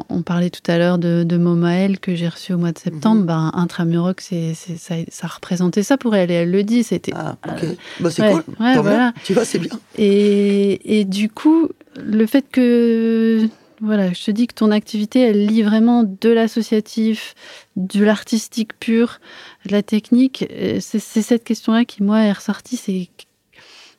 On 0.08 0.22
parlait 0.22 0.48
tout 0.50 0.62
à 0.70 0.78
l'heure 0.78 0.98
de, 0.98 1.24
de 1.24 1.36
Momael 1.36 1.98
que 1.98 2.14
j'ai 2.14 2.28
reçu 2.28 2.52
au 2.52 2.58
mois 2.58 2.70
de 2.72 2.78
septembre. 2.78 3.20
Mhm. 3.22 3.26
Ben, 3.26 3.50
Intramuroc, 3.54 4.20
c'est, 4.20 4.54
ça, 4.54 4.94
ça 5.10 5.26
représentait 5.26 5.82
ça 5.82 5.96
pour 5.98 6.14
elle 6.14 6.30
et 6.30 6.34
elle 6.34 6.50
le 6.52 6.62
dit. 6.62 6.84
C'était 6.84 7.12
Ah, 7.14 7.36
ok. 7.48 7.66
Bah, 8.00 8.10
c'est 8.10 8.22
ouais, 8.22 8.32
cool. 8.32 8.54
ouais, 8.60 8.76
voilà. 8.78 9.12
Tu 9.24 9.34
vois, 9.34 9.44
c'est 9.44 9.58
bien. 9.58 9.70
Et, 9.98 11.00
et 11.00 11.04
du 11.04 11.28
coup, 11.28 11.68
le 11.96 12.24
fait 12.26 12.44
que, 12.50 13.48
voilà, 13.80 14.12
je 14.12 14.24
te 14.24 14.30
dis 14.30 14.46
que 14.46 14.54
ton 14.54 14.70
activité, 14.70 15.20
elle 15.20 15.46
lie 15.46 15.62
vraiment 15.62 16.04
de 16.04 16.28
l'associatif, 16.30 17.34
de 17.76 18.04
l'artistique 18.04 18.78
pur, 18.78 19.18
de 19.66 19.72
la 19.72 19.82
technique. 19.82 20.46
euh, 20.52 20.78
C'est, 20.80 21.00
c'est 21.00 21.22
cette 21.22 21.42
question-là 21.44 21.84
qui, 21.84 22.02
moi, 22.04 22.20
est 22.20 22.32
ressortie. 22.32 22.76
C'est 22.76 23.08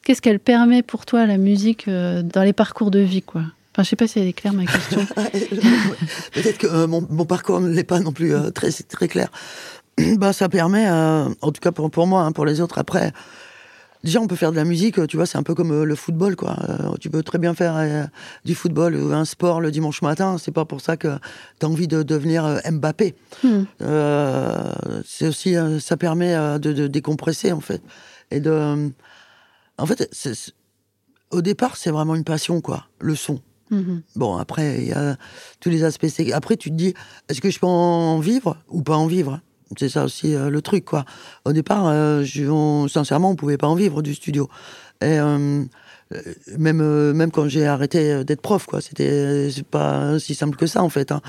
qu'est-ce 0.04 0.22
qu'elle 0.22 0.40
permet 0.40 0.84
pour 0.84 1.06
toi, 1.06 1.26
la 1.26 1.38
musique, 1.38 1.88
euh, 1.88 2.22
dans 2.22 2.44
les 2.44 2.54
parcours 2.54 2.92
de 2.92 3.00
vie, 3.00 3.22
quoi? 3.22 3.42
Enfin, 3.74 3.84
je 3.84 3.90
sais 3.90 3.96
pas 3.96 4.08
si 4.08 4.20
elle 4.20 4.28
est 4.28 4.34
claire, 4.34 4.54
ma 4.54 4.66
question. 4.66 5.06
Peut-être 6.34 6.58
que 6.58 6.68
euh, 6.68 6.88
mon, 6.88 7.06
mon 7.10 7.26
parcours 7.26 7.62
ne 7.62 7.70
l'est 7.70 7.84
pas 7.84 8.00
non 8.00 8.12
plus 8.12 8.34
euh, 8.34 8.50
très, 8.50 8.72
très 8.72 9.08
clair. 9.08 9.30
bah, 10.18 10.34
ça 10.34 10.50
permet, 10.50 10.90
en 10.90 11.52
tout 11.52 11.62
cas 11.62 11.72
pour, 11.72 11.90
pour 11.92 12.08
moi, 12.08 12.24
hein, 12.24 12.32
pour 12.32 12.46
les 12.46 12.62
autres 12.62 12.80
après. 12.80 13.14
Déjà, 14.04 14.22
on 14.22 14.28
peut 14.28 14.38
faire 14.38 14.52
de 14.52 14.56
la 14.56 14.64
musique, 14.64 15.06
tu 15.08 15.18
vois, 15.18 15.26
c'est 15.26 15.38
un 15.38 15.44
peu 15.44 15.54
comme 15.54 15.84
le 15.84 15.96
football, 15.96 16.38
quoi. 16.38 16.56
Euh, 16.70 16.96
tu 17.02 17.10
peux 17.10 17.22
très 17.22 17.38
bien 17.38 17.54
faire 17.54 17.76
euh, 17.76 18.06
du 18.46 18.56
football 18.56 18.96
ou 18.96 19.12
un 19.12 19.26
sport 19.26 19.60
le 19.60 19.72
dimanche 19.72 20.02
matin. 20.02 20.38
C'est 20.38 20.54
pas 20.54 20.64
pour 20.64 20.80
ça 20.80 20.96
que 20.96 21.18
tu 21.60 21.66
as 21.66 21.70
envie 21.70 21.88
de 21.90 22.02
devenir 22.02 22.46
euh, 22.46 22.60
Mbappé. 22.72 23.16
Hmm. 23.44 23.64
C'est 25.06 25.28
aussi, 25.28 25.56
ça 25.82 25.98
permet 25.98 26.34
de, 26.60 26.72
de 26.72 26.88
décompresser 26.88 27.52
en 27.52 27.60
fait, 27.60 27.82
et 28.32 28.40
de, 28.40 28.90
en 29.80 29.86
fait, 29.86 30.10
au 31.32 31.42
départ, 31.42 31.78
c'est 31.78 31.92
vraiment 31.92 32.16
une 32.16 32.24
passion, 32.24 32.62
quoi, 32.62 32.86
le 33.00 33.16
son. 33.16 33.40
Mhm. 33.72 34.02
Bon, 34.16 34.38
après, 34.38 34.80
il 34.82 34.88
y 34.88 34.94
a 34.94 35.16
tous 35.60 35.70
les 35.70 35.84
aspects. 35.84 36.08
Après, 36.34 36.58
tu 36.58 36.70
te 36.72 36.76
dis, 36.76 36.94
est-ce 37.30 37.40
que 37.40 37.52
je 37.52 37.60
peux 37.60 37.68
en 37.68 38.20
vivre 38.20 38.58
ou 38.70 38.82
pas 38.82 38.96
en 38.98 39.06
vivre? 39.06 39.42
C'est 39.78 39.90
ça 39.90 40.04
aussi 40.04 40.34
euh, 40.34 40.50
le 40.50 40.62
truc, 40.64 40.86
quoi. 40.86 41.06
Au 41.46 41.54
départ, 41.54 41.86
euh, 41.88 42.24
je- 42.24 42.46
on- 42.50 42.88
sincèrement, 42.88 43.30
on 43.30 43.36
pouvait 43.36 43.58
pas 43.58 43.68
en 43.68 43.76
vivre 43.76 44.02
du 44.02 44.16
studio. 44.16 44.50
Et 45.02 45.20
euh, 45.20 45.64
euh, 46.14 46.22
même, 46.58 46.82
même 47.14 47.30
quand 47.30 47.48
j'ai 47.48 47.68
arrêté 47.68 48.24
d'être 48.24 48.42
prof, 48.42 48.66
quoi, 48.66 48.82
c'était 48.82 49.48
pas 49.70 50.18
si 50.18 50.34
simple 50.34 50.58
que 50.58 50.66
ça, 50.66 50.82
en 50.82 50.90
fait. 50.90 51.12
hein. 51.12 51.22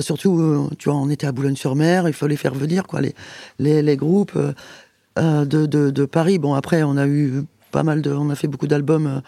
Surtout, 0.00 0.70
tu 0.78 0.88
vois, 0.88 0.98
on 0.98 1.10
était 1.10 1.26
à 1.26 1.32
Boulogne-sur-Mer, 1.32 2.08
il 2.08 2.14
fallait 2.14 2.36
faire 2.36 2.54
venir, 2.54 2.84
quoi, 2.86 3.02
les, 3.02 3.14
les, 3.58 3.82
les 3.82 3.96
groupes 3.98 4.38
de, 5.18 5.44
de, 5.44 5.90
de 5.90 6.04
Paris. 6.06 6.38
Bon, 6.38 6.54
après, 6.54 6.82
on 6.82 6.96
a 6.96 7.06
eu 7.06 7.42
pas 7.74 7.82
mal 7.82 8.00
de. 8.00 8.10
On 8.12 8.30
a 8.30 8.34
fait 8.36 8.48
beaucoup 8.48 8.66
d'albums. 8.68 9.06
euh, 9.06 9.20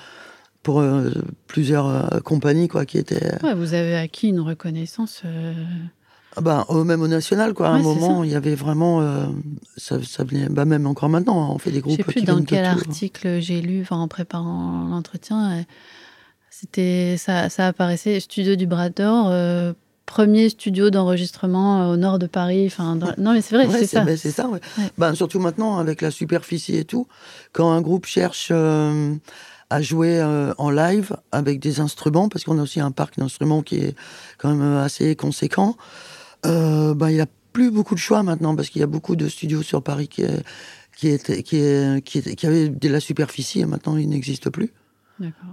pour 0.63 0.81
euh, 0.81 1.11
plusieurs 1.47 1.87
euh, 1.87 2.19
compagnies 2.21 2.67
quoi 2.67 2.85
qui 2.87 2.99
étaient 2.99 3.35
Ouais, 3.45 3.55
vous 3.55 3.73
avez 3.75 3.95
acquis 3.97 4.29
une 4.31 4.41
reconnaissance. 4.41 5.23
Ah 6.37 6.41
bah, 6.41 6.65
au- 6.69 6.83
même 6.83 7.03
au 7.03 7.07
national 7.09 7.55
quoi 7.55 7.69
à 7.69 7.71
un 7.71 7.83
moment 7.83 8.25
il 8.25 8.31
y 8.31 8.35
avait 8.35 8.57
vraiment 8.57 9.01
ça, 9.77 10.03
ça 10.03 10.25
venait 10.25 10.49
bah 10.51 10.65
même 10.65 10.87
encore 10.89 11.09
maintenant 11.09 11.55
on 11.55 11.59
fait 11.59 11.71
des 11.71 11.77
Je 11.77 11.83
groupes 11.83 11.97
sais 11.99 12.03
plus 12.03 12.21
qui 12.21 12.27
dans 12.27 12.43
quel 12.43 12.65
hein. 12.65 12.73
article 12.73 13.39
j'ai 13.41 13.61
lu 13.63 13.83
enfin, 13.83 13.97
en 13.99 14.09
préparant 14.09 14.89
l'entretien. 14.91 15.65
C'était 16.51 17.17
ça, 17.19 17.49
ça 17.49 17.69
apparaissait 17.69 18.19
Studio 18.21 18.57
du 18.57 18.67
Bras 18.67 18.91
d'Or. 18.91 19.29
euh, 19.31 19.73
premier 20.07 20.49
studio 20.49 20.91
d'enregistrement 20.91 21.91
au 21.91 21.97
nord 21.97 22.19
de 22.19 22.27
Paris. 22.27 22.67
Enfin, 22.67 22.97
Non, 23.19 23.33
mais 23.33 23.43
c'est 23.43 23.55
vrai, 23.57 23.69
c'est 23.79 23.87
ça. 23.87 24.05
c'est 24.17 24.31
ça, 24.31 24.49
Ben, 24.97 25.15
surtout 25.15 25.41
maintenant, 25.41 25.79
avec 25.79 26.01
la 26.01 26.11
superficie 26.11 26.77
et 26.77 26.85
tout, 26.85 27.07
quand 27.53 27.71
un 27.73 27.81
groupe 27.81 28.07
cherche 28.07 28.51
à 29.69 29.83
jouer 29.83 30.23
en 30.59 30.71
live 30.71 31.17
avec 31.33 31.61
des 31.61 31.81
instruments, 31.81 32.29
parce 32.29 32.45
qu'on 32.45 32.59
a 32.59 32.63
aussi 32.63 32.81
un 32.81 32.93
parc 32.93 33.19
d'instruments 33.19 33.63
qui 33.63 33.77
est 33.77 33.95
quand 34.39 34.55
même 34.55 34.77
assez 34.77 35.17
conséquent, 35.17 35.77
ben, 36.45 37.11
il 37.11 37.21
a 37.21 37.27
plus 37.53 37.71
beaucoup 37.71 37.95
de 37.95 38.01
choix 38.01 38.23
maintenant, 38.23 38.55
parce 38.55 38.69
qu'il 38.71 38.81
y 38.81 38.85
a 38.85 38.89
beaucoup 38.89 39.17
de 39.17 39.29
studios 39.29 39.63
sur 39.63 39.83
Paris 39.83 40.09
qui, 40.09 40.25
qui, 40.97 41.09
était, 41.09 41.43
qui, 41.43 41.61
qui, 42.05 42.37
qui 42.37 42.47
avaient 42.47 42.69
de 42.69 42.89
la 42.89 43.01
superficie, 43.01 43.61
et 43.61 43.67
maintenant 43.67 43.97
ils 43.97 44.09
n'existent 44.09 44.51
plus. 44.51 44.73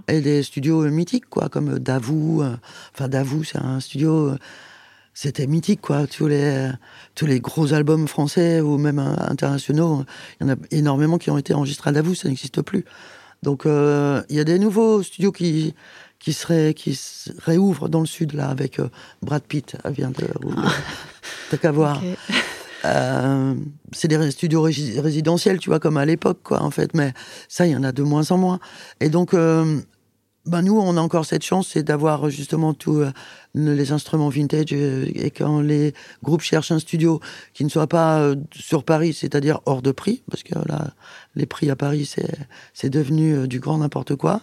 Et 0.08 0.20
des 0.20 0.42
studios 0.42 0.82
mythiques, 0.90 1.28
quoi, 1.28 1.48
comme 1.48 1.78
Davou. 1.78 2.42
Euh, 2.42 2.56
enfin, 2.94 3.08
Davou, 3.08 3.44
c'est 3.44 3.58
un 3.58 3.80
studio. 3.80 4.30
Euh, 4.30 4.38
c'était 5.14 5.46
mythique, 5.46 5.80
quoi. 5.80 6.06
Tous 6.06 6.26
les, 6.26 6.70
tous 7.14 7.26
les 7.26 7.40
gros 7.40 7.72
albums 7.72 8.08
français 8.08 8.60
ou 8.60 8.78
même 8.78 8.98
internationaux, 8.98 10.04
il 10.40 10.46
y 10.46 10.50
en 10.50 10.54
a 10.54 10.56
énormément 10.70 11.18
qui 11.18 11.30
ont 11.30 11.38
été 11.38 11.54
enregistrés 11.54 11.90
à 11.90 11.92
Davou, 11.92 12.14
ça 12.14 12.28
n'existe 12.28 12.62
plus. 12.62 12.84
Donc, 13.42 13.64
euh, 13.66 14.22
il 14.28 14.36
y 14.36 14.40
a 14.40 14.44
des 14.44 14.58
nouveaux 14.58 15.02
studios 15.02 15.30
qui, 15.30 15.74
qui, 16.18 16.32
seraient, 16.32 16.74
qui 16.74 16.94
se 16.94 17.30
réouvrent 17.44 17.88
dans 17.88 18.00
le 18.00 18.06
sud, 18.06 18.32
là, 18.32 18.48
avec 18.48 18.80
Brad 19.22 19.42
Pitt. 19.42 19.76
Elle 19.84 19.92
vient 19.92 20.10
de. 20.10 20.26
Ah. 20.56 20.72
T'as 21.50 21.58
qu'à 21.58 21.70
voir. 21.70 22.02
Euh, 22.84 23.54
c'est 23.92 24.08
des 24.08 24.30
studios 24.30 24.62
résidentiels, 24.62 25.58
tu 25.58 25.70
vois, 25.70 25.80
comme 25.80 25.96
à 25.96 26.04
l'époque, 26.04 26.40
quoi, 26.42 26.62
en 26.62 26.70
fait. 26.70 26.94
Mais 26.94 27.12
ça, 27.48 27.66
il 27.66 27.72
y 27.72 27.76
en 27.76 27.84
a 27.84 27.92
de 27.92 28.02
moins 28.02 28.30
en 28.30 28.38
moins. 28.38 28.60
Et 29.00 29.08
donc, 29.08 29.34
euh, 29.34 29.80
ben 30.46 30.60
nous, 30.60 30.78
on 30.78 30.96
a 30.96 31.00
encore 31.00 31.24
cette 31.24 31.42
chance, 31.44 31.68
c'est 31.72 31.82
d'avoir 31.82 32.28
justement 32.28 32.74
tous 32.74 33.00
euh, 33.00 33.10
les 33.54 33.92
instruments 33.92 34.28
vintage. 34.28 34.72
Et 34.72 35.30
quand 35.30 35.60
les 35.60 35.94
groupes 36.22 36.42
cherchent 36.42 36.72
un 36.72 36.78
studio 36.78 37.20
qui 37.54 37.64
ne 37.64 37.70
soit 37.70 37.86
pas 37.86 38.34
sur 38.54 38.84
Paris, 38.84 39.14
c'est-à-dire 39.14 39.60
hors 39.64 39.80
de 39.80 39.92
prix, 39.92 40.22
parce 40.30 40.42
que 40.42 40.54
là, 40.68 40.92
les 41.34 41.46
prix 41.46 41.70
à 41.70 41.76
Paris, 41.76 42.12
c'est 42.74 42.90
devenu 42.90 43.48
du 43.48 43.60
grand 43.60 43.78
n'importe 43.78 44.16
quoi. 44.16 44.42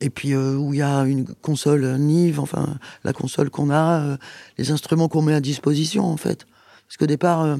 Et 0.00 0.08
puis 0.10 0.32
euh, 0.32 0.56
où 0.56 0.72
il 0.72 0.78
y 0.78 0.82
a 0.82 1.02
une 1.02 1.26
console 1.26 1.84
Nive, 1.98 2.40
enfin 2.40 2.78
la 3.04 3.12
console 3.12 3.50
qu'on 3.50 3.70
a, 3.70 4.00
euh, 4.00 4.16
les 4.56 4.70
instruments 4.70 5.08
qu'on 5.08 5.22
met 5.22 5.34
à 5.34 5.40
disposition 5.40 6.04
en 6.04 6.16
fait. 6.16 6.46
Parce 6.88 6.96
qu'au 6.96 7.06
départ, 7.06 7.42
euh, 7.42 7.56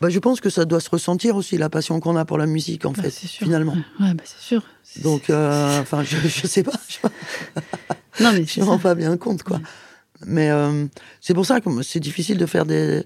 bah, 0.00 0.08
je 0.08 0.18
pense 0.20 0.40
que 0.40 0.50
ça 0.50 0.64
doit 0.64 0.80
se 0.80 0.88
ressentir 0.88 1.34
aussi 1.34 1.58
la 1.58 1.68
passion 1.68 1.98
qu'on 1.98 2.16
a 2.16 2.24
pour 2.24 2.38
la 2.38 2.46
musique 2.46 2.86
en 2.86 2.92
bah, 2.92 3.02
fait, 3.02 3.10
finalement. 3.10 3.76
Ouais, 4.00 4.14
bah, 4.14 4.22
c'est 4.24 4.40
sûr. 4.40 4.62
Donc, 5.02 5.24
enfin, 5.30 6.04
je, 6.04 6.16
je 6.28 6.46
sais 6.46 6.62
pas. 6.62 6.78
Je, 6.88 6.98
non 8.22 8.32
mais 8.32 8.46
je 8.46 8.60
me 8.60 8.64
rends 8.64 8.78
pas 8.78 8.94
bien 8.94 9.16
compte 9.16 9.42
quoi. 9.42 9.60
Mais 10.26 10.50
c'est 11.20 11.34
pour 11.34 11.44
ça 11.44 11.60
que 11.60 11.82
c'est 11.82 12.00
difficile 12.00 12.38
de 12.38 12.46
faire 12.46 12.64
des. 12.64 13.02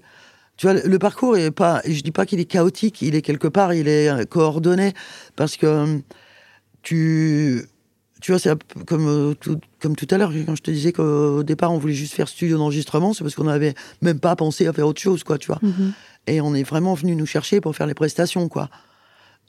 Tu 0.57 0.67
vois, 0.67 0.75
le 0.75 0.99
parcours 0.99 1.37
est 1.37 1.49
pas. 1.49 1.81
Je 1.87 2.01
dis 2.01 2.11
pas 2.11 2.27
qu'il 2.27 2.39
est 2.39 2.45
chaotique, 2.45 3.01
il 3.01 3.15
est 3.15 3.23
quelque 3.23 3.47
part, 3.47 3.73
il 3.73 3.87
est 3.87 4.29
coordonné 4.29 4.93
parce 5.35 5.57
que 5.57 5.99
tu 6.83 7.65
tu 8.21 8.31
vois, 8.31 8.39
c'est 8.39 8.51
comme, 8.85 9.07
euh, 9.07 9.33
tout, 9.33 9.59
comme 9.79 9.95
tout 9.95 10.07
à 10.11 10.17
l'heure, 10.17 10.31
quand 10.45 10.55
je 10.55 10.61
te 10.61 10.71
disais 10.71 10.91
qu'au 10.91 11.43
départ, 11.43 11.71
on 11.71 11.77
voulait 11.77 11.93
juste 11.93 12.13
faire 12.13 12.27
studio 12.27 12.57
d'enregistrement, 12.57 13.13
c'est 13.13 13.23
parce 13.23 13.35
qu'on 13.35 13.45
n'avait 13.45 13.73
même 14.01 14.19
pas 14.19 14.35
pensé 14.35 14.67
à 14.67 14.73
faire 14.73 14.87
autre 14.87 15.01
chose, 15.01 15.23
quoi, 15.23 15.37
tu 15.37 15.47
vois. 15.47 15.59
Mhm. 15.61 15.93
Et 16.27 16.41
on 16.41 16.53
est 16.53 16.63
vraiment 16.63 16.93
venu 16.93 17.15
nous 17.15 17.25
chercher 17.25 17.61
pour 17.61 17.75
faire 17.75 17.87
les 17.87 17.93
prestations, 17.93 18.49
quoi. 18.49 18.69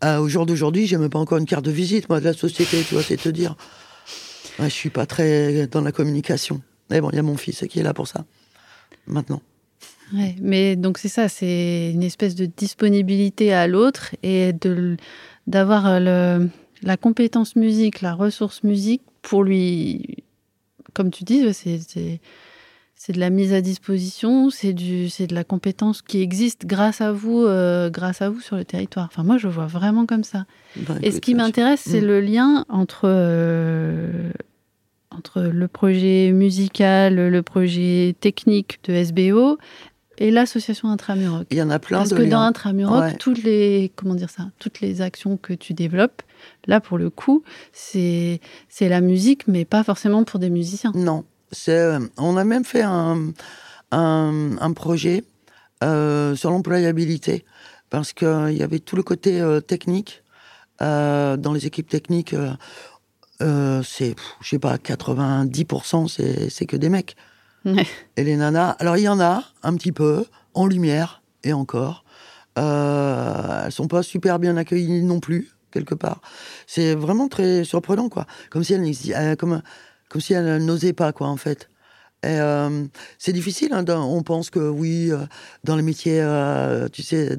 Euh, 0.05 0.19
au 0.19 0.29
jour 0.29 0.47
d'aujourd'hui, 0.47 0.87
j'ai 0.87 0.97
même 0.97 1.11
pas 1.11 1.19
encore 1.19 1.39
une 1.39 1.47
carte 1.47 1.65
de 1.65 1.71
visite, 1.71 2.09
moi, 2.09 2.21
de 2.21 2.25
la 2.25 2.33
société, 2.33 2.83
tu 2.89 2.95
vois, 2.95 3.03
c'est 3.03 3.17
te 3.17 3.29
dire. 3.29 3.57
Ouais, 4.59 4.71
je 4.71 4.75
suis 4.75 4.91
pas 4.91 5.07
très 5.07 5.67
dans 5.67 5.81
la 5.81 5.93
communication. 5.93 6.63
Mais 6.91 7.01
bon, 7.01 7.11
il 7.11 7.17
y 7.17 7.19
a 7.19 7.23
mon 7.23 7.37
fils 7.37 7.65
qui 7.69 7.81
est 7.81 7.83
là 7.83 7.95
pour 7.95 8.09
ça, 8.09 8.25
maintenant. 9.07 9.43
Ouais, 10.13 10.35
mais 10.41 10.77
donc 10.77 10.99
c'est 10.99 11.09
ça, 11.09 11.29
c'est 11.29 11.91
une 11.93 12.03
espèce 12.03 12.35
de 12.35 12.47
disponibilité 12.47 13.53
à 13.53 13.67
l'autre 13.67 14.17
et 14.23 14.53
de 14.53 14.97
d'avoir 15.47 15.87
euh, 15.87 15.99
le 16.01 16.49
la 16.83 16.97
compétence 16.97 17.57
musique, 17.57 18.01
la 18.01 18.15
ressource 18.15 18.63
musique, 18.63 19.03
pour 19.23 19.45
lui, 19.45 20.25
comme 20.95 21.11
tu 21.11 21.25
dis, 21.25 21.45
c'est 21.53 23.13
de 23.13 23.21
la 23.21 23.31
mise 23.31 23.53
à 23.53 23.61
disposition, 23.61 24.51
c'est 24.51 24.73
de 24.73 25.35
la 25.35 25.45
compétence 25.45 26.03
qui 26.03 26.21
existe 26.21 26.67
grâce 26.67 27.01
à 27.01 27.13
vous, 27.13 27.45
euh, 27.45 27.91
grâce 27.91 28.23
à 28.23 28.31
vous 28.31 28.41
sur 28.41 28.57
le 28.57 28.65
territoire. 28.65 29.07
Enfin, 29.07 29.23
moi, 29.23 29.39
je 29.39 29.49
vois 29.49 29.67
vraiment 29.67 30.07
comme 30.07 30.25
ça. 30.25 30.47
Bah, 30.77 30.95
Et 31.03 31.11
ce 31.11 31.21
qui 31.21 31.35
m'intéresse, 31.35 31.83
c'est 31.85 32.01
mm. 32.01 32.07
le 32.07 32.21
lien 32.21 32.65
entre 32.69 33.03
euh, 33.05 34.31
entre 35.11 35.43
le 35.43 35.69
projet 35.69 36.33
musical, 36.33 37.17
le 37.17 37.43
projet 37.43 38.15
technique 38.21 38.81
de 38.85 38.95
SBO 38.95 39.59
et 40.19 40.31
l'association 40.31 40.89
Intramuroc. 40.89 41.47
Il 41.51 41.57
y 41.57 41.63
en 41.63 41.71
a 41.71 41.79
plein 41.79 41.99
Parce 41.99 42.15
que 42.15 42.23
dans 42.23 42.41
Intramuroc, 42.41 43.19
toutes 43.19 43.43
les 43.43 43.91
comment 43.97 44.15
dire 44.15 44.31
ça, 44.31 44.51
toutes 44.59 44.81
les 44.81 45.01
actions 45.01 45.37
que 45.37 45.53
tu 45.53 45.75
développes, 45.75 46.23
là 46.67 46.81
pour 46.81 46.99
le 46.99 47.11
coup, 47.11 47.43
c'est 47.73 48.41
la 48.81 49.01
musique, 49.01 49.47
mais 49.47 49.65
pas 49.65 49.85
forcément 49.85 50.25
pour 50.25 50.41
des 50.41 50.51
musiciens. 50.51 50.93
Non, 50.95 51.25
euh, 51.69 52.01
on 52.17 52.37
a 52.37 52.45
même 52.45 52.65
fait 52.65 52.83
un 52.83 53.33
un, 53.93 54.73
projet 54.73 55.25
euh, 55.83 56.37
sur 56.37 56.51
l'employabilité 56.51 57.45
parce 57.91 58.13
qu'il 58.13 58.29
euh, 58.29 58.53
y 58.53 58.63
avait 58.63 58.79
tout 58.79 58.95
le 58.95 59.03
côté 59.03 59.43
technique 59.67 60.23
dans 60.81 61.53
les 61.53 61.67
équipes 61.67 61.89
techniques. 61.89 62.35
c'est 63.41 64.15
je 64.41 64.49
sais 64.49 64.59
pas 64.59 64.77
90% 64.77 66.09
c'est 66.09 66.49
c'est 66.51 66.67
que 66.67 66.77
des 66.77 66.89
mecs. 66.89 67.17
Et 68.17 68.25
les 68.25 68.37
nanas, 68.37 68.71
alors 68.79 68.97
il 68.97 69.03
y 69.03 69.09
en 69.09 69.21
a 69.21 69.45
un 69.63 69.75
petit 69.75 69.93
peu, 69.93 70.25
en 70.55 70.67
lumière, 70.67 71.23
et 71.45 71.53
encore. 71.53 72.05
Euh, 72.59 73.65
elles 73.67 73.73
sont 73.73 73.89
pas 73.89 74.03
super 74.03 74.39
bien 74.39 74.57
accueillies 74.57 75.03
non 75.03 75.21
plus, 75.21 75.51
quelque 75.71 75.95
part. 75.95 76.21
C'est 76.67 76.95
vraiment 76.95 77.29
très 77.29 77.65
surprenant, 77.65 78.09
quoi. 78.09 78.27
Comme 78.51 78.65
si 78.65 78.75
elles, 78.75 78.93
euh, 79.17 79.37
comme, 79.37 79.63
comme 80.09 80.21
si 80.21 80.35
n'osaient 80.35 80.93
pas, 80.93 81.13
quoi, 81.13 81.29
en 81.29 81.37
fait. 81.37 81.69
Euh, 82.27 82.87
c'est 83.19 83.33
difficile, 83.33 83.73
hein, 83.73 83.85
on 83.89 84.23
pense 84.23 84.51
que 84.51 84.59
oui, 84.59 85.11
euh, 85.11 85.19
dans 85.65 85.77
les 85.77 85.83
métiers, 85.83 86.23
tu 86.93 87.03
sais, 87.03 87.39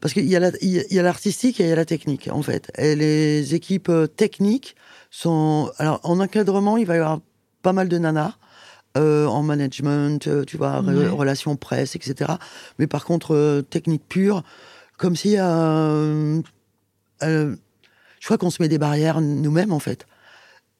parce 0.00 0.12
qu'il 0.12 0.26
y 0.26 0.36
a 0.36 1.02
l'artistique 1.02 1.60
et 1.60 1.64
il 1.64 1.68
y 1.70 1.72
a 1.72 1.76
la 1.76 1.86
technique, 1.86 2.28
en 2.30 2.42
fait. 2.42 2.70
Et 2.76 2.94
les 2.94 3.54
équipes 3.54 3.90
techniques 4.16 4.76
sont... 5.10 5.70
Alors, 5.78 6.00
en 6.02 6.20
encadrement, 6.20 6.76
il 6.76 6.86
va 6.86 6.94
y 6.94 6.98
avoir 6.98 7.20
pas 7.62 7.72
mal 7.72 7.88
de 7.88 7.98
nanas. 7.98 8.34
En 8.96 9.42
management, 9.42 10.26
tu 10.46 10.56
vois, 10.56 10.80
relations 10.80 11.54
presse, 11.56 11.96
etc. 11.96 12.32
Mais 12.78 12.86
par 12.86 13.04
contre, 13.04 13.62
technique 13.68 14.02
pure, 14.08 14.42
comme 14.96 15.16
si. 15.16 15.36
Je 17.22 17.56
crois 18.24 18.38
qu'on 18.38 18.50
se 18.50 18.62
met 18.62 18.68
des 18.68 18.78
barrières 18.78 19.20
nous-mêmes, 19.20 19.72
en 19.72 19.78
fait. 19.78 20.06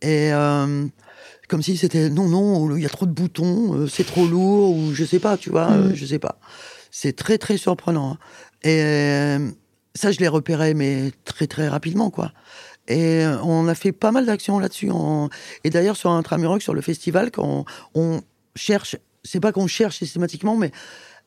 Et 0.03 0.31
comme 1.49 1.63
si 1.63 1.77
c'était 1.77 2.11
non, 2.11 2.29
non, 2.29 2.77
il 2.77 2.83
y 2.83 2.87
a 2.87 2.91
trop 2.91 3.07
de 3.07 3.13
boutons, 3.13 3.87
c'est 3.89 4.07
trop 4.07 4.27
lourd, 4.27 4.77
ou 4.77 4.93
je 4.93 5.05
sais 5.05 5.21
pas, 5.21 5.37
tu 5.37 5.51
vois, 5.51 5.71
mm. 5.71 5.95
je 5.95 6.07
sais 6.07 6.19
pas. 6.19 6.39
C'est 6.91 7.15
très, 7.15 7.39
très 7.39 7.57
surprenant. 7.57 8.13
Hein. 8.13 8.19
Et 8.69 9.39
ça, 9.95 10.13
je 10.13 10.19
l'ai 10.21 10.29
repéré, 10.29 10.75
mais 10.75 11.13
très, 11.25 11.47
très 11.47 11.69
rapidement, 11.69 12.11
quoi. 12.11 12.33
Et 12.89 13.25
euh, 13.25 13.41
on 13.43 13.67
a 13.69 13.75
fait 13.75 13.93
pas 13.93 14.13
mal 14.13 14.27
d'actions 14.27 14.59
là-dessus. 14.59 14.91
Et 15.65 15.71
d'ailleurs, 15.71 15.97
sur 15.97 16.11
Intramuroc, 16.11 16.63
sur 16.63 16.75
le 16.75 16.81
festival, 16.81 17.31
quand 17.31 17.65
on, 17.95 18.21
cherche, 18.55 18.97
c'est 19.25 19.41
pas 19.41 19.53
qu'on 19.53 19.67
cherche 19.67 19.99
systématiquement, 19.99 20.57
mais 20.57 20.71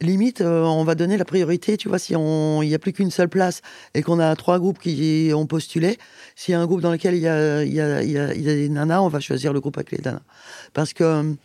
limite, 0.02 0.42
euh, 0.42 0.64
on 0.64 0.84
va 0.84 0.96
donner 0.96 1.18
la 1.18 1.26
priorité, 1.26 1.78
tu 1.78 1.90
vois, 1.90 2.00
si 2.00 2.14
il 2.14 2.68
n'y 2.68 2.74
a 2.74 2.80
plus 2.80 2.94
qu'une 2.94 3.12
seule 3.12 3.30
place 3.30 3.62
et 3.94 4.02
qu'on 4.02 4.20
a 4.20 4.36
trois 4.36 4.60
groupes 4.60 4.80
qui 4.80 5.32
ont 5.34 5.46
postulé, 5.46 5.98
s'il 6.36 6.54
y 6.54 6.56
a 6.56 6.62
un 6.62 6.66
groupe 6.66 6.82
dans 6.82 6.92
lequel 6.92 7.16
il 7.16 7.22
y 7.22 7.28
a, 7.28 7.64
il 7.64 7.74
y, 7.74 7.82
a, 7.82 8.04
il 8.04 8.12
y, 8.12 8.18
a, 8.18 8.34
des 8.34 8.70
nanas, 8.70 9.02
on 9.02 9.10
va 9.10 9.20
choisir 9.20 9.54
le 9.54 9.60
groupe 9.60 9.78
avec 9.78 9.92
les 9.92 10.02
nanas. 10.04 10.22
Parce 10.74 10.94
que 10.94 11.36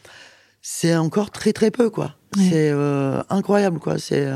c'est 0.62 0.97
encore 0.97 1.31
très 1.31 1.53
très 1.53 1.71
peu, 1.71 1.90
quoi. 1.90 2.17
C'est 2.37 2.71
euh, 2.71 3.23
incroyable, 3.31 3.79
quoi. 3.79 3.99
C'est 3.99 4.29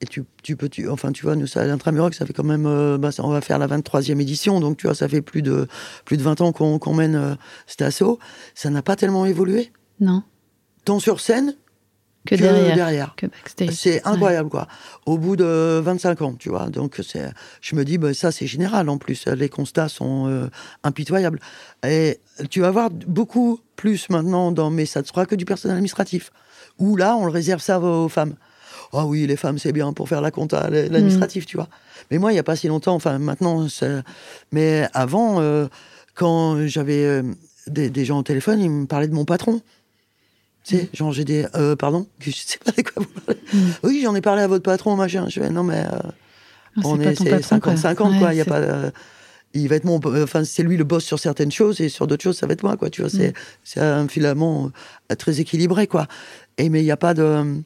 et 0.00 0.06
tu, 0.06 0.24
tu 0.42 0.56
peux, 0.56 0.68
tu, 0.68 0.88
enfin, 0.88 1.12
tu 1.12 1.24
vois, 1.24 1.36
nous, 1.36 1.46
ça, 1.46 1.64
l'Intramuroc, 1.66 2.14
ça 2.14 2.24
fait 2.24 2.32
quand 2.32 2.44
même, 2.44 2.66
euh, 2.66 2.96
bah, 2.96 3.10
on 3.18 3.28
va 3.28 3.40
faire 3.42 3.58
la 3.58 3.66
23e 3.66 4.18
édition, 4.20 4.58
donc 4.58 4.78
tu 4.78 4.86
vois, 4.86 4.94
ça 4.94 5.08
fait 5.08 5.20
plus 5.20 5.42
de, 5.42 5.68
plus 6.06 6.16
de 6.16 6.22
20 6.22 6.40
ans 6.40 6.52
qu'on 6.52 6.94
mène 6.94 7.16
euh, 7.16 7.34
cet 7.66 7.82
assaut. 7.82 8.18
Ça 8.54 8.70
n'a 8.70 8.82
pas 8.82 8.96
tellement 8.96 9.26
évolué. 9.26 9.72
Non. 10.00 10.22
Tant 10.86 11.00
sur 11.00 11.20
scène 11.20 11.54
que, 12.26 12.34
derrière, 12.34 13.14
C'est 13.72 14.06
incroyable, 14.06 14.50
quoi. 14.50 14.68
Au 15.06 15.16
bout 15.16 15.36
de 15.36 15.80
25 15.82 16.22
ans, 16.22 16.34
tu 16.38 16.50
vois. 16.50 16.68
Donc, 16.68 17.00
c'est, 17.02 17.30
je 17.60 17.74
me 17.74 17.84
dis, 17.84 17.98
bah, 17.98 18.12
ça, 18.12 18.30
c'est 18.30 18.46
général 18.46 18.88
en 18.88 18.98
plus. 18.98 19.26
Les 19.26 19.48
constats 19.48 19.88
sont 19.88 20.28
euh, 20.28 20.48
impitoyables. 20.84 21.40
Et 21.86 22.20
tu 22.50 22.60
vas 22.60 22.70
voir 22.70 22.90
beaucoup 22.90 23.60
plus 23.76 24.10
maintenant 24.10 24.52
dans, 24.52 24.70
ne 24.70 24.84
sera 24.84 25.24
que 25.24 25.34
du 25.34 25.44
personnel 25.46 25.76
administratif. 25.76 26.30
Où 26.78 26.96
là, 26.96 27.16
on 27.16 27.24
le 27.24 27.32
réserve 27.32 27.60
ça 27.60 27.80
aux 27.80 28.08
femmes 28.08 28.34
oh 28.92 29.02
oui, 29.06 29.26
les 29.26 29.36
femmes, 29.36 29.58
c'est 29.58 29.72
bien 29.72 29.92
pour 29.92 30.08
faire 30.08 30.20
la 30.20 30.30
compta, 30.32 30.68
l'administratif, 30.68 31.46
tu 31.46 31.56
vois. 31.56 31.68
Mais 32.10 32.18
moi, 32.18 32.32
il 32.32 32.34
n'y 32.34 32.40
a 32.40 32.44
pas 32.44 32.56
si 32.56 32.66
longtemps, 32.66 32.94
enfin 32.94 33.18
maintenant, 33.18 33.66
mais 34.52 34.88
avant, 34.92 35.40
euh, 35.40 35.68
quand 36.14 36.66
j'avais. 36.66 37.04
Euh, 37.04 37.22
des, 37.66 38.04
gens 38.04 38.18
au 38.18 38.22
téléphone, 38.22 38.60
ils 38.60 38.70
me 38.70 38.86
parlaient 38.86 39.08
de 39.08 39.14
mon 39.14 39.24
patron. 39.24 39.60
Sais, 40.70 40.88
genre, 40.92 41.12
j'ai 41.12 41.24
des. 41.24 41.46
Euh, 41.54 41.76
pardon 41.76 42.06
Je 42.20 42.30
sais 42.30 42.58
pas 42.64 42.72
de 42.72 42.82
quoi 42.82 43.02
vous 43.02 43.20
parlez. 43.20 43.40
Mm. 43.52 43.70
Oui, 43.82 44.00
j'en 44.02 44.14
ai 44.14 44.20
parlé 44.20 44.42
à 44.42 44.46
votre 44.46 44.62
patron, 44.62 44.96
machin. 44.96 45.26
Je 45.28 45.40
vais, 45.40 45.50
non, 45.50 45.62
mais. 45.62 45.84
Euh, 45.84 45.98
on 46.84 47.00
est, 47.00 47.20
50-50, 47.20 48.18
quoi. 48.18 48.32
Il 48.32 48.36
y 48.36 48.40
a 48.40 48.44
pas. 48.44 48.58
Euh, 48.58 48.90
il 49.52 49.68
va 49.68 49.76
être 49.76 49.84
mon. 49.84 50.00
Enfin, 50.22 50.44
c'est 50.44 50.62
lui 50.62 50.76
le 50.76 50.84
boss 50.84 51.04
sur 51.04 51.18
certaines 51.18 51.50
choses 51.50 51.80
et 51.80 51.88
sur 51.88 52.06
d'autres 52.06 52.22
choses, 52.22 52.38
ça 52.38 52.46
va 52.46 52.52
être 52.52 52.62
moi, 52.62 52.76
quoi. 52.76 52.90
Tu 52.90 53.02
vois, 53.02 53.10
c'est 53.10 53.34
mm. 53.76 53.80
un 53.82 54.08
filament 54.08 54.70
très 55.18 55.40
équilibré, 55.40 55.86
quoi. 55.86 56.06
Et 56.58 56.68
mais 56.68 56.80
il 56.80 56.84
n'y 56.84 56.92
a 56.92 56.96
pas 56.96 57.14
de. 57.14 57.62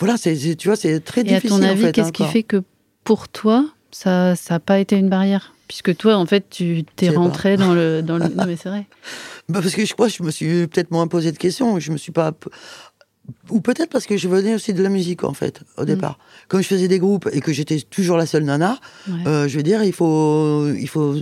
Voilà, 0.00 0.16
c'est, 0.16 0.34
tu 0.56 0.68
vois, 0.68 0.76
c'est 0.76 0.98
très 1.00 1.22
difficile. 1.22 1.50
Et 1.50 1.54
à 1.54 1.58
ton 1.58 1.62
avis, 1.62 1.92
qu'est-ce 1.92 2.08
hein, 2.08 2.10
qui 2.10 2.24
fait 2.24 2.42
que 2.42 2.62
pour 3.04 3.28
toi, 3.28 3.66
ça 3.90 4.34
n'a 4.48 4.58
pas 4.58 4.78
été 4.78 4.96
une 4.96 5.08
barrière? 5.08 5.52
Puisque 5.68 5.96
toi, 5.96 6.16
en 6.16 6.26
fait, 6.26 6.46
tu 6.50 6.84
t'es 6.96 7.10
rentré 7.10 7.56
dans 7.56 7.72
le, 7.72 8.02
dans 8.02 8.18
le. 8.18 8.28
Non, 8.36 8.44
mais 8.46 8.56
c'est 8.56 8.68
vrai. 8.68 8.86
Bah 9.50 9.60
parce 9.60 9.74
que 9.74 9.84
je 9.84 9.92
crois 9.94 10.06
que 10.06 10.14
je 10.14 10.22
me 10.22 10.30
suis 10.30 10.66
peut-être 10.68 10.92
moins 10.92 11.08
posé 11.08 11.32
de 11.32 11.36
questions. 11.36 11.80
Je 11.80 11.90
me 11.90 11.96
suis 11.96 12.12
pas. 12.12 12.32
Ou 13.48 13.60
peut-être 13.60 13.90
parce 13.90 14.06
que 14.06 14.16
je 14.16 14.28
venais 14.28 14.54
aussi 14.54 14.72
de 14.72 14.82
la 14.82 14.88
musique, 14.88 15.24
en 15.24 15.34
fait, 15.34 15.62
au 15.76 15.82
mm. 15.82 15.86
départ. 15.86 16.18
Comme 16.48 16.62
je 16.62 16.68
faisais 16.68 16.88
des 16.88 16.98
groupes 16.98 17.28
et 17.32 17.40
que 17.40 17.52
j'étais 17.52 17.80
toujours 17.80 18.16
la 18.16 18.26
seule 18.26 18.44
nana, 18.44 18.78
euh, 19.26 19.48
je 19.48 19.56
veux 19.56 19.62
dire, 19.62 19.82
il 19.82 19.92
faut. 19.92 20.68
Il 20.68 20.88
faut 20.88 21.16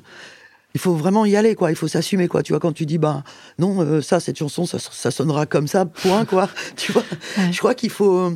il 0.74 0.80
faut 0.80 0.92
vraiment 0.92 1.24
y 1.24 1.34
aller, 1.34 1.54
quoi. 1.54 1.70
Il 1.70 1.76
faut 1.76 1.88
s'assumer, 1.88 2.28
quoi. 2.28 2.42
Tu 2.42 2.52
vois, 2.52 2.60
quand 2.60 2.72
tu 2.72 2.84
dis, 2.84 2.98
bah, 2.98 3.24
non, 3.58 3.80
euh, 3.80 4.02
ça, 4.02 4.20
cette 4.20 4.38
chanson, 4.38 4.66
ça, 4.66 4.78
ça, 4.78 5.10
sonnera 5.10 5.46
comme 5.46 5.66
ça, 5.66 5.86
point, 5.86 6.26
quoi. 6.26 6.48
tu 6.76 6.92
vois, 6.92 7.02
je 7.50 7.58
crois 7.58 7.74
qu'il 7.74 7.90
faut. 7.90 8.32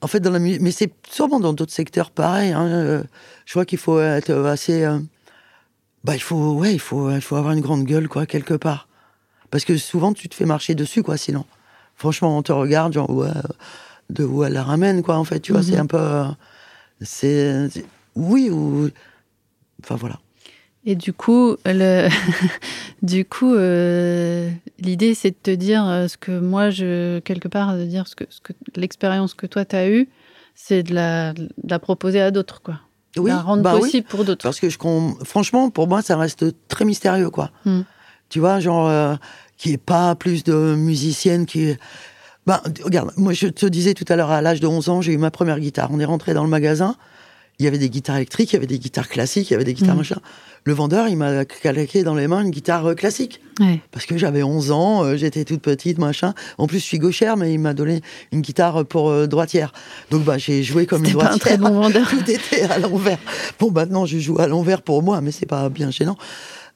En 0.00 0.06
fait, 0.06 0.20
dans 0.20 0.30
la 0.30 0.38
musique, 0.38 0.62
mais 0.62 0.70
c'est 0.70 0.92
sûrement 1.10 1.40
dans 1.40 1.52
d'autres 1.52 1.72
secteurs 1.72 2.10
pareil. 2.10 2.52
Hein, 2.52 2.66
euh, 2.66 3.02
je 3.44 3.52
crois 3.52 3.64
qu'il 3.64 3.78
faut 3.78 4.00
être 4.00 4.32
assez. 4.44 4.86
bah, 6.04 6.14
il 6.14 6.22
faut, 6.22 6.52
ouais, 6.52 6.72
il 6.72 6.80
faut, 6.80 7.10
il 7.10 7.20
faut 7.20 7.36
avoir 7.36 7.52
une 7.52 7.60
grande 7.60 7.84
gueule, 7.84 8.08
quoi, 8.08 8.24
quelque 8.24 8.54
part. 8.54 8.88
Parce 9.54 9.64
que 9.64 9.76
souvent, 9.76 10.12
tu 10.12 10.28
te 10.28 10.34
fais 10.34 10.46
marcher 10.46 10.74
dessus, 10.74 11.04
quoi, 11.04 11.16
sinon. 11.16 11.44
Franchement, 11.94 12.36
on 12.36 12.42
te 12.42 12.50
regarde, 12.50 12.92
genre, 12.92 13.08
ouais, 13.08 13.28
de 14.10 14.24
où 14.24 14.42
elle 14.42 14.54
la 14.54 14.64
ramène, 14.64 15.00
quoi, 15.00 15.16
en 15.16 15.22
fait, 15.22 15.38
tu 15.38 15.52
vois, 15.52 15.62
c'est 15.62 15.74
mhm. 15.74 15.82
un 15.82 15.86
peu. 15.86 15.96
Euh, 15.96 16.24
c'est. 17.00 17.68
Oui, 18.16 18.50
ou. 18.50 18.90
Enfin, 19.80 19.94
voilà. 19.94 20.18
Et 20.84 20.96
du 20.96 21.12
coup, 21.12 21.54
le... 21.66 22.08
du 23.02 23.24
coup, 23.24 23.54
euh, 23.54 24.50
l'idée, 24.80 25.14
c'est 25.14 25.30
de 25.30 25.36
te 25.40 25.52
dire 25.52 25.86
euh, 25.86 26.08
ce 26.08 26.16
que 26.16 26.36
moi, 26.36 26.70
je 26.70 27.20
quelque 27.20 27.46
part, 27.46 27.76
de 27.76 27.84
dire 27.84 28.08
ce 28.08 28.16
que, 28.16 28.24
ce 28.30 28.40
que 28.40 28.54
l'expérience 28.74 29.34
que 29.34 29.46
toi 29.46 29.64
tu 29.64 29.76
as 29.76 29.88
eue, 29.88 30.08
c'est 30.56 30.82
de 30.82 30.92
la, 30.92 31.32
la, 31.62 31.78
proposer 31.78 32.20
à 32.20 32.32
d'autres, 32.32 32.60
quoi. 32.60 32.80
Oui, 33.16 33.30
la 33.30 33.40
rendre 33.40 33.62
bah 33.62 33.78
possible 33.78 34.08
pour 34.08 34.24
d'autres. 34.24 34.42
Parce 34.42 34.58
que 34.58 34.68
je, 34.68 34.78
franchement, 35.22 35.70
pour 35.70 35.86
moi, 35.86 36.02
ça 36.02 36.16
reste 36.16 36.44
très 36.66 36.84
mystérieux, 36.84 37.30
quoi. 37.30 37.52
Hmm. 37.64 37.82
Tu 38.28 38.40
vois, 38.40 38.60
genre, 38.60 39.18
qui 39.56 39.72
est 39.72 39.78
pas 39.78 40.14
plus 40.14 40.44
de 40.44 40.74
musicienne 40.74 41.46
qui 41.46 41.74
Ben, 42.46 42.60
regarde, 42.82 43.12
moi 43.16 43.32
je 43.32 43.46
te 43.46 43.66
disais 43.66 43.94
tout 43.94 44.04
à 44.08 44.16
l'heure, 44.16 44.30
à 44.30 44.42
l'âge 44.42 44.60
de 44.60 44.66
11 44.66 44.88
ans, 44.88 45.00
j'ai 45.00 45.12
eu 45.12 45.18
ma 45.18 45.30
première 45.30 45.60
guitare. 45.60 45.90
On 45.92 46.00
est 46.00 46.04
rentré 46.04 46.34
dans 46.34 46.44
le 46.44 46.50
magasin, 46.50 46.96
il 47.58 47.64
y 47.64 47.68
avait 47.68 47.78
des 47.78 47.88
guitares 47.88 48.16
électriques, 48.16 48.52
il 48.52 48.54
y 48.54 48.56
avait 48.56 48.66
des 48.66 48.78
guitares 48.78 49.08
classiques, 49.08 49.50
il 49.50 49.52
y 49.52 49.56
avait 49.56 49.64
des 49.64 49.74
guitares 49.74 49.94
mmh. 49.94 49.98
machin. 49.98 50.20
Le 50.66 50.72
vendeur, 50.72 51.08
il 51.08 51.16
m'a 51.16 51.44
calaqué 51.44 52.02
dans 52.04 52.14
les 52.14 52.26
mains 52.26 52.40
une 52.40 52.50
guitare 52.50 52.86
euh, 52.86 52.94
classique. 52.94 53.40
Parce 53.92 54.06
que 54.06 54.16
j'avais 54.16 54.42
11 54.42 54.70
ans, 54.72 55.04
euh, 55.04 55.16
j'étais 55.16 55.44
toute 55.44 55.60
petite, 55.60 55.98
machin. 55.98 56.32
En 56.56 56.66
plus, 56.66 56.78
je 56.78 56.84
suis 56.84 56.98
gauchère, 56.98 57.36
mais 57.36 57.52
il 57.52 57.58
m'a 57.58 57.74
donné 57.74 58.00
une 58.32 58.40
guitare 58.40 58.84
pour 58.86 59.10
euh, 59.10 59.26
droitière. 59.26 59.72
Donc, 60.10 60.24
bah, 60.24 60.38
j'ai 60.38 60.62
joué 60.62 60.86
comme 60.86 61.04
une 61.04 61.12
droitière. 61.12 61.30
Pas 61.30 61.34
un 61.36 61.38
très 61.38 61.58
bon 61.58 61.80
vendeur. 61.80 62.08
Tout 62.10 62.28
était 62.30 62.62
à 62.62 62.78
l'envers. 62.78 63.18
Bon, 63.60 63.70
maintenant, 63.70 64.06
je 64.06 64.18
joue 64.18 64.38
à 64.40 64.46
l'envers 64.46 64.80
pour 64.80 65.02
moi, 65.02 65.20
mais 65.20 65.30
c'est 65.30 65.46
pas 65.46 65.68
bien 65.68 65.90
gênant. 65.90 66.16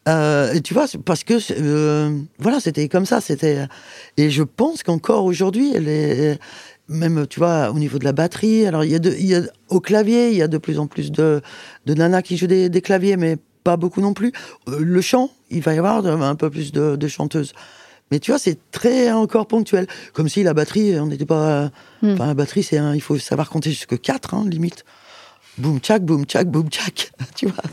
Euh, 0.07 0.53
et 0.53 0.61
tu 0.61 0.74
vois, 0.74 0.86
parce 1.05 1.24
que 1.24 1.34
euh, 1.51 2.18
voilà, 2.38 2.61
c'était 2.61 2.88
comme 2.88 3.07
ça. 3.07 3.20
C'était 3.20 3.66
et 4.16 4.30
je 4.30 4.42
pense 4.42 4.82
qu'encore 4.82 5.24
aujourd'hui, 5.24 5.72
même, 6.88 7.26
tu 7.28 7.40
vois, 7.40 7.70
au 7.70 7.78
niveau 7.78 7.99
de 7.99 8.05
la 8.05 8.12
batterie. 8.12 8.66
Alors, 8.66 8.84
il 8.84 8.90
y 8.90 8.94
a, 8.94 8.99
de, 8.99 9.11
il 9.18 9.26
y 9.26 9.34
a 9.34 9.42
au 9.68 9.80
clavier, 9.80 10.30
il 10.30 10.36
y 10.36 10.42
a 10.42 10.49
de 10.49 10.59
plus 10.59 10.78
en 10.78 10.86
plus 10.86 11.12
de, 11.12 11.42
de 11.86 11.94
nanas 11.94 12.22
qui 12.22 12.36
jouent 12.36 12.46
des, 12.46 12.68
des 12.68 12.80
claviers, 12.80 13.16
mais 13.16 13.36
pas 13.64 13.76
beaucoup 13.76 14.01
non 14.01 14.14
plus. 14.14 14.32
Euh, 14.68 14.78
le 14.80 15.01
chant, 15.01 15.30
il 15.51 15.62
va 15.62 15.74
y 15.74 15.78
avoir 15.78 16.07
un 16.07 16.34
peu 16.34 16.49
plus 16.49 16.72
de, 16.72 16.96
de 16.96 17.09
chanteuses. 17.09 17.53
Mais 18.11 18.20
tu 18.20 18.30
vois, 18.30 18.38
c'est 18.38 18.59
très 18.70 19.11
encore 19.12 19.46
ponctuel. 19.46 19.86
Comme 20.14 20.30
si 20.30 20.42
la 20.42 20.55
batterie, 20.55 20.99
on 20.99 21.07
n'était 21.07 21.26
pas. 21.26 21.70
Hmm. 22.01 22.12
Enfin, 22.12 22.26
la 22.26 22.34
batterie, 22.34 22.62
c'est 22.62 22.80
il 22.94 23.03
faut 23.03 23.18
savoir 23.18 23.51
compter 23.51 23.70
jusque 23.70 24.01
4, 24.01 24.32
hein, 24.32 24.44
limite 24.49 24.84
boum 25.59 25.80
tchac, 25.80 26.04
boum 26.04 26.24
tchac, 26.24 26.48
boum 26.48 26.68
tchac, 26.68 27.12
tu 27.34 27.46
vois, 27.46 27.64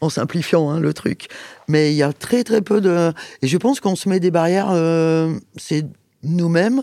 en 0.00 0.08
simplifiant 0.08 0.70
hein, 0.70 0.80
le 0.80 0.92
truc. 0.92 1.28
Mais 1.68 1.92
il 1.92 1.96
y 1.96 2.02
a 2.02 2.12
très 2.12 2.44
très 2.44 2.62
peu 2.62 2.80
de... 2.80 3.12
Et 3.42 3.48
je 3.48 3.56
pense 3.56 3.80
qu'on 3.80 3.96
se 3.96 4.08
met 4.08 4.20
des 4.20 4.30
barrières, 4.30 4.70
euh, 4.70 5.34
c'est 5.56 5.86
nous-mêmes. 6.22 6.82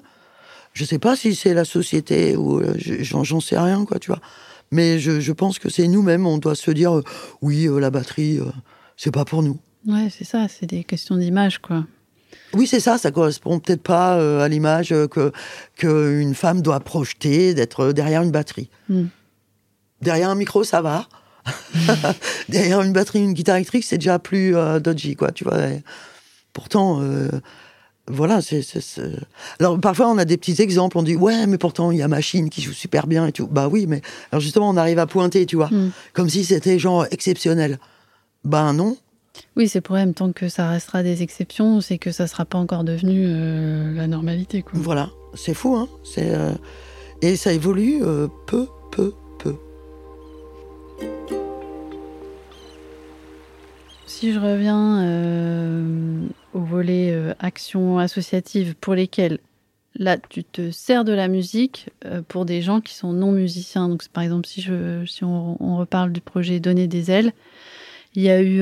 Je 0.73 0.85
sais 0.85 0.99
pas 0.99 1.15
si 1.15 1.35
c'est 1.35 1.53
la 1.53 1.65
société 1.65 2.35
ou 2.35 2.59
euh, 2.59 2.75
j'en 2.77 3.39
sais 3.39 3.57
rien, 3.57 3.85
quoi, 3.85 3.99
tu 3.99 4.11
vois. 4.11 4.21
Mais 4.71 4.99
je, 4.99 5.19
je 5.19 5.31
pense 5.31 5.59
que 5.59 5.69
c'est 5.69 5.87
nous-mêmes, 5.87 6.25
on 6.25 6.37
doit 6.37 6.55
se 6.55 6.71
dire, 6.71 6.97
euh, 6.97 7.03
oui, 7.41 7.67
la 7.79 7.89
batterie, 7.89 8.39
c'est 8.97 9.11
pas 9.11 9.25
pour 9.25 9.41
nous. 9.41 9.57
Ouais, 9.87 10.09
c'est 10.15 10.25
ça, 10.25 10.47
c'est 10.47 10.65
des 10.65 10.83
questions 10.83 11.17
d'image, 11.17 11.59
quoi. 11.59 11.85
Oui, 12.53 12.67
c'est 12.67 12.79
ça, 12.79 12.97
ça 12.97 13.11
correspond 13.11 13.59
peut-être 13.59 13.83
pas 13.83 14.43
à 14.43 14.47
l'image 14.47 14.89
que 14.89 15.31
qu'une 15.75 16.33
femme 16.35 16.61
doit 16.61 16.79
projeter 16.79 17.53
d'être 17.53 17.91
derrière 17.91 18.21
une 18.21 18.31
batterie. 18.31 18.69
Hmm. 18.89 19.05
Derrière 20.05 20.29
un 20.29 20.35
micro, 20.35 20.63
ça 20.63 20.83
va. 20.83 21.07
Derrière 22.49 22.81
une 22.81 22.93
batterie, 22.93 23.19
une 23.19 23.33
guitare 23.33 23.55
électrique, 23.55 23.83
c'est 23.83 23.97
déjà 23.97 24.19
plus 24.19 24.55
euh, 24.55 24.79
dodgy, 24.79 25.15
quoi, 25.15 25.31
tu 25.31 25.43
vois. 25.43 25.57
pourtant, 26.53 27.01
euh, 27.01 27.27
voilà, 28.07 28.39
c'est. 28.43 28.61
Alors, 29.59 29.79
parfois, 29.79 30.09
on 30.09 30.19
a 30.19 30.25
des 30.25 30.37
petits 30.37 30.61
exemples, 30.61 30.99
on 30.99 31.01
dit, 31.01 31.15
ouais, 31.15 31.47
mais 31.47 31.57
pourtant, 31.57 31.89
il 31.89 31.97
y 31.97 32.03
a 32.03 32.07
Machine 32.07 32.51
qui 32.51 32.61
joue 32.61 32.71
super 32.71 33.07
bien 33.07 33.25
et 33.25 33.31
tout. 33.31 33.47
Bah 33.47 33.67
oui, 33.67 33.87
mais. 33.87 34.01
Alors, 34.31 34.41
justement, 34.41 34.69
on 34.69 34.77
arrive 34.77 34.99
à 34.99 35.07
pointer, 35.07 35.47
tu 35.47 35.55
vois, 35.55 35.69
hmm. 35.69 35.89
comme 36.13 36.29
si 36.29 36.45
c'était 36.45 36.77
genre 36.77 37.07
exceptionnel. 37.09 37.79
Ben 38.43 38.73
non. 38.73 38.95
Oui, 39.55 39.67
c'est 39.67 39.81
pour 39.81 39.95
même 39.95 40.13
tant 40.13 40.31
que 40.33 40.49
ça 40.49 40.69
restera 40.69 41.01
des 41.01 41.23
exceptions, 41.23 41.81
c'est 41.81 41.97
que 41.97 42.11
ça 42.11 42.27
sera 42.27 42.45
pas 42.45 42.59
encore 42.59 42.83
devenu 42.83 43.25
euh, 43.25 43.91
la 43.95 44.05
normalité, 44.05 44.61
quoi. 44.61 44.73
Voilà, 44.75 45.09
c'est 45.33 45.55
fou, 45.55 45.75
hein. 45.75 45.89
C'est. 46.03 46.31
Et 47.23 47.37
ça 47.37 47.53
évolue 47.53 48.01
peu, 48.45 48.67
peu, 48.91 49.13
Si 54.05 54.31
je 54.31 54.39
reviens 54.39 55.01
euh, 55.03 56.27
au 56.53 56.61
volet 56.61 57.11
euh, 57.11 57.33
action 57.39 57.99
associative 57.99 58.73
pour 58.79 58.95
lesquelles 58.95 59.39
là 59.93 60.17
tu 60.17 60.43
te 60.43 60.71
sers 60.71 61.03
de 61.03 61.11
la 61.11 61.27
musique 61.27 61.89
euh, 62.05 62.21
pour 62.25 62.45
des 62.45 62.61
gens 62.61 62.79
qui 62.79 62.93
sont 62.93 63.11
non 63.11 63.33
musiciens. 63.33 63.89
Donc 63.89 64.07
par 64.07 64.23
exemple 64.23 64.47
si 64.47 64.61
je 64.61 65.05
si 65.05 65.25
on, 65.25 65.77
reparle 65.77 66.13
du 66.13 66.21
projet 66.21 66.61
Donner 66.61 66.87
des 66.87 67.11
ailes, 67.11 67.33
il 68.13 68.23
y 68.23 68.29
a 68.29 68.41
eu 68.41 68.61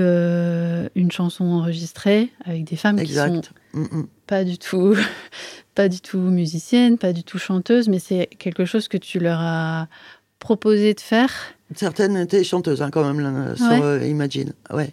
une 0.96 1.12
chanson 1.12 1.46
enregistrée 1.46 2.32
avec 2.46 2.64
des 2.64 2.76
femmes 2.76 3.00
qui 3.00 3.14
sont 3.14 3.44
mm, 3.74 3.82
mm. 3.82 4.08
pas 4.26 4.44
du 4.44 4.58
tout 4.58 4.96
pas 5.76 5.88
du 5.88 6.02
tout 6.02 6.18
musiciennes, 6.18 6.98
pas 6.98 7.14
du 7.14 7.24
tout 7.24 7.38
chanteuses, 7.38 7.90
mais 7.90 8.00
c'est 8.00 8.28
quelque 8.40 8.66
chose 8.66 8.88
que 8.88 8.98
tu 8.98 9.20
leur 9.20 9.40
as 9.40 9.88
proposé 10.44 10.94
de 10.94 11.00
faire 11.00 11.32
Certaines 11.76 12.18
étaient 12.18 12.44
chanteuses, 12.44 12.82
hein, 12.82 12.90
quand 12.92 13.12
même, 13.12 13.56
sur 13.56 13.66
euh, 13.72 14.06
Imagine. 14.06 14.54
Ouais. 14.72 14.90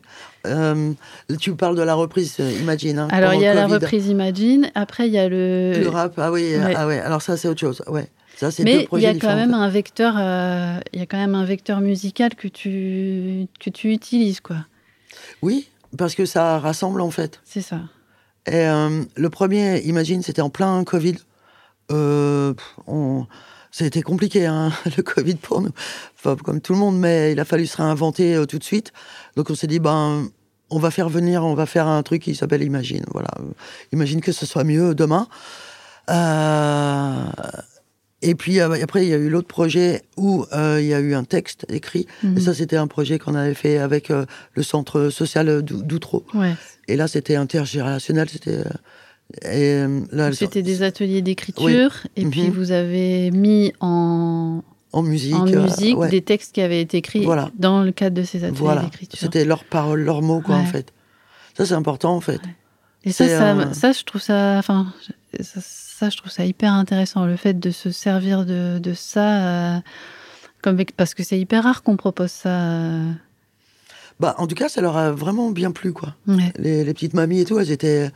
Euh, 0.47 0.95
tu 1.39 1.55
parles 1.55 1.77
de 1.77 1.83
la 1.83 1.95
reprise 1.95 2.37
euh, 2.41 2.51
Imagine. 2.61 3.01
Hein, 3.01 3.09
alors, 3.11 3.35
il 3.35 3.43
y 3.43 3.47
a 3.47 3.53
la 3.53 3.67
reprise 3.67 4.07
Imagine. 4.07 4.71
Après, 4.75 5.09
il 5.09 5.13
y 5.13 5.19
a 5.19 5.29
le. 5.29 5.75
Le 5.77 5.89
rap, 5.89 6.15
ah 6.17 6.33
oui. 6.33 6.55
Ah 6.75 6.87
ouais. 6.87 7.01
Alors, 7.01 7.21
ça, 7.21 7.37
c'est 7.37 7.49
autre 7.49 7.61
chose. 7.61 7.83
Ouais. 7.89 8.09
Ça, 8.37 8.49
Mais 8.61 8.89
il 8.93 9.01
y 9.01 9.07
a 9.07 9.15
quand 9.15 9.35
même 9.35 9.53
un 9.53 9.69
vecteur, 9.69 10.15
il 10.15 10.99
y 10.99 11.03
a 11.03 11.07
quand 11.07 11.19
même 11.19 11.35
un 11.35 11.45
vecteur 11.45 11.81
musical 11.81 12.35
que 12.35 12.49
tu 12.49 13.47
que 13.59 13.69
tu 13.69 13.93
utilises, 13.93 14.41
quoi. 14.41 14.65
Oui, 15.43 15.69
parce 15.99 16.15
que 16.15 16.25
ça 16.25 16.59
rassemble 16.59 17.03
en 17.03 17.11
fait. 17.11 17.41
C'est 17.45 17.61
ça. 17.61 17.81
Et 18.47 18.65
le 19.17 19.29
premier, 19.29 19.83
Imagine, 19.83 20.23
c'était 20.23 20.41
en 20.41 20.49
plein 20.49 20.83
Covid. 20.85 21.17
on 21.91 23.27
c'était 23.71 24.03
compliqué, 24.03 24.47
hein, 24.47 24.73
le 24.97 25.03
Covid 25.03 25.37
pour 25.37 25.63
nous, 25.63 25.71
enfin, 26.17 26.37
comme 26.37 26.61
tout 26.61 26.73
le 26.73 26.79
monde, 26.79 26.99
mais 26.99 27.33
il 27.33 27.41
a 27.41 27.45
fallu 27.45 27.67
se 27.67 27.77
réinventer 27.77 28.35
euh, 28.35 28.47
tout 28.47 28.59
de 28.59 28.65
suite. 28.65 28.93
Donc 29.37 29.51
on 29.51 29.55
s'est 29.55 29.67
dit, 29.67 29.79
ben, 29.79 30.29
on 30.71 30.79
va 30.79 30.91
faire 30.91 31.09
venir, 31.09 31.45
on 31.45 31.55
va 31.55 31.67
faire 31.67 31.87
un 31.87 32.03
truc 32.03 32.23
qui 32.23 32.35
s'appelle 32.35 32.63
Imagine. 32.63 33.05
Voilà, 33.13 33.31
imagine 33.93 34.21
que 34.21 34.33
ce 34.33 34.47
soit 34.47 34.65
mieux 34.65 34.95
demain. 34.95 35.29
Euh, 36.09 37.25
et 38.23 38.35
puis 38.35 38.61
euh, 38.61 38.83
après, 38.83 39.05
il 39.05 39.09
y 39.09 39.15
a 39.15 39.17
eu 39.17 39.29
l'autre 39.29 39.49
projet 39.49 40.03
où 40.17 40.45
il 40.53 40.85
y 40.85 40.95
a 40.95 41.01
eu 41.01 41.15
un 41.15 41.25
texte 41.25 41.67
écrit. 41.69 42.07
Et 42.23 42.27
mhm. 42.27 42.41
ça, 42.41 42.55
c'était 42.55 42.77
un 42.77 42.87
projet 42.87 43.19
qu'on 43.19 43.35
avait 43.35 43.55
fait 43.55 43.79
avec 43.79 44.11
le 44.11 44.63
centre 44.63 45.11
social 45.11 45.63
d'Outreau. 45.63 46.25
Ouais. 46.35 46.55
Et 46.87 46.97
là, 46.97 47.09
c'était 47.09 47.37
intergénérationnel. 47.37 48.29
C'était 48.29 48.63
c'était 50.33 50.63
des 50.63 50.83
ateliers 50.83 51.23
d'écriture 51.23 52.07
et 52.17 52.25
puis 52.25 52.45
mhm. 52.45 52.51
vous 52.51 52.73
avez 52.73 53.31
mis 53.31 53.73
en 53.81 54.63
en 54.93 55.03
musique, 55.03 55.35
en 55.35 55.45
musique 55.45 55.99
des 56.11 56.23
textes 56.23 56.53
qui 56.53 56.61
avaient 56.61 56.81
été 56.81 56.99
écrits 56.99 57.27
dans 57.55 57.83
le 57.83 57.93
cadre 57.93 58.17
de 58.17 58.25
ces 58.25 58.45
ateliers 58.45 58.81
d'écriture. 58.83 59.19
C'était 59.19 59.45
leurs 59.45 59.65
paroles, 59.65 60.03
leurs 60.03 60.23
mots, 60.23 60.41
quoi, 60.41 60.57
en 60.57 60.65
fait. 60.67 60.93
Ça, 61.57 61.67
c'est 61.67 61.75
important, 61.75 62.15
en 62.15 62.21
fait. 62.21 62.41
Et 63.05 63.13
ça, 63.13 63.27
ça, 63.29 63.57
euh, 63.57 63.73
ça, 63.73 63.93
je 63.93 64.05
trouve 64.05 64.21
ça, 64.21 64.57
enfin, 64.59 64.93
ça, 65.41 65.61
ça, 65.63 66.11
je 66.11 66.17
trouve 66.19 66.31
ça 66.31 66.45
hyper 66.45 66.73
intéressant, 66.73 67.25
le 67.25 67.37
fait 67.37 67.59
de 67.59 67.71
se 67.71 67.91
servir 67.91 68.45
de, 68.45 68.79
de 68.79 68.93
ça, 68.93 69.77
euh, 69.77 69.81
comme, 70.61 70.77
parce 70.97 71.15
que 71.15 71.23
c'est 71.23 71.39
hyper 71.39 71.65
rare 71.65 71.83
qu'on 71.83 71.97
propose 71.97 72.31
ça. 72.31 72.49
euh. 72.51 73.11
Bah, 74.19 74.35
en 74.37 74.47
tout 74.47 74.55
cas, 74.55 74.69
ça 74.69 74.83
leur 74.83 74.99
a 74.99 75.13
vraiment 75.13 75.51
bien 75.51 75.71
plu, 75.71 75.95
quoi. 75.95 76.15
Les 76.59 76.85
petites 76.93 77.15
mamies 77.15 77.41
et 77.41 77.45
tout, 77.45 77.59
elles 77.59 77.71
étaient. 77.71 78.11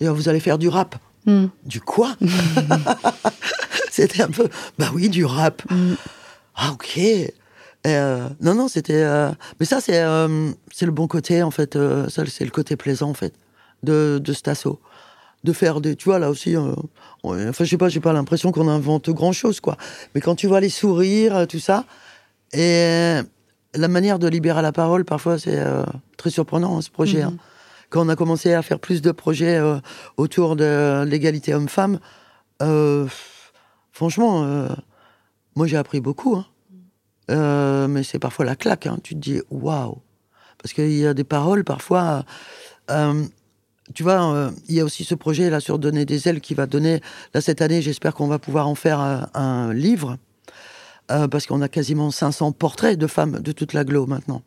D'ailleurs, 0.00 0.14
Vous 0.14 0.28
allez 0.28 0.40
faire 0.40 0.58
du 0.58 0.68
rap. 0.68 0.96
Mm. 1.26 1.46
Du 1.66 1.80
quoi 1.80 2.16
C'était 3.90 4.22
un 4.22 4.28
peu. 4.30 4.48
Bah 4.78 4.90
oui, 4.94 5.08
du 5.08 5.24
rap. 5.24 5.62
Mm. 5.70 5.94
Ah, 6.56 6.70
ok. 6.72 6.96
Et, 6.98 7.32
euh, 7.86 8.28
non, 8.40 8.54
non, 8.54 8.68
c'était. 8.68 9.02
euh, 9.02 9.30
Mais 9.58 9.66
ça, 9.66 9.80
c'est 9.80 10.00
euh, 10.02 10.50
le 10.80 10.90
bon 10.90 11.06
côté, 11.06 11.42
en 11.42 11.50
fait. 11.50 11.76
euh, 11.76 12.08
ça, 12.08 12.22
c'est 12.26 12.44
le 12.44 12.50
côté 12.50 12.76
plaisant, 12.76 13.10
en 13.10 13.14
fait, 13.14 13.34
de, 13.82 14.20
de 14.22 14.32
cet 14.32 14.48
assaut. 14.48 14.80
De 15.44 15.52
faire 15.52 15.80
des. 15.80 15.96
Tu 15.96 16.04
vois, 16.06 16.18
là 16.18 16.30
aussi. 16.30 16.56
euh, 16.56 16.72
on- 17.22 17.48
enfin, 17.48 17.64
je 17.64 17.70
sais 17.70 17.78
pas, 17.78 17.88
j'ai 17.88 18.00
pas 18.00 18.12
l'impression 18.12 18.52
qu'on 18.52 18.68
invente 18.68 19.10
grand-chose, 19.10 19.60
quoi. 19.60 19.76
Mais 20.14 20.20
quand 20.20 20.34
tu 20.34 20.46
vois 20.46 20.60
les 20.60 20.68
sourires, 20.70 21.46
tout 21.48 21.58
ça. 21.60 21.84
Et 22.52 23.18
la 23.74 23.88
manière 23.88 24.18
de 24.18 24.28
libérer 24.28 24.62
la 24.62 24.72
parole, 24.72 25.04
parfois, 25.04 25.38
c'est 25.38 25.58
euh, 25.58 25.82
très 26.16 26.30
surprenant, 26.30 26.78
hein, 26.78 26.82
ce 26.82 26.90
projet. 26.90 27.22
hein. 27.22 27.34
Quand 27.90 28.06
on 28.06 28.08
a 28.08 28.16
commencé 28.16 28.54
à 28.54 28.62
faire 28.62 28.78
plus 28.78 29.02
de 29.02 29.10
projets 29.10 29.56
euh, 29.58 29.78
autour 30.16 30.54
de 30.54 31.04
l'égalité 31.04 31.52
homme-femme, 31.54 31.98
euh, 32.62 33.06
franchement, 33.90 34.44
euh, 34.44 34.68
moi 35.56 35.66
j'ai 35.66 35.76
appris 35.76 36.00
beaucoup. 36.00 36.36
hein. 36.36 36.46
Mais 37.88 38.02
c'est 38.04 38.18
parfois 38.18 38.44
la 38.44 38.56
claque. 38.56 38.86
hein. 38.86 38.98
Tu 39.02 39.14
te 39.14 39.20
dis 39.20 39.40
waouh. 39.50 39.98
Parce 40.62 40.72
qu'il 40.72 40.92
y 40.92 41.06
a 41.06 41.14
des 41.14 41.24
paroles 41.24 41.64
parfois. 41.64 42.24
tu 43.94 44.02
vois, 44.02 44.50
il 44.68 44.74
y 44.74 44.80
a 44.80 44.84
aussi 44.84 45.04
ce 45.04 45.14
projet 45.14 45.50
là 45.50 45.58
sur 45.60 45.78
Donner 45.78 46.04
des 46.04 46.28
ailes 46.28 46.40
qui 46.40 46.54
va 46.54 46.66
donner. 46.66 47.00
Là 47.34 47.40
cette 47.40 47.60
année, 47.62 47.82
j'espère 47.82 48.14
qu'on 48.14 48.26
va 48.28 48.38
pouvoir 48.38 48.68
en 48.68 48.74
faire 48.74 49.00
un, 49.00 49.28
un 49.34 49.72
livre. 49.72 50.16
parce 51.08 51.46
qu'on 51.46 51.60
a 51.62 51.68
quasiment 51.68 52.10
500 52.10 52.52
portraits 52.52 52.98
de 52.98 53.06
femmes 53.06 53.38
de 53.40 53.52
toute 53.52 53.72
l'agglo 53.72 54.06
maintenant. 54.06 54.42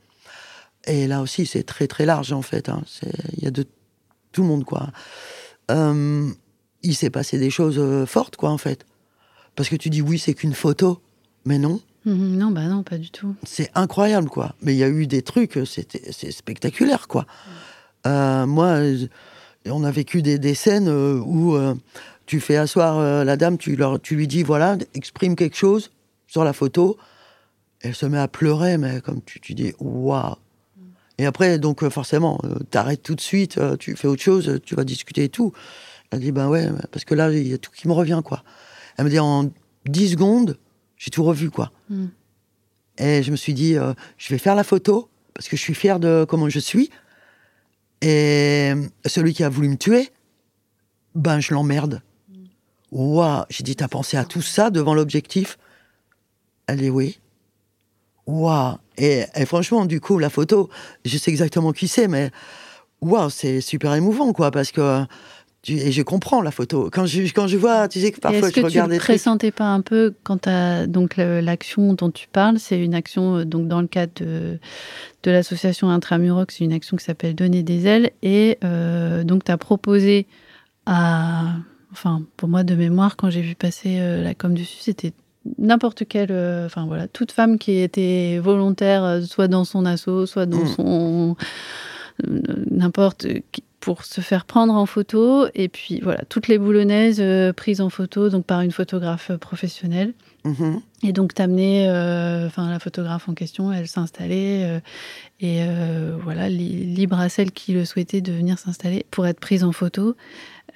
Et 0.85 1.07
là 1.07 1.21
aussi, 1.21 1.45
c'est 1.45 1.63
très 1.63 1.87
très 1.87 2.05
large 2.05 2.31
en 2.33 2.41
fait. 2.41 2.69
hein. 2.69 2.83
Il 3.37 3.43
y 3.43 3.47
a 3.47 3.51
de 3.51 3.65
tout 4.31 4.41
le 4.41 4.47
monde 4.47 4.65
quoi. 4.65 4.89
Euh, 5.71 6.29
il 6.81 6.95
s'est 6.95 7.09
passé 7.09 7.37
des 7.39 7.49
choses 7.49 7.77
euh, 7.79 8.05
fortes 8.05 8.35
quoi 8.35 8.49
en 8.49 8.57
fait. 8.57 8.85
Parce 9.55 9.69
que 9.69 9.75
tu 9.75 9.89
dis 9.89 10.01
oui, 10.01 10.19
c'est 10.19 10.33
qu'une 10.33 10.53
photo, 10.53 11.01
mais 11.45 11.57
non, 11.59 11.79
Mhm, 12.05 12.35
non, 12.37 12.51
bah 12.51 12.67
non, 12.67 12.83
pas 12.83 12.97
du 12.97 13.11
tout. 13.11 13.33
c'est 13.43 13.71
incroyable 13.75 14.27
quoi. 14.27 14.55
Mais 14.61 14.73
il 14.73 14.77
y 14.77 14.83
a 14.83 14.89
eu 14.89 15.07
des 15.07 15.21
trucs, 15.21 15.57
c'est 15.65 16.31
spectaculaire 16.31 17.07
quoi. 17.07 17.25
Euh, 18.05 18.45
moi, 18.45 18.77
on 19.67 19.83
a 19.85 19.91
vécu 19.91 20.21
des, 20.21 20.37
des 20.37 20.53
scènes 20.53 20.89
où 20.89 21.55
euh, 21.55 21.75
tu 22.25 22.41
fais 22.41 22.57
asseoir 22.57 23.23
la 23.23 23.37
dame, 23.37 23.57
tu, 23.57 23.77
leur, 23.77 24.01
tu 24.01 24.17
lui 24.17 24.27
dis 24.27 24.43
voilà, 24.43 24.75
exprime 24.95 25.37
quelque 25.37 25.55
chose 25.55 25.91
sur 26.27 26.43
la 26.43 26.51
photo. 26.51 26.97
Elle 27.79 27.95
se 27.95 28.05
met 28.05 28.17
à 28.17 28.27
pleurer, 28.27 28.77
mais 28.77 28.99
comme 28.99 29.21
tu, 29.21 29.39
tu 29.39 29.53
dis 29.53 29.71
waouh. 29.79 30.35
Et 31.17 31.25
après, 31.25 31.59
donc 31.59 31.83
euh, 31.83 31.89
forcément, 31.89 32.39
euh, 32.43 32.55
t'arrêtes 32.71 33.03
tout 33.03 33.15
de 33.15 33.21
suite, 33.21 33.57
euh, 33.57 33.77
tu 33.77 33.95
fais 33.95 34.07
autre 34.07 34.21
chose, 34.21 34.59
tu 34.65 34.75
vas 34.75 34.83
discuter 34.83 35.25
et 35.25 35.29
tout. 35.29 35.53
Elle 36.11 36.19
dit 36.19 36.31
ben 36.31 36.47
ouais, 36.47 36.69
parce 36.91 37.05
que 37.05 37.15
là, 37.15 37.31
il 37.31 37.47
y 37.47 37.53
a 37.53 37.57
tout 37.57 37.71
qui 37.71 37.87
me 37.87 37.93
revient 37.93 38.21
quoi. 38.23 38.43
Elle 38.97 39.05
me 39.05 39.09
dit 39.09 39.19
en 39.19 39.51
10 39.85 40.11
secondes, 40.11 40.57
j'ai 40.97 41.11
tout 41.11 41.23
revu 41.23 41.49
quoi. 41.49 41.71
Mm. 41.89 42.07
Et 42.97 43.23
je 43.23 43.31
me 43.31 43.35
suis 43.35 43.53
dit, 43.53 43.75
euh, 43.75 43.93
je 44.17 44.29
vais 44.29 44.37
faire 44.37 44.55
la 44.55 44.63
photo 44.63 45.09
parce 45.33 45.47
que 45.47 45.57
je 45.57 45.61
suis 45.61 45.73
fier 45.73 45.99
de 45.99 46.25
comment 46.27 46.49
je 46.49 46.59
suis. 46.59 46.89
Et 48.01 48.73
celui 49.05 49.33
qui 49.33 49.43
a 49.43 49.49
voulu 49.49 49.69
me 49.69 49.77
tuer, 49.77 50.09
ben 51.15 51.39
je 51.39 51.53
l'emmerde. 51.53 52.01
Waouh, 52.91 53.45
j'ai 53.49 53.63
dit, 53.63 53.75
t'as 53.75 53.87
pensé 53.87 54.17
à 54.17 54.25
tout 54.25 54.41
ça 54.41 54.69
devant 54.69 54.93
l'objectif? 54.93 55.57
Elle 56.67 56.79
dit 56.79 56.89
oui. 56.89 57.19
Waouh, 58.27 58.77
et, 58.97 59.23
et 59.35 59.45
franchement, 59.45 59.85
du 59.85 59.99
coup, 59.99 60.19
la 60.19 60.29
photo, 60.29 60.69
je 61.05 61.17
sais 61.17 61.31
exactement 61.31 61.71
qui 61.71 61.87
c'est, 61.87 62.07
mais 62.07 62.31
waouh, 63.01 63.29
c'est 63.29 63.61
super 63.61 63.93
émouvant, 63.95 64.33
quoi, 64.33 64.51
parce 64.51 64.71
que 64.71 65.03
tu- 65.61 65.73
et 65.77 65.91
je 65.93 66.01
comprends 66.01 66.41
la 66.41 66.51
photo. 66.51 66.89
Quand 66.91 67.05
je 67.05 67.21
quand 67.33 67.47
je 67.47 67.55
vois, 67.57 67.87
tu 67.87 68.01
sais 68.01 68.11
que 68.11 68.19
parfois 68.19 68.39
Est-ce 68.39 68.47
que 68.49 68.55
je 68.55 68.59
tu 68.61 68.65
regarde 68.65 68.89
le 68.89 68.95
des 68.95 68.99
trucs. 68.99 69.07
pressentais 69.07 69.51
pas 69.51 69.67
un 69.73 69.79
peu 69.79 70.13
quand 70.23 70.37
t'as 70.39 70.87
donc 70.87 71.15
l'action 71.17 71.93
dont 71.93 72.11
tu 72.11 72.27
parles, 72.27 72.59
c'est 72.59 72.77
une 72.83 72.93
action 72.93 73.37
euh, 73.37 73.45
donc 73.45 73.69
dans 73.69 73.79
le 73.81 73.87
cadre 73.87 74.11
de, 74.17 74.59
de 75.23 75.31
l'association 75.31 75.89
Intramuroc, 75.89 76.51
c'est 76.51 76.65
une 76.65 76.73
action 76.73 76.97
qui 76.97 77.05
s'appelle 77.05 77.33
Donner 77.33 77.63
des 77.63 77.87
ailes 77.87 78.11
et 78.23 78.57
euh, 78.65 79.23
donc 79.23 79.45
tu 79.45 79.51
as 79.53 79.57
proposé 79.57 80.27
à 80.85 81.43
enfin 81.93 82.23
pour 82.35 82.49
moi 82.49 82.63
de 82.63 82.75
mémoire 82.75 83.15
quand 83.15 83.29
j'ai 83.29 83.41
vu 83.41 83.55
passer 83.55 83.99
euh, 83.99 84.21
la 84.21 84.33
com 84.33 84.53
dessus, 84.53 84.79
c'était 84.81 85.13
n'importe 85.57 86.07
quelle 86.07 86.31
euh, 86.31 86.65
enfin 86.65 86.85
voilà, 86.85 87.07
toute 87.07 87.31
femme 87.31 87.57
qui 87.57 87.77
était 87.79 88.39
volontaire 88.39 89.03
euh, 89.03 89.21
soit 89.21 89.47
dans 89.47 89.65
son 89.65 89.85
asso, 89.85 90.25
soit 90.25 90.45
dans 90.45 90.63
Mm. 90.63 90.67
son 90.75 91.35
euh, 92.25 92.39
n'importe 92.71 93.25
pour 93.79 94.05
se 94.05 94.21
faire 94.21 94.45
prendre 94.45 94.73
en 94.73 94.85
photo 94.85 95.45
et 95.55 95.67
puis 95.67 95.99
voilà 96.01 96.21
toutes 96.29 96.47
les 96.47 96.57
boulonnaises 96.57 97.21
prises 97.55 97.81
en 97.81 97.89
photo 97.89 98.29
donc 98.29 98.45
par 98.45 98.61
une 98.61 98.71
photographe 98.71 99.31
professionnelle 99.37 100.13
Mhm. 100.45 100.81
et 101.03 101.11
donc 101.13 101.33
t'amener 101.33 101.87
enfin 102.45 102.69
la 102.69 102.79
photographe 102.79 103.27
en 103.29 103.33
question 103.33 103.71
elle 103.73 103.87
s'installait 103.87 104.81
et 105.41 105.65
voilà 106.21 106.49
li- 106.49 106.85
libre 106.85 107.19
à 107.19 107.27
celle 107.29 107.51
qui 107.51 107.73
le 107.73 107.83
souhaitait 107.85 108.21
de 108.21 108.31
venir 108.31 108.59
s'installer 108.59 109.05
pour 109.11 109.25
être 109.25 109.39
prise 109.39 109.63
en 109.63 109.71
photo 109.71 110.15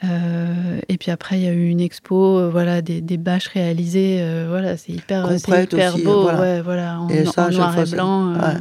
Euh, 0.04 0.80
et 0.90 0.98
puis 1.00 1.10
après 1.10 1.40
il 1.40 1.44
y 1.44 1.48
a 1.48 1.54
eu 1.54 1.70
une 1.70 1.80
expo 1.80 2.38
euh, 2.38 2.50
voilà 2.52 2.84
des, 2.84 3.02
des 3.02 3.18
bâches 3.18 3.48
réalisées 3.48 4.20
euh, 4.22 4.46
voilà 4.48 4.78
c'est 4.78 4.92
hyper 4.92 5.24
hyper 5.34 5.96
aussi, 5.96 6.04
beau 6.04 6.22
voilà. 6.22 6.40
ouais 6.40 6.62
voilà 6.62 7.00
en, 7.02 7.10
Et 7.10 7.26
ça, 7.26 7.46
à 7.46 7.48
en 7.48 7.52
chaque 7.52 7.58
noir 7.58 7.80
et 7.80 7.90
blanc 7.90 8.34
ouais. 8.36 8.58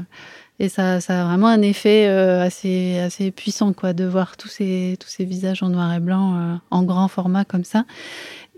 et 0.61 0.71
ça, 0.71 1.03
ça 1.03 1.21
a 1.21 1.25
vraiment 1.27 1.49
un 1.49 1.61
effet 1.61 2.07
assez, 2.07 2.99
assez 3.01 3.31
puissant, 3.33 3.75
quoi, 3.75 3.93
de 3.93 4.07
voir 4.07 4.39
tous 4.39 4.49
ces, 4.49 4.97
tous 4.99 5.09
ces 5.11 5.27
visages 5.27 5.63
en 5.63 5.69
noir 5.69 5.93
et 5.93 6.01
blanc, 6.01 6.59
en 6.71 6.83
grand 6.85 7.09
format 7.09 7.45
comme 7.45 7.65
ça. 7.65 7.85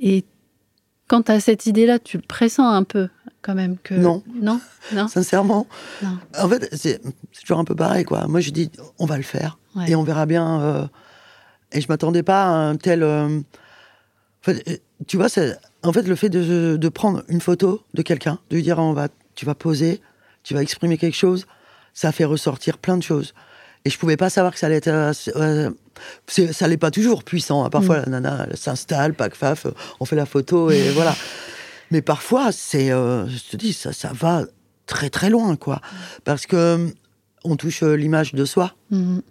Et 0.00 0.24
quand 1.08 1.22
tu 1.22 1.32
as 1.32 1.40
cette 1.40 1.66
idée-là, 1.66 1.98
tu 1.98 2.16
le 2.18 2.22
pressens 2.22 2.68
un 2.72 2.84
peu, 2.84 3.08
quand 3.42 3.56
même. 3.56 3.76
que 3.82 3.94
Non. 3.94 4.22
Non? 4.40 4.60
Non? 4.92 5.08
Sincèrement, 5.08 5.66
Non. 6.00 6.16
en 6.38 6.48
fait, 6.48 6.68
c'est 6.72 7.00
c'est 7.32 7.40
toujours 7.40 7.58
un 7.58 7.64
peu 7.64 7.74
pareil, 7.74 8.04
quoi. 8.04 8.28
Moi, 8.28 8.38
je 8.38 8.50
dis, 8.50 8.70
on 9.00 9.06
va 9.06 9.16
le 9.16 9.24
faire 9.24 9.58
Ouais. 9.74 9.90
et 9.90 9.96
on 9.96 10.04
verra 10.04 10.26
bien. 10.26 10.88
Et 11.72 11.80
je 11.80 11.86
m'attendais 11.88 12.22
pas 12.22 12.44
à 12.44 12.48
un 12.48 12.76
tel. 12.76 13.02
euh, 13.02 13.28
en 13.38 13.42
fait, 14.42 14.62
euh, 14.68 14.76
tu 15.06 15.16
vois, 15.16 15.28
c'est 15.28 15.56
en 15.82 15.92
fait 15.92 16.02
le 16.02 16.14
fait 16.14 16.28
de, 16.28 16.76
de 16.76 16.88
prendre 16.88 17.22
une 17.28 17.40
photo 17.40 17.82
de 17.94 18.02
quelqu'un, 18.02 18.38
de 18.50 18.56
lui 18.56 18.62
dire, 18.62 18.78
on 18.78 18.92
va, 18.92 19.08
tu 19.34 19.44
vas 19.46 19.54
poser, 19.54 20.00
tu 20.42 20.54
vas 20.54 20.62
exprimer 20.62 20.96
quelque 20.98 21.16
chose, 21.16 21.46
ça 21.94 22.12
fait 22.12 22.24
ressortir 22.24 22.78
plein 22.78 22.96
de 22.96 23.02
choses. 23.02 23.34
Et 23.84 23.90
je 23.90 23.98
pouvais 23.98 24.16
pas 24.16 24.28
savoir 24.30 24.52
que 24.52 24.58
ça 24.58 24.66
allait 24.66 24.76
être. 24.76 24.88
euh, 24.88 25.12
euh, 25.36 25.70
ça 26.52 26.64
allait 26.64 26.76
pas 26.76 26.90
toujours 26.90 27.24
puissant. 27.24 27.64
hein. 27.64 27.70
Parfois, 27.70 28.00
Mm. 28.00 28.10
la 28.10 28.20
nana 28.20 28.46
s'installe, 28.54 29.14
pac 29.14 29.34
faf, 29.34 29.66
on 30.00 30.04
fait 30.04 30.16
la 30.16 30.26
photo 30.26 30.70
et 30.70 30.90
voilà. 30.94 31.14
Mais 31.90 32.02
parfois, 32.02 32.52
c'est, 32.52 32.90
euh, 32.92 33.26
je 33.28 33.38
te 33.50 33.56
dis, 33.56 33.72
ça, 33.72 33.92
ça 33.92 34.12
va 34.12 34.44
très 34.86 35.10
très 35.10 35.30
loin, 35.30 35.56
quoi. 35.56 35.80
Parce 36.24 36.46
que 36.46 36.88
on 37.44 37.56
touche 37.56 37.82
l'image 37.82 38.34
de 38.34 38.44
soi. 38.44 38.74
Mhm. 38.90 39.22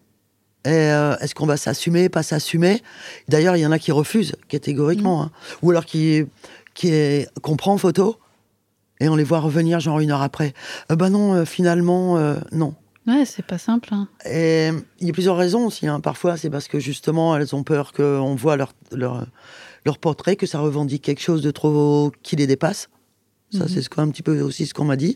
Euh, 0.68 1.18
est-ce 1.20 1.34
qu'on 1.34 1.46
va 1.48 1.58
s'assumer, 1.58 2.10
pas 2.10 2.22
s'assumer? 2.24 2.84
D'ailleurs, 3.28 3.56
il 3.56 3.62
y 3.62 3.66
en 3.66 3.72
a 3.72 3.80
qui 3.80 3.92
refusent 3.92 4.36
catégoriquement, 4.50 5.24
hein. 5.24 5.32
ou 5.64 5.72
alors 5.72 5.86
qui 5.86 6.26
qui 6.76 6.90
est 6.90 7.28
qu'on 7.42 7.56
prend 7.56 7.74
en 7.74 7.78
photo 7.80 8.18
et 9.00 9.10
on 9.10 9.16
les 9.16 9.24
voit 9.24 9.40
revenir 9.40 9.80
genre 9.80 10.00
une 10.00 10.12
heure 10.12 10.22
après. 10.22 10.54
Euh, 10.92 10.96
bah 10.96 11.10
non, 11.10 11.34
euh, 11.34 11.46
finalement, 11.46 12.18
non. 12.52 12.76
Ouais, 13.08 13.24
c'est 13.26 13.46
pas 13.46 13.58
simple. 13.58 13.90
hein. 13.94 14.10
Et 14.30 14.70
il 15.00 15.08
y 15.08 15.10
a 15.10 15.14
plusieurs 15.14 15.38
raisons 15.38 15.66
aussi. 15.66 15.88
hein. 15.88 16.02
Parfois, 16.02 16.36
c'est 16.36 16.50
parce 16.50 16.68
que 16.68 16.78
justement, 16.80 17.38
elles 17.38 17.56
ont 17.56 17.64
peur 17.64 17.94
qu'on 17.94 18.36
voit 18.36 18.58
leur, 18.58 18.74
leur, 18.92 19.26
leur 19.86 19.98
portrait, 19.98 20.36
que 20.36 20.46
ça 20.46 20.60
revendique 20.60 21.04
quelque 21.04 21.22
chose 21.22 21.42
de 21.42 21.50
trop 21.52 22.12
qui 22.22 22.36
les 22.36 22.48
dépasse. 22.48 22.90
Ça, 23.52 23.60
Mhm. 23.64 23.68
c'est 23.70 23.82
ce 23.82 23.90
un 23.98 24.10
petit 24.10 24.24
peu 24.24 24.42
aussi 24.42 24.66
ce 24.66 24.74
qu'on 24.74 24.84
m'a 24.84 24.98
dit. 24.98 25.16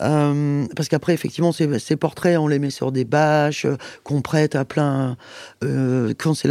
Euh, 0.00 0.64
parce 0.76 0.88
qu'après, 0.88 1.12
effectivement, 1.12 1.50
ces, 1.50 1.78
ces 1.80 1.96
portraits, 1.96 2.38
on 2.38 2.46
les 2.46 2.60
met 2.60 2.70
sur 2.70 2.92
des 2.92 3.04
bâches 3.04 3.64
euh, 3.64 3.76
qu'on 4.04 4.22
prête 4.22 4.54
à 4.54 4.64
plein. 4.64 5.16
euh, 5.64 6.14
quand 6.16 6.34
c'est 6.34 6.48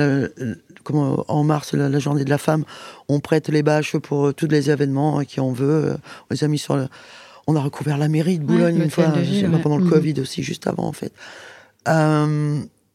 en 0.93 1.43
mars, 1.43 1.73
la, 1.73 1.87
la 1.89 1.99
journée 1.99 2.25
de 2.25 2.29
la 2.29 2.37
femme, 2.37 2.65
on 3.07 3.19
prête 3.21 3.47
les 3.47 3.63
bâches 3.63 3.95
pour 3.97 4.27
euh, 4.27 4.33
tous 4.33 4.47
les 4.49 4.69
événements 4.69 5.19
euh, 5.19 5.23
qui 5.23 5.39
on 5.39 5.53
veut. 5.53 5.95
on 6.29 6.33
les 6.33 6.43
a 6.43 6.47
mis 6.49 6.57
sur 6.57 6.75
le. 6.75 6.87
On 7.49 7.55
a 7.55 7.61
recouvert 7.61 7.97
la 7.97 8.09
mairie 8.09 8.39
de 8.39 8.43
Boulogne 8.43 8.75
une 8.81 8.89
fois, 8.89 9.05
ouais. 9.07 9.59
pendant 9.63 9.77
le 9.77 9.85
Mhm. 9.85 9.89
Covid 9.89 10.19
aussi, 10.19 10.43
juste 10.43 10.67
avant 10.67 10.83
en 10.83 10.91
fait. 10.91 11.13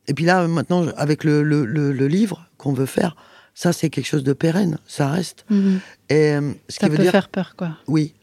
Et 0.09 0.15
puis 0.15 0.25
là, 0.25 0.47
maintenant, 0.49 0.87
avec 0.97 1.25
le, 1.25 1.43
le- 1.43 1.65
le- 1.65 1.93
le 1.93 2.07
livre 2.09 2.47
qu'on 2.59 2.73
veut 2.75 2.87
faire, 2.87 3.17
ça 3.55 3.73
c'est 3.73 3.91
quelque 3.91 4.07
chose 4.07 4.25
de 4.25 4.33
pérenne, 4.33 4.79
ça 4.87 5.09
reste. 5.09 5.45
Mhm. 5.51 5.81
Et 6.09 6.15
euh, 6.33 6.53
ce 6.69 6.77
Ça 6.79 6.87
qui 6.87 6.91
veut 6.91 6.97
peut 6.97 7.03
dire, 7.03 7.13
faire 7.13 7.29
peur, 7.29 7.55
quoi. 7.57 7.77
oui, 7.87 8.15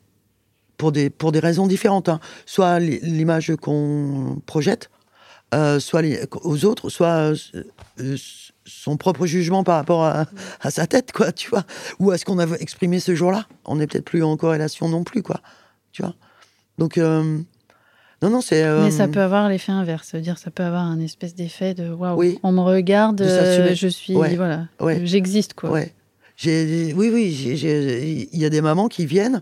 pour 0.78 0.92
des, 0.92 1.10
pour 1.10 1.32
des 1.32 1.40
raisons 1.40 1.68
différentes. 1.68 2.10
hein. 2.10 2.20
Soit 2.46 2.80
l'i- 2.80 3.00
l'image 3.02 3.54
qu'on 3.62 4.42
projette, 4.46 4.90
euh, 5.54 5.80
soit 5.80 6.02
les- 6.02 6.22
aux 6.44 6.66
autres, 6.66 6.90
soit 6.90 7.08
euh, 7.32 7.36
euh, 8.00 8.16
son 8.66 8.98
propre 8.98 9.26
jugement 9.26 9.64
par 9.64 9.76
rapport 9.78 10.06
à, 10.06 10.26
à, 10.62 10.72
sa 10.72 10.88
tête, 10.88 11.12
quoi, 11.12 11.32
tu 11.32 11.50
vois, 11.50 11.66
ou 12.00 12.12
à 12.12 12.18
ce 12.18 12.26
qu'on 12.26 12.40
a 12.40 12.48
exprimé 12.58 13.00
ce 13.00 13.14
jour-là. 13.16 13.48
On 13.66 13.76
n'est 13.78 13.88
peut-être 13.88 14.06
plus 14.06 14.24
en 14.24 14.38
corrélation 14.38 14.88
non 14.90 15.04
plus, 15.04 15.22
quoi, 15.24 15.42
tu 15.92 16.02
vois. 16.04 16.14
Donc, 16.78 16.98
euh, 16.98 17.40
non, 18.22 18.30
non, 18.30 18.42
c'est. 18.42 18.64
Mais 18.82 18.92
ça 18.92 19.08
peut 19.08 19.22
avoir 19.22 19.48
l'effet 19.48 19.72
inverse, 19.72 20.16
dire 20.16 20.38
ça 20.38 20.52
peut 20.52 20.64
avoir 20.64 20.84
un 20.84 21.00
espèce 21.00 21.36
d'effet 21.36 21.74
de 21.74 21.90
waouh, 21.90 22.38
on 22.44 22.52
me 22.52 22.62
regarde, 22.62 23.24
je 23.24 23.88
suis, 23.88 24.14
voilà, 24.14 24.68
j'existe, 25.04 25.54
quoi. 25.54 25.72
Ouais. 25.72 25.94
oui, 26.46 27.12
oui, 27.14 28.28
il 28.32 28.40
y 28.40 28.46
a 28.46 28.50
des 28.50 28.62
mamans 28.62 28.88
qui 28.88 29.06
viennent 29.06 29.42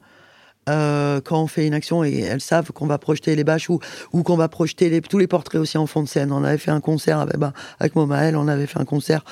euh, 0.70 1.22
quand 1.22 1.42
on 1.42 1.48
fait 1.48 1.66
une 1.66 1.74
action 1.74 2.04
et 2.04 2.20
elles 2.20 2.42
savent 2.42 2.72
qu'on 2.74 2.88
va 2.88 2.98
projeter 2.98 3.36
les 3.36 3.46
bâches 3.46 3.70
ou, 3.70 3.80
ou 4.12 4.24
qu'on 4.24 4.36
va 4.36 4.50
projeter 4.50 4.90
les, 4.90 5.02
tous 5.02 5.18
les 5.18 5.28
portraits 5.28 5.62
aussi 5.62 5.78
en 5.78 5.88
fond 5.88 6.04
de 6.04 6.08
scène. 6.08 6.32
On 6.32 6.44
avait 6.44 6.58
fait 6.58 6.72
un 6.72 6.82
concert 6.82 7.20
avec, 7.20 7.38
ben, 7.38 7.54
avec 7.80 7.96
Momael, 7.96 8.36
on 8.36 8.48
avait 8.48 8.68
fait 8.68 8.80
un 8.80 8.86
concert 8.86 9.24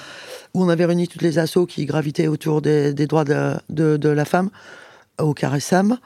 où 0.53 0.63
on 0.63 0.69
avait 0.69 0.85
réuni 0.85 1.07
toutes 1.07 1.21
les 1.21 1.37
assos 1.37 1.65
qui 1.65 1.85
gravitaient 1.85 2.27
autour 2.27 2.61
des, 2.61 2.93
des 2.93 3.05
droits 3.05 3.25
de, 3.25 3.53
de, 3.69 3.97
de, 3.97 4.09
la 4.09 4.23
femme 4.23 4.49
au 5.19 5.33
Carré 5.33 5.59
Sam. 5.59 5.97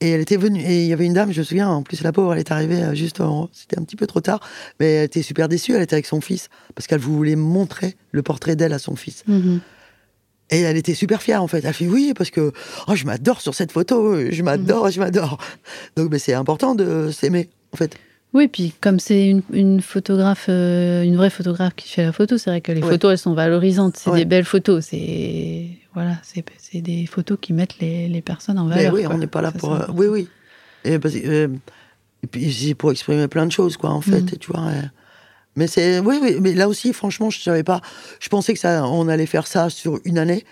Et 0.00 0.10
elle 0.10 0.20
était 0.20 0.36
venue, 0.36 0.60
et 0.60 0.82
il 0.82 0.88
y 0.88 0.92
avait 0.92 1.06
une 1.06 1.14
dame, 1.14 1.32
je 1.32 1.38
me 1.38 1.44
souviens, 1.44 1.68
en 1.68 1.82
plus 1.82 2.02
la 2.02 2.12
pauvre, 2.12 2.32
elle 2.32 2.40
est 2.40 2.50
arrivée 2.50 2.82
euh, 2.82 2.94
juste, 2.94 3.22
c'était 3.52 3.78
un 3.78 3.84
petit 3.84 3.96
peu 3.96 4.06
trop 4.06 4.20
tard, 4.20 4.40
mais 4.80 4.90
elle 4.92 5.04
était 5.04 5.22
super 5.22 5.48
déçue, 5.48 5.72
elle 5.72 5.82
était 5.82 5.94
avec 5.94 6.06
son 6.06 6.20
fils, 6.20 6.48
parce 6.74 6.86
qu'elle 6.86 7.00
voulait 7.00 7.36
montrer 7.36 7.96
le 8.10 8.22
portrait 8.22 8.56
d'elle 8.56 8.72
à 8.72 8.78
son 8.78 8.96
fils. 8.96 9.22
Mm-hmm. 9.28 9.60
Et 10.50 10.60
elle 10.60 10.76
était 10.76 10.94
super 10.94 11.22
fière 11.22 11.42
en 11.42 11.48
fait. 11.48 11.64
Elle 11.64 11.72
fait 11.72 11.86
oui 11.86 12.12
parce 12.14 12.30
que 12.30 12.52
oh, 12.86 12.94
je 12.94 13.06
m'adore 13.06 13.40
sur 13.40 13.54
cette 13.54 13.72
photo, 13.72 14.30
je 14.30 14.42
m'adore, 14.42 14.90
je 14.90 15.00
m'adore. 15.00 15.38
Donc 15.96 16.10
mais 16.10 16.18
c'est 16.18 16.34
important 16.34 16.74
de 16.74 17.10
s'aimer 17.10 17.48
en 17.72 17.76
fait. 17.76 17.96
Oui, 18.34 18.48
puis 18.48 18.74
comme 18.80 18.98
c'est 18.98 19.32
une, 19.52 19.80
photographe, 19.80 20.46
euh, 20.48 21.04
une 21.04 21.16
vraie 21.16 21.30
photographe 21.30 21.74
qui 21.76 21.88
fait 21.88 22.04
la 22.04 22.12
photo, 22.12 22.36
c'est 22.36 22.50
vrai 22.50 22.60
que 22.60 22.72
les 22.72 22.82
photos 22.82 23.12
elles 23.12 23.18
sont 23.18 23.32
valorisantes, 23.32 23.96
c'est 23.96 24.12
des 24.12 24.24
belles 24.24 24.44
photos, 24.44 24.84
c'est 24.90 25.68
voilà, 25.94 26.16
c'est 26.24 26.80
des 26.80 27.06
photos 27.06 27.38
qui 27.40 27.52
mettent 27.52 27.78
les, 27.78 28.08
les 28.08 28.22
personnes 28.22 28.58
en 28.58 28.66
valeur. 28.66 28.92
Mais 28.92 28.98
oui, 28.98 29.06
on 29.08 29.18
n'est 29.18 29.28
pas 29.28 29.40
là 29.40 29.52
pour. 29.52 29.72
Euh, 29.72 29.86
oui, 29.94 30.08
oui. 30.08 30.28
Et, 30.84 30.98
euh, 30.98 31.48
et 32.24 32.26
puis 32.26 32.52
c'est 32.52 32.74
pour 32.74 32.90
exprimer 32.90 33.28
plein 33.28 33.46
de 33.46 33.52
choses 33.52 33.76
quoi 33.76 33.90
en 33.90 34.00
fait, 34.00 34.22
mhm. 34.22 34.38
tu 34.38 34.50
vois. 34.50 34.68
Mais 35.54 35.68
c'est, 35.68 36.00
oui, 36.00 36.18
oui, 36.20 36.38
mais 36.40 36.54
là 36.54 36.68
aussi, 36.68 36.92
franchement, 36.92 37.30
je 37.30 37.40
savais 37.40 37.62
pas. 37.62 37.80
Je 38.18 38.28
pensais 38.28 38.52
que 38.52 38.58
ça, 38.58 38.84
on 38.88 39.06
allait 39.06 39.26
faire 39.26 39.46
ça 39.46 39.70
sur 39.70 40.00
une 40.04 40.18
année. 40.18 40.44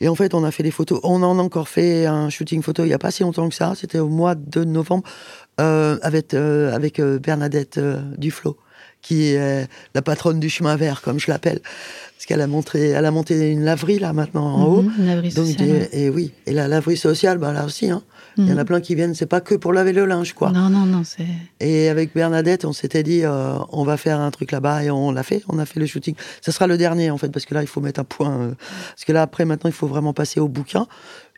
Et 0.00 0.08
en 0.08 0.14
fait, 0.14 0.34
on 0.34 0.44
a 0.44 0.50
fait 0.50 0.62
des 0.62 0.70
photos. 0.70 1.00
On 1.02 1.22
en 1.22 1.38
a 1.38 1.42
encore 1.42 1.68
fait 1.68 2.06
un 2.06 2.28
shooting 2.28 2.62
photo 2.62 2.84
il 2.84 2.90
y 2.90 2.94
a 2.94 2.98
pas 2.98 3.10
si 3.10 3.22
longtemps 3.22 3.48
que 3.48 3.54
ça. 3.54 3.72
C'était 3.74 3.98
au 3.98 4.08
mois 4.08 4.34
de 4.34 4.64
novembre 4.64 5.04
euh, 5.06 5.45
avec 5.58 6.34
euh, 6.34 6.74
avec 6.74 7.00
euh, 7.00 7.18
Bernadette 7.18 7.80
Duflo, 8.18 8.56
qui 9.02 9.26
est 9.26 9.68
la 9.94 10.02
patronne 10.02 10.40
du 10.40 10.50
chemin 10.50 10.76
vert, 10.76 11.02
comme 11.02 11.18
je 11.18 11.30
l'appelle, 11.30 11.60
parce 11.62 12.26
qu'elle 12.26 12.40
a 12.40 12.46
montré, 12.46 12.88
elle 12.88 13.04
a 13.04 13.10
monté 13.10 13.50
une 13.50 13.64
laverie 13.64 13.98
là 13.98 14.12
maintenant 14.12 14.46
en 14.46 14.64
haut. 14.64 14.82
Mhm, 14.82 14.92
une 14.98 15.06
laverie 15.06 15.30
sociale. 15.30 15.88
et, 15.92 16.10
oui, 16.10 16.32
et 16.46 16.52
la 16.52 16.68
laverie 16.68 16.96
sociale, 16.96 17.38
bah 17.38 17.52
là 17.52 17.64
aussi. 17.64 17.90
Hein. 17.90 18.02
Il 18.38 18.48
y 18.48 18.52
en 18.52 18.56
a 18.58 18.60
mhm. 18.60 18.66
plein 18.66 18.80
qui 18.80 18.94
viennent, 18.94 19.14
c'est 19.14 19.26
pas 19.26 19.40
que 19.40 19.54
pour 19.54 19.72
laver 19.72 19.92
le 19.92 20.04
linge, 20.04 20.34
quoi. 20.34 20.50
Non, 20.50 20.68
non, 20.68 20.84
non, 20.84 21.04
c'est. 21.04 21.26
Et 21.60 21.88
avec 21.88 22.14
Bernadette, 22.14 22.66
on 22.66 22.72
s'était 22.72 23.02
dit, 23.02 23.24
euh, 23.24 23.56
on 23.70 23.82
va 23.84 23.96
faire 23.96 24.20
un 24.20 24.30
truc 24.30 24.52
là-bas, 24.52 24.84
et 24.84 24.90
on 24.90 25.10
l'a 25.10 25.22
fait, 25.22 25.42
on 25.48 25.58
a 25.58 25.64
fait 25.64 25.80
le 25.80 25.86
shooting. 25.86 26.14
Ça 26.42 26.52
sera 26.52 26.66
le 26.66 26.76
dernier, 26.76 27.10
en 27.10 27.16
fait, 27.16 27.30
parce 27.30 27.46
que 27.46 27.54
là, 27.54 27.62
il 27.62 27.66
faut 27.66 27.80
mettre 27.80 28.00
un 28.00 28.04
point. 28.04 28.38
Euh, 28.38 28.54
parce 28.90 29.04
que 29.06 29.12
là, 29.12 29.22
après, 29.22 29.46
maintenant, 29.46 29.70
il 29.70 29.74
faut 29.74 29.86
vraiment 29.86 30.12
passer 30.12 30.38
au 30.38 30.48
bouquin. 30.48 30.86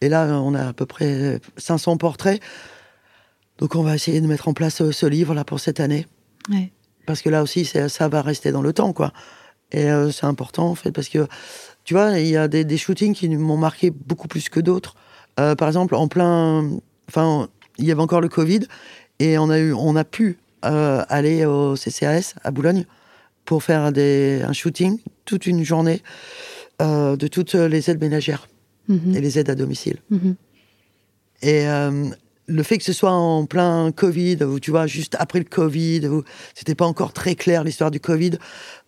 Et 0.01 0.09
là, 0.09 0.27
on 0.43 0.55
a 0.55 0.69
à 0.69 0.73
peu 0.73 0.87
près 0.87 1.41
500 1.57 1.99
portraits. 1.99 2.41
Donc, 3.59 3.75
on 3.75 3.83
va 3.83 3.95
essayer 3.95 4.21
de 4.21 4.27
mettre 4.27 4.49
en 4.49 4.55
place 4.55 4.81
euh, 4.81 4.93
ce 4.93 5.07
livre-là 5.07 5.45
pour 5.45 5.61
cette 5.61 5.81
année. 5.81 6.07
Ouais. 6.51 6.73
Parce 7.07 7.23
que 7.23 7.31
là 7.31 7.43
aussi, 7.43 7.65
ça 7.65 8.09
va 8.09 8.23
rester 8.23 8.53
dans 8.53 8.63
le 8.63 8.73
temps, 8.73 8.93
quoi. 8.93 9.13
Et 9.73 9.89
c'est 10.13 10.25
important, 10.25 10.69
en 10.69 10.75
fait, 10.75 10.93
parce 10.93 11.09
que, 11.09 11.27
tu 11.85 11.95
vois, 11.95 12.19
il 12.19 12.27
y 12.27 12.37
a 12.37 12.49
des, 12.49 12.65
des 12.65 12.77
shootings 12.77 13.15
qui 13.15 13.29
m'ont 13.29 13.57
marqué 13.57 13.91
beaucoup 13.91 14.29
plus 14.29 14.51
que 14.51 14.61
d'autres. 14.61 14.95
par 15.37 15.69
exemple, 15.69 15.95
en 15.95 16.07
plein 16.07 16.69
enfin, 17.09 17.49
il 17.79 17.87
y 17.87 17.93
avait 17.93 18.01
encore 18.01 18.21
le 18.21 18.29
Covid 18.29 18.61
et 19.19 19.39
on 19.39 19.51
a 19.51 19.59
eu, 19.59 19.73
on 19.73 19.97
a 19.97 20.05
pu 20.05 20.39
euh, 20.65 21.03
aller 21.09 21.45
au 21.45 21.75
CCAS 21.75 22.35
à 22.45 22.51
Boulogne 22.51 22.85
pour 23.45 23.63
faire 23.63 23.93
des, 23.93 24.43
un 24.47 24.53
shooting 24.53 24.99
toute 25.25 25.47
une 25.47 25.65
journée 25.65 26.03
euh, 26.83 27.17
de 27.17 27.27
toutes 27.27 27.55
les 27.55 27.91
aides 27.91 28.01
ménagères 28.01 28.49
mhm. 28.89 29.17
et 29.17 29.21
les 29.21 29.39
aides 29.39 29.51
à 29.51 29.55
domicile. 29.55 29.99
Mhm. 30.11 30.37
Et 31.43 31.69
euh, 31.69 32.09
le 32.49 32.62
fait 32.62 32.78
que 32.78 32.84
ce 32.84 32.92
soit 32.92 33.12
en 33.12 33.46
plein 33.46 33.92
Covid, 33.92 34.42
ou 34.42 34.59
tu 34.59 34.70
vois, 34.70 34.86
juste 34.86 35.16
après 35.18 35.38
le 35.38 35.44
Covid, 35.44 36.09
où 36.09 36.24
c'était 36.55 36.74
pas 36.74 36.86
encore 36.86 37.12
très 37.12 37.34
clair 37.34 37.62
l'histoire 37.62 37.90
du 37.90 38.01
Covid, 38.01 38.38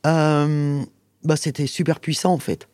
bah, 0.05 1.37
c'était 1.37 1.67
super 1.67 2.01
puissant 2.01 2.33
en 2.33 2.39
fait. 2.39 2.69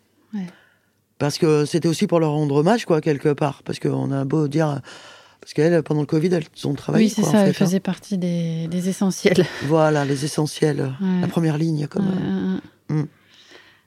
Parce 1.19 1.39
que 1.39 1.65
c'était 1.65 1.89
aussi 1.89 2.07
pour 2.07 2.21
leur 2.21 2.33
rendre 2.33 2.57
hommage, 2.57 2.85
quoi, 2.85 3.01
quelque 3.01 3.31
part. 3.31 3.63
Parce 3.63 3.79
qu'on 3.79 4.13
a 4.13 4.25
beau 4.25 4.49
dire 4.49 4.81
parce 5.41 5.55
qu'elles, 5.55 5.83
pendant 5.83 6.01
le 6.01 6.07
Covid, 6.07 6.29
elles 6.35 6.45
ont 6.65 6.75
travaillé. 6.75 7.07
Oui, 7.07 7.11
c'est 7.15 7.23
ça, 7.23 7.43
elles 7.43 7.51
hein. 7.51 7.53
faisaient 7.53 7.81
partie 7.81 8.19
des, 8.19 8.89
essentiels. 8.89 9.47
Voilà, 9.67 10.05
les 10.05 10.25
essentiels. 10.25 10.93
La 11.21 11.29
première 11.29 11.57
ligne, 11.57 11.87
comme. 11.87 12.61
Mm. 12.89 13.05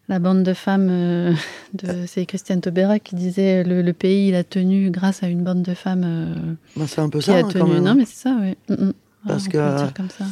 La 0.10 0.20
bande 0.20 0.44
de 0.44 0.54
femmes, 0.54 0.90
euh, 0.90 1.34
de, 1.74 2.06
c'est 2.08 2.26
Christiane 2.26 2.62
Taubira 2.62 3.00
qui 3.00 3.16
disait 3.16 3.64
le, 3.64 3.82
le, 3.82 3.94
pays, 3.94 4.30
il 4.30 4.36
a 4.36 4.44
tenu 4.44 4.90
grâce 4.90 5.24
à 5.24 5.28
une 5.28 5.44
bande 5.44 5.62
de 5.62 5.74
femmes. 5.74 6.04
Euh, 6.06 6.54
ben, 6.76 6.88
c'est 6.88 7.00
un 7.00 7.10
peu 7.10 7.22
ça, 7.22 7.36
a 7.36 7.40
hein, 7.40 7.48
tenu. 7.48 7.80
Non, 7.80 7.96
mais 7.96 8.06
c'est 8.06 8.24
ça, 8.24 8.36
oui. 8.42 8.58
Mm, 8.70 8.86
mm. 8.86 8.94
Parce 9.28 9.48
que. 9.48 9.94
comme 9.94 10.10
ça. 10.10 10.26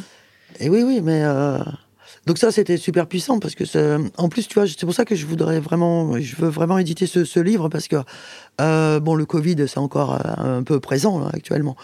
Et 0.60 0.68
oui, 0.68 0.82
oui, 0.82 1.00
mais. 1.02 1.22
Euh, 1.22 1.58
donc 2.28 2.36
ça, 2.36 2.52
c'était 2.52 2.76
super 2.76 3.06
puissant 3.06 3.38
parce 3.38 3.54
que, 3.54 3.64
en 4.18 4.28
plus, 4.28 4.46
tu 4.48 4.58
vois, 4.58 4.68
c'est 4.68 4.84
pour 4.84 4.94
ça 4.94 5.06
que 5.06 5.14
je 5.14 5.24
voudrais 5.24 5.60
vraiment, 5.60 6.18
je 6.20 6.36
veux 6.36 6.48
vraiment 6.48 6.76
éditer 6.76 7.06
ce, 7.06 7.40
livre 7.40 7.70
parce 7.70 7.88
que, 7.88 7.96
euh, 8.60 9.00
bon, 9.00 9.14
le 9.14 9.24
Covid, 9.24 9.66
c'est 9.66 9.78
encore 9.78 10.14
euh, 10.14 10.58
un 10.58 10.62
peu 10.62 10.78
présent 10.78 11.26
actuellement, 11.28 11.74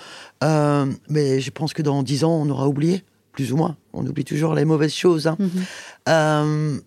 euh, 0.43 0.85
mais 1.09 1.41
je 1.41 1.51
pense 1.51 1.73
que 1.73 1.81
dans 1.81 2.03
dix 2.03 2.25
ans, 2.25 2.43
on 2.43 2.51
aura 2.51 2.69
oublié, 2.69 3.05
plus 3.33 3.55
ou 3.55 3.57
moins. 3.57 3.77
On 3.95 4.07
oublie 4.07 4.25
toujours 4.25 4.55
les 4.55 4.67
mauvaises 4.67 4.95
choses. 4.95 5.27
Hein. 5.27 5.39
Mm-hmm. 5.41 6.81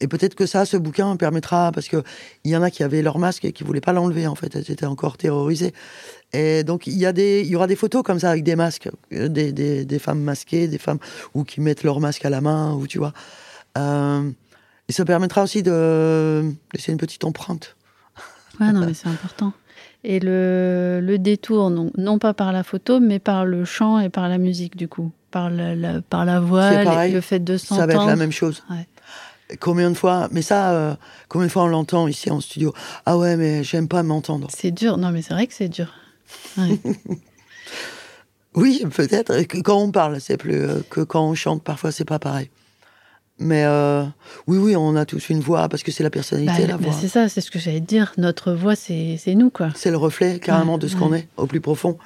Et 0.00 0.08
peut-être 0.08 0.34
que 0.34 0.46
ça, 0.46 0.64
ce 0.64 0.76
bouquin 0.76 1.16
permettra, 1.16 1.70
parce 1.72 1.88
que 1.88 2.02
il 2.44 2.50
y 2.50 2.56
en 2.56 2.62
a 2.62 2.70
qui 2.70 2.82
avaient 2.82 3.02
leur 3.02 3.18
masque 3.18 3.44
et 3.44 3.52
qui 3.52 3.64
voulaient 3.64 3.80
pas 3.80 3.92
l'enlever 3.92 4.26
en 4.26 4.34
fait, 4.34 4.54
elles 4.56 4.70
étaient 4.70 4.86
encore 4.86 5.16
terrorisées. 5.16 5.72
Et 6.32 6.64
donc, 6.64 6.88
il 6.88 6.94
y, 6.94 7.06
a 7.06 7.12
des, 7.12 7.42
il 7.42 7.46
y 7.46 7.54
aura 7.54 7.68
des 7.68 7.76
photos 7.76 8.02
comme 8.02 8.18
ça 8.18 8.30
avec 8.30 8.42
des 8.42 8.56
masques, 8.56 8.90
euh, 9.12 9.28
des, 9.28 9.52
des, 9.52 9.84
des, 9.84 9.98
femmes 10.00 10.20
masquées, 10.20 10.66
des 10.66 10.78
femmes 10.78 10.98
ou 11.32 11.44
qui 11.44 11.60
mettent 11.60 11.84
leur 11.84 12.00
masque 12.00 12.24
à 12.24 12.30
la 12.30 12.40
main, 12.40 12.74
ou 12.74 12.88
tu 12.88 12.98
vois. 12.98 13.12
Euh, 13.78 14.28
et 14.88 14.92
ça 14.92 15.04
permettra 15.04 15.44
aussi 15.44 15.62
de 15.62 16.52
laisser 16.74 16.90
une 16.90 16.98
petite 16.98 17.22
empreinte. 17.24 17.76
Ouais, 18.60 18.72
non, 18.72 18.84
mais 18.84 18.94
c'est 18.94 19.08
important. 19.08 19.52
Et 20.02 20.20
le, 20.20 21.00
le 21.02 21.18
détour, 21.18 21.70
non, 21.70 21.90
non, 21.96 22.18
pas 22.18 22.34
par 22.34 22.52
la 22.52 22.64
photo, 22.64 23.00
mais 23.00 23.20
par 23.20 23.44
le 23.44 23.64
chant 23.64 24.00
et 24.00 24.10
par 24.10 24.28
la 24.28 24.38
musique, 24.38 24.76
du 24.76 24.88
coup. 24.88 25.12
Par 25.30 25.50
la, 25.50 26.00
par 26.02 26.24
la 26.24 26.40
voix, 26.40 27.06
le 27.08 27.20
fait 27.20 27.40
de 27.40 27.56
s'entendre. 27.56 27.80
Ça 27.80 27.86
va 27.86 27.92
être 27.94 28.06
la 28.06 28.16
même 28.16 28.30
chose. 28.30 28.62
Ouais. 28.70 28.86
Combien 29.60 29.90
de 29.90 29.96
fois, 29.96 30.28
mais 30.32 30.42
ça, 30.42 30.72
euh, 30.72 30.94
combien 31.28 31.46
de 31.46 31.52
fois 31.52 31.64
on 31.64 31.68
l'entend 31.68 32.08
ici 32.08 32.30
en 32.30 32.40
studio? 32.40 32.72
Ah 33.04 33.18
ouais, 33.18 33.36
mais 33.36 33.62
j'aime 33.62 33.88
pas 33.88 34.02
m'entendre. 34.02 34.48
C'est 34.50 34.70
dur, 34.70 34.96
non, 34.96 35.10
mais 35.10 35.20
c'est 35.20 35.34
vrai 35.34 35.46
que 35.46 35.54
c'est 35.54 35.68
dur. 35.68 35.92
oui, 38.54 38.84
peut-être. 38.94 39.34
Quand 39.62 39.76
on 39.76 39.90
parle, 39.90 40.20
c'est 40.20 40.38
plus 40.38 40.62
euh, 40.62 40.80
que 40.88 41.02
quand 41.02 41.28
on 41.28 41.34
chante. 41.34 41.62
Parfois, 41.62 41.92
c'est 41.92 42.06
pas 42.06 42.18
pareil. 42.18 42.48
Mais 43.40 43.64
euh, 43.64 44.04
oui, 44.46 44.58
oui, 44.58 44.76
on 44.76 44.94
a 44.94 45.04
tous 45.04 45.28
une 45.28 45.40
voix 45.40 45.68
parce 45.68 45.82
que 45.82 45.90
c'est 45.90 46.04
la 46.04 46.10
personnalité, 46.10 46.62
bah, 46.62 46.68
la 46.68 46.76
voix. 46.76 46.92
c'est 46.92 47.08
ça, 47.08 47.28
c'est 47.28 47.40
ce 47.40 47.50
que 47.50 47.58
j'allais 47.58 47.80
dire. 47.80 48.12
Notre 48.16 48.52
voix, 48.52 48.76
c'est 48.76 49.18
nous, 49.34 49.50
quoi. 49.50 49.70
C'est 49.74 49.90
le 49.90 49.96
reflet 49.96 50.38
carrément 50.38 50.78
de 50.78 50.86
ce 50.86 50.94
qu'on 50.94 51.12
est 51.12 51.26
au 51.36 51.46
plus 51.46 51.60
profond. 51.60 51.98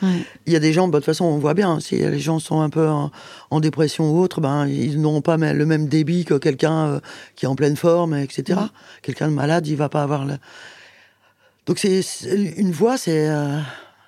Il 0.46 0.52
y 0.52 0.56
a 0.56 0.60
des 0.60 0.72
gens, 0.72 0.88
bah, 0.88 0.98
de 0.98 1.04
toute 1.04 1.06
façon, 1.06 1.26
on 1.26 1.38
voit 1.38 1.52
bien. 1.52 1.80
Si 1.80 1.96
les 1.96 2.18
gens 2.18 2.38
sont 2.38 2.60
un 2.62 2.70
peu 2.70 2.88
en, 2.88 3.60
dépression 3.60 4.10
ou 4.10 4.20
autre, 4.20 4.40
ben 4.40 4.66
ils 4.66 5.00
n'auront 5.00 5.20
pas 5.20 5.36
le 5.36 5.66
même 5.66 5.88
débit 5.88 6.24
que 6.24 6.34
quelqu'un 6.34 6.86
euh, 6.86 7.00
qui 7.34 7.44
est 7.44 7.48
en 7.48 7.56
pleine 7.56 7.76
forme, 7.76 8.14
etc. 8.14 8.60
Quelqu'un 9.02 9.28
de 9.28 9.34
malade, 9.34 9.66
il 9.66 9.76
va 9.76 9.88
pas 9.88 10.02
avoir 10.02 10.24
le. 10.24 10.34
Donc 11.66 11.78
c'est 11.78 12.02
une 12.56 12.72
voix, 12.72 12.96
c'est 12.96 13.28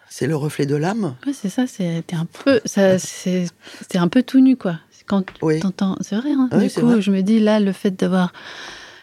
c'est 0.09 0.27
le 0.27 0.37
reflet 0.37 0.67
de 0.67 0.75
l'âme. 0.75 1.15
Ouais, 1.25 1.33
c'est 1.33 1.49
ça, 1.49 1.67
c'était 1.67 2.17
un 2.17 2.27
peu, 2.27 2.61
ça, 2.65 2.99
c'est 2.99 3.49
un 3.95 4.09
peu 4.09 4.23
tout 4.23 4.41
nu, 4.41 4.57
quoi. 4.57 4.79
Quand 5.11 5.25
oui. 5.43 5.59
t'entends, 5.59 5.97
c'est 6.03 6.15
vrai. 6.15 6.31
Hein, 6.31 6.49
du 6.57 6.71
coup, 6.71 7.01
je 7.01 7.11
me 7.11 7.23
dis 7.23 7.41
là, 7.41 7.59
le 7.59 7.73
fait 7.73 7.91
d'avoir 7.91 8.33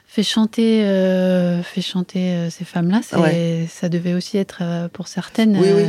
fait 0.07 0.23
chanter, 0.23 0.85
euh, 0.85 1.61
fait 1.61 1.81
chanter 1.81 2.31
euh, 2.31 2.49
ces 2.49 2.63
femmes-là, 2.63 3.01
ça 3.01 3.89
devait 3.89 4.13
aussi 4.13 4.37
être 4.37 4.59
euh, 4.61 4.87
pour 4.87 5.09
certaines. 5.09 5.57
Oui, 5.57 5.67
oui. 5.75 5.83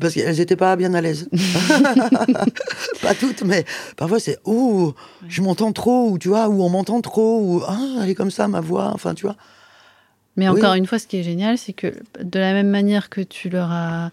Parce 0.00 0.14
qu'elles 0.14 0.38
n'étaient 0.38 0.56
pas 0.56 0.74
bien 0.76 0.94
à 0.94 1.02
l'aise. 1.02 1.28
pas 3.02 3.14
toutes, 3.14 3.42
mais 3.42 3.66
parfois 3.98 4.20
c'est 4.20 4.38
ouh, 4.46 4.94
je 5.28 5.42
m'entends 5.42 5.72
trop, 5.72 6.08
ou 6.08 6.18
tu 6.18 6.28
vois, 6.28 6.48
ou 6.48 6.62
on 6.62 6.70
m'entend 6.70 7.02
trop, 7.02 7.42
ou 7.42 7.62
ah, 7.68 7.78
elle 8.02 8.08
est 8.08 8.14
comme 8.14 8.30
ça 8.30 8.48
ma 8.48 8.62
voix, 8.62 8.90
enfin 8.94 9.12
tu 9.12 9.26
vois. 9.26 9.36
Mais 10.36 10.48
encore 10.48 10.72
une 10.72 10.86
fois, 10.86 10.98
ce 10.98 11.06
qui 11.06 11.18
est 11.18 11.22
génial, 11.22 11.58
c'est 11.58 11.74
que 11.74 11.88
de 12.22 12.38
la 12.38 12.54
même 12.54 12.70
manière 12.70 13.10
que 13.10 13.20
tu 13.20 13.50
leur 13.50 13.70
as 13.70 14.12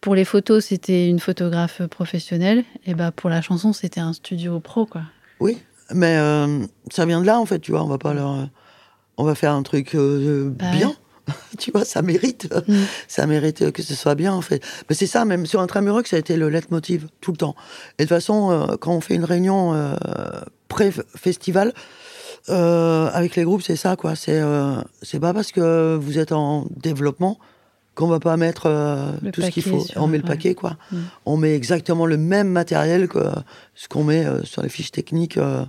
pour 0.00 0.14
les 0.14 0.24
photos, 0.24 0.64
c'était 0.66 1.08
une 1.08 1.20
photographe 1.20 1.82
professionnelle, 1.86 2.64
et 2.86 2.94
bah 2.94 3.12
pour 3.12 3.30
la 3.30 3.42
chanson, 3.42 3.72
c'était 3.72 4.00
un 4.00 4.12
studio 4.12 4.60
pro, 4.60 4.86
quoi. 4.86 5.02
Oui, 5.40 5.58
mais 5.94 6.16
euh, 6.16 6.64
ça 6.90 7.04
vient 7.06 7.20
de 7.20 7.26
là, 7.26 7.38
en 7.38 7.46
fait, 7.46 7.58
tu 7.60 7.70
vois, 7.72 7.82
on 7.82 7.88
va 7.88 7.98
pas 7.98 8.14
leur. 8.14 8.48
on 9.16 9.24
va 9.24 9.34
faire 9.34 9.52
un 9.52 9.62
truc 9.62 9.94
euh, 9.94 10.50
Bah 10.50 10.70
bien. 10.72 10.92
tu 11.58 11.70
vois, 11.70 11.84
ça 11.84 12.02
mérite, 12.02 12.48
Mm. 12.66 12.74
ça 13.06 13.26
mérite 13.26 13.70
que 13.72 13.82
ce 13.82 13.94
soit 13.94 14.14
bien 14.16 14.32
en 14.32 14.40
fait. 14.40 14.64
Mais 14.88 14.94
c'est 14.96 15.06
ça, 15.06 15.24
même 15.24 15.46
sur 15.46 15.60
Intramuroc, 15.60 16.06
ça 16.08 16.16
a 16.16 16.18
été 16.18 16.36
le 16.36 16.48
leitmotiv 16.48 17.06
tout 17.20 17.30
le 17.30 17.36
temps. 17.36 17.54
Et 17.98 18.04
de 18.04 18.08
toute 18.08 18.16
façon, 18.16 18.50
euh, 18.50 18.76
quand 18.80 18.92
on 18.92 19.00
fait 19.00 19.14
une 19.14 19.24
réunion 19.24 19.72
euh, 19.74 19.94
pré-festival 20.68 21.72
euh, 22.48 23.08
avec 23.12 23.36
les 23.36 23.44
groupes, 23.44 23.62
c'est 23.62 23.76
ça 23.76 23.96
quoi. 23.96 24.16
C'est 24.16 24.40
euh, 24.40 24.76
c'est 25.02 25.20
pas 25.20 25.32
parce 25.34 25.52
que 25.52 25.96
vous 26.00 26.18
êtes 26.18 26.32
en 26.32 26.66
développement 26.70 27.38
qu'on 28.00 28.08
va 28.08 28.18
pas 28.20 28.36
mettre 28.36 28.66
euh, 28.66 29.12
tout 29.32 29.42
ce 29.42 29.50
qu'il 29.50 29.62
faut. 29.62 29.80
sur- 29.80 30.02
on 30.02 30.06
met 30.08 30.18
le 30.18 30.24
ouais. 30.24 30.28
paquet 30.28 30.54
quoi. 30.54 30.76
Mm. 30.90 30.96
On 31.26 31.36
met 31.36 31.54
exactement 31.54 32.06
le 32.06 32.16
même 32.16 32.48
matériel 32.48 33.06
que 33.08 33.22
ce 33.74 33.86
qu'on 33.88 34.02
met 34.04 34.24
euh, 34.26 34.42
sur 34.44 34.62
les 34.62 34.68
fiches 34.68 34.90
techniques 34.92 35.36
euh, 35.36 35.64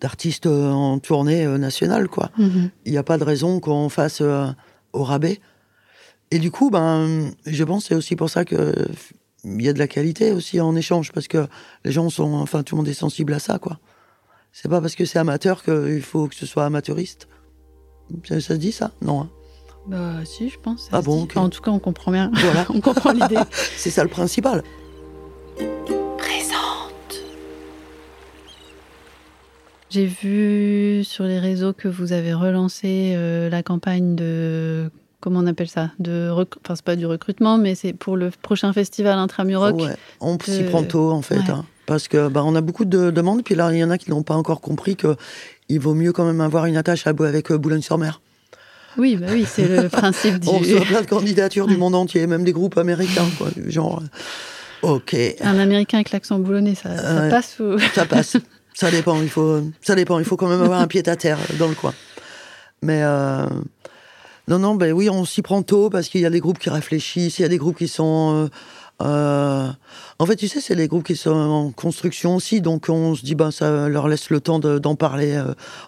d'artistes 0.00 0.46
en 0.46 0.98
tournée 0.98 1.46
nationale 1.58 2.08
quoi 2.08 2.30
Mhm. 2.38 2.70
il 2.86 2.92
n'y 2.92 2.98
a 2.98 3.02
pas 3.02 3.18
de 3.18 3.24
raison 3.24 3.58
qu'on 3.60 3.88
fasse 3.88 4.20
au 4.92 5.02
rabais. 5.04 5.40
Et 6.30 6.38
du 6.38 6.50
coup, 6.50 6.70
ben, 6.70 7.30
je 7.46 7.62
pense 7.64 7.82
que 7.84 7.88
c'est 7.88 7.94
aussi 7.94 8.16
pour 8.16 8.30
ça 8.30 8.44
que 8.44 8.74
il 9.44 9.60
y 9.62 9.68
a 9.68 9.72
de 9.72 9.78
la 9.78 9.88
qualité 9.88 10.32
aussi 10.32 10.60
en 10.60 10.74
échange, 10.76 11.12
parce 11.12 11.28
que 11.28 11.46
les 11.84 11.90
gens 11.92 12.08
sont, 12.10 12.34
enfin, 12.34 12.62
tout 12.62 12.74
le 12.74 12.78
monde 12.78 12.88
est 12.88 12.94
sensible 12.94 13.32
à 13.34 13.38
ça, 13.40 13.58
quoi. 13.58 13.78
C'est 14.52 14.68
pas 14.68 14.80
parce 14.80 14.94
que 14.94 15.04
c'est 15.04 15.18
amateur 15.18 15.62
qu'il 15.64 16.00
faut 16.02 16.28
que 16.28 16.34
ce 16.34 16.46
soit 16.46 16.64
amateuriste. 16.64 17.26
Ça, 18.28 18.40
ça 18.40 18.54
se 18.54 18.60
dit 18.60 18.72
ça? 18.72 18.92
Non. 19.02 19.22
hein. 19.22 19.30
Bah 19.86 20.24
si, 20.24 20.48
je 20.48 20.58
pense. 20.60 20.88
Ah 20.92 21.02
bon, 21.02 21.26
en 21.34 21.48
tout 21.48 21.60
cas, 21.60 21.70
on 21.70 21.78
comprend 21.80 22.12
bien. 22.12 22.30
Voilà. 22.34 22.66
on 22.74 22.80
comprend 22.80 23.12
l'idée. 23.12 23.36
C'est 23.76 23.90
ça 23.90 24.02
le 24.04 24.08
principal. 24.10 24.62
Présente. 26.18 27.22
J'ai 29.90 30.06
vu 30.06 31.02
sur 31.04 31.24
les 31.24 31.38
réseaux 31.38 31.72
que 31.72 31.88
vous 31.88 32.12
avez 32.12 32.32
relancé 32.32 33.12
euh, 33.16 33.50
la 33.50 33.62
campagne 33.62 34.14
de 34.14 34.90
comment 35.20 35.40
on 35.40 35.46
appelle 35.46 35.68
ça? 35.68 35.90
De 35.98 36.28
rec- 36.30 36.54
enfin 36.64 36.74
c'est 36.74 36.84
pas 36.84 36.96
du 36.96 37.06
recrutement 37.06 37.56
mais 37.58 37.74
c'est 37.74 37.92
pour 37.92 38.16
le 38.16 38.30
prochain 38.30 38.72
festival 38.72 39.18
Intramuroc. 39.18 39.76
Ouais, 39.80 39.96
on 40.20 40.38
s'y 40.38 40.62
Euh, 40.62 40.70
prend 40.70 40.82
tôt, 40.84 41.10
en 41.10 41.22
fait. 41.22 41.36
ouais. 41.36 41.50
hein. 41.50 41.64
parce 41.86 42.08
que 42.08 42.28
bah, 42.28 42.42
on 42.44 42.54
a 42.54 42.60
beaucoup 42.60 42.84
de 42.84 43.10
demandes, 43.10 43.42
puis 43.44 43.54
là, 43.54 43.70
il 43.72 43.78
y 43.78 43.84
en 43.84 43.90
a 43.90 43.98
qui 43.98 44.10
n'ont 44.10 44.22
pas 44.22 44.34
encore 44.34 44.60
compris 44.60 44.96
que 44.96 45.16
il 45.68 45.78
vaut 45.80 45.94
mieux 45.94 46.12
quand 46.12 46.24
même 46.24 46.40
avoir 46.40 46.66
une 46.66 46.76
attache 46.76 47.06
à, 47.06 47.10
avec 47.10 47.50
euh, 47.50 47.58
Boulogne-sur-Mer. 47.58 48.20
Oui, 48.98 49.16
bah 49.16 49.26
oui, 49.30 49.46
c'est 49.48 49.66
le 49.68 49.88
principe 49.90 50.38
du 50.40 50.48
On 50.48 50.58
reçoit 50.58 50.80
plein 50.82 51.00
de 51.02 51.06
candidatures 51.06 51.66
du 51.66 51.76
monde 51.76 51.94
entier, 51.94 52.26
même 52.26 52.44
des 52.44 52.52
groupes 52.52 52.76
américains, 52.78 53.26
quoi. 53.38 53.48
Genre, 53.68 54.02
euh, 54.84 54.88
ok, 54.88 55.16
un 55.40 55.58
américain 55.58 55.98
avec 55.98 56.10
l'accent 56.10 56.38
boulonnais, 56.38 56.74
ça, 56.74 56.90
passe 57.30 57.58
ou 57.60 57.78
ça 57.94 58.04
passe. 58.06 58.36
ça 58.74 58.90
dépend, 58.90 59.20
il 59.22 59.28
faut, 59.28 59.60
ça 59.80 59.94
dépend, 59.94 60.18
il 60.18 60.24
faut 60.24 60.36
quand 60.36 60.48
même 60.48 60.62
avoir 60.62 60.80
un 60.80 60.86
pied 60.86 61.02
à 61.08 61.16
terre 61.16 61.38
dans 61.58 61.68
le 61.68 61.74
coin. 61.74 61.94
Mais 62.82 63.00
euh, 63.02 63.46
non, 64.48 64.58
non, 64.58 64.74
ben 64.74 64.92
oui, 64.92 65.08
on 65.08 65.24
s'y 65.24 65.40
prend 65.42 65.62
tôt 65.62 65.88
parce 65.88 66.08
qu'il 66.08 66.20
y 66.20 66.26
a 66.26 66.30
des 66.30 66.40
groupes 66.40 66.58
qui 66.58 66.68
réfléchissent, 66.70 67.38
il 67.38 67.42
y 67.42 67.44
a 67.44 67.48
des 67.48 67.58
groupes 67.58 67.78
qui 67.78 67.88
sont. 67.88 68.50
euh, 69.02 69.68
En 70.18 70.26
fait, 70.26 70.36
tu 70.36 70.48
sais, 70.48 70.60
c'est 70.60 70.76
des 70.76 70.88
groupes 70.88 71.04
qui 71.06 71.16
sont 71.16 71.30
en 71.30 71.70
construction 71.70 72.36
aussi, 72.36 72.60
donc 72.60 72.88
on 72.88 73.14
se 73.14 73.24
dit, 73.24 73.34
ben, 73.36 73.50
ça 73.50 73.88
leur 73.88 74.08
laisse 74.08 74.30
le 74.30 74.40
temps 74.40 74.58
de- 74.58 74.78
d'en 74.78 74.96
parler 74.96 75.40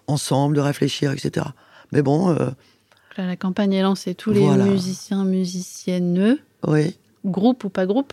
ensemble, 0.07 0.57
de 0.57 0.61
réfléchir, 0.61 1.13
etc. 1.13 1.47
Mais 1.93 2.03
bon, 2.03 2.37
Là, 3.17 3.27
la 3.27 3.37
campagne 3.37 3.73
est 3.73 3.83
lancée. 3.83 4.15
Tous 4.15 4.33
les 4.33 4.47
musiciens, 4.47 5.25
musiciennes, 5.25 6.39
oui, 6.67 6.97
groupe 7.25 7.65
ou 7.65 7.69
pas 7.69 7.87
groupe, 7.87 8.13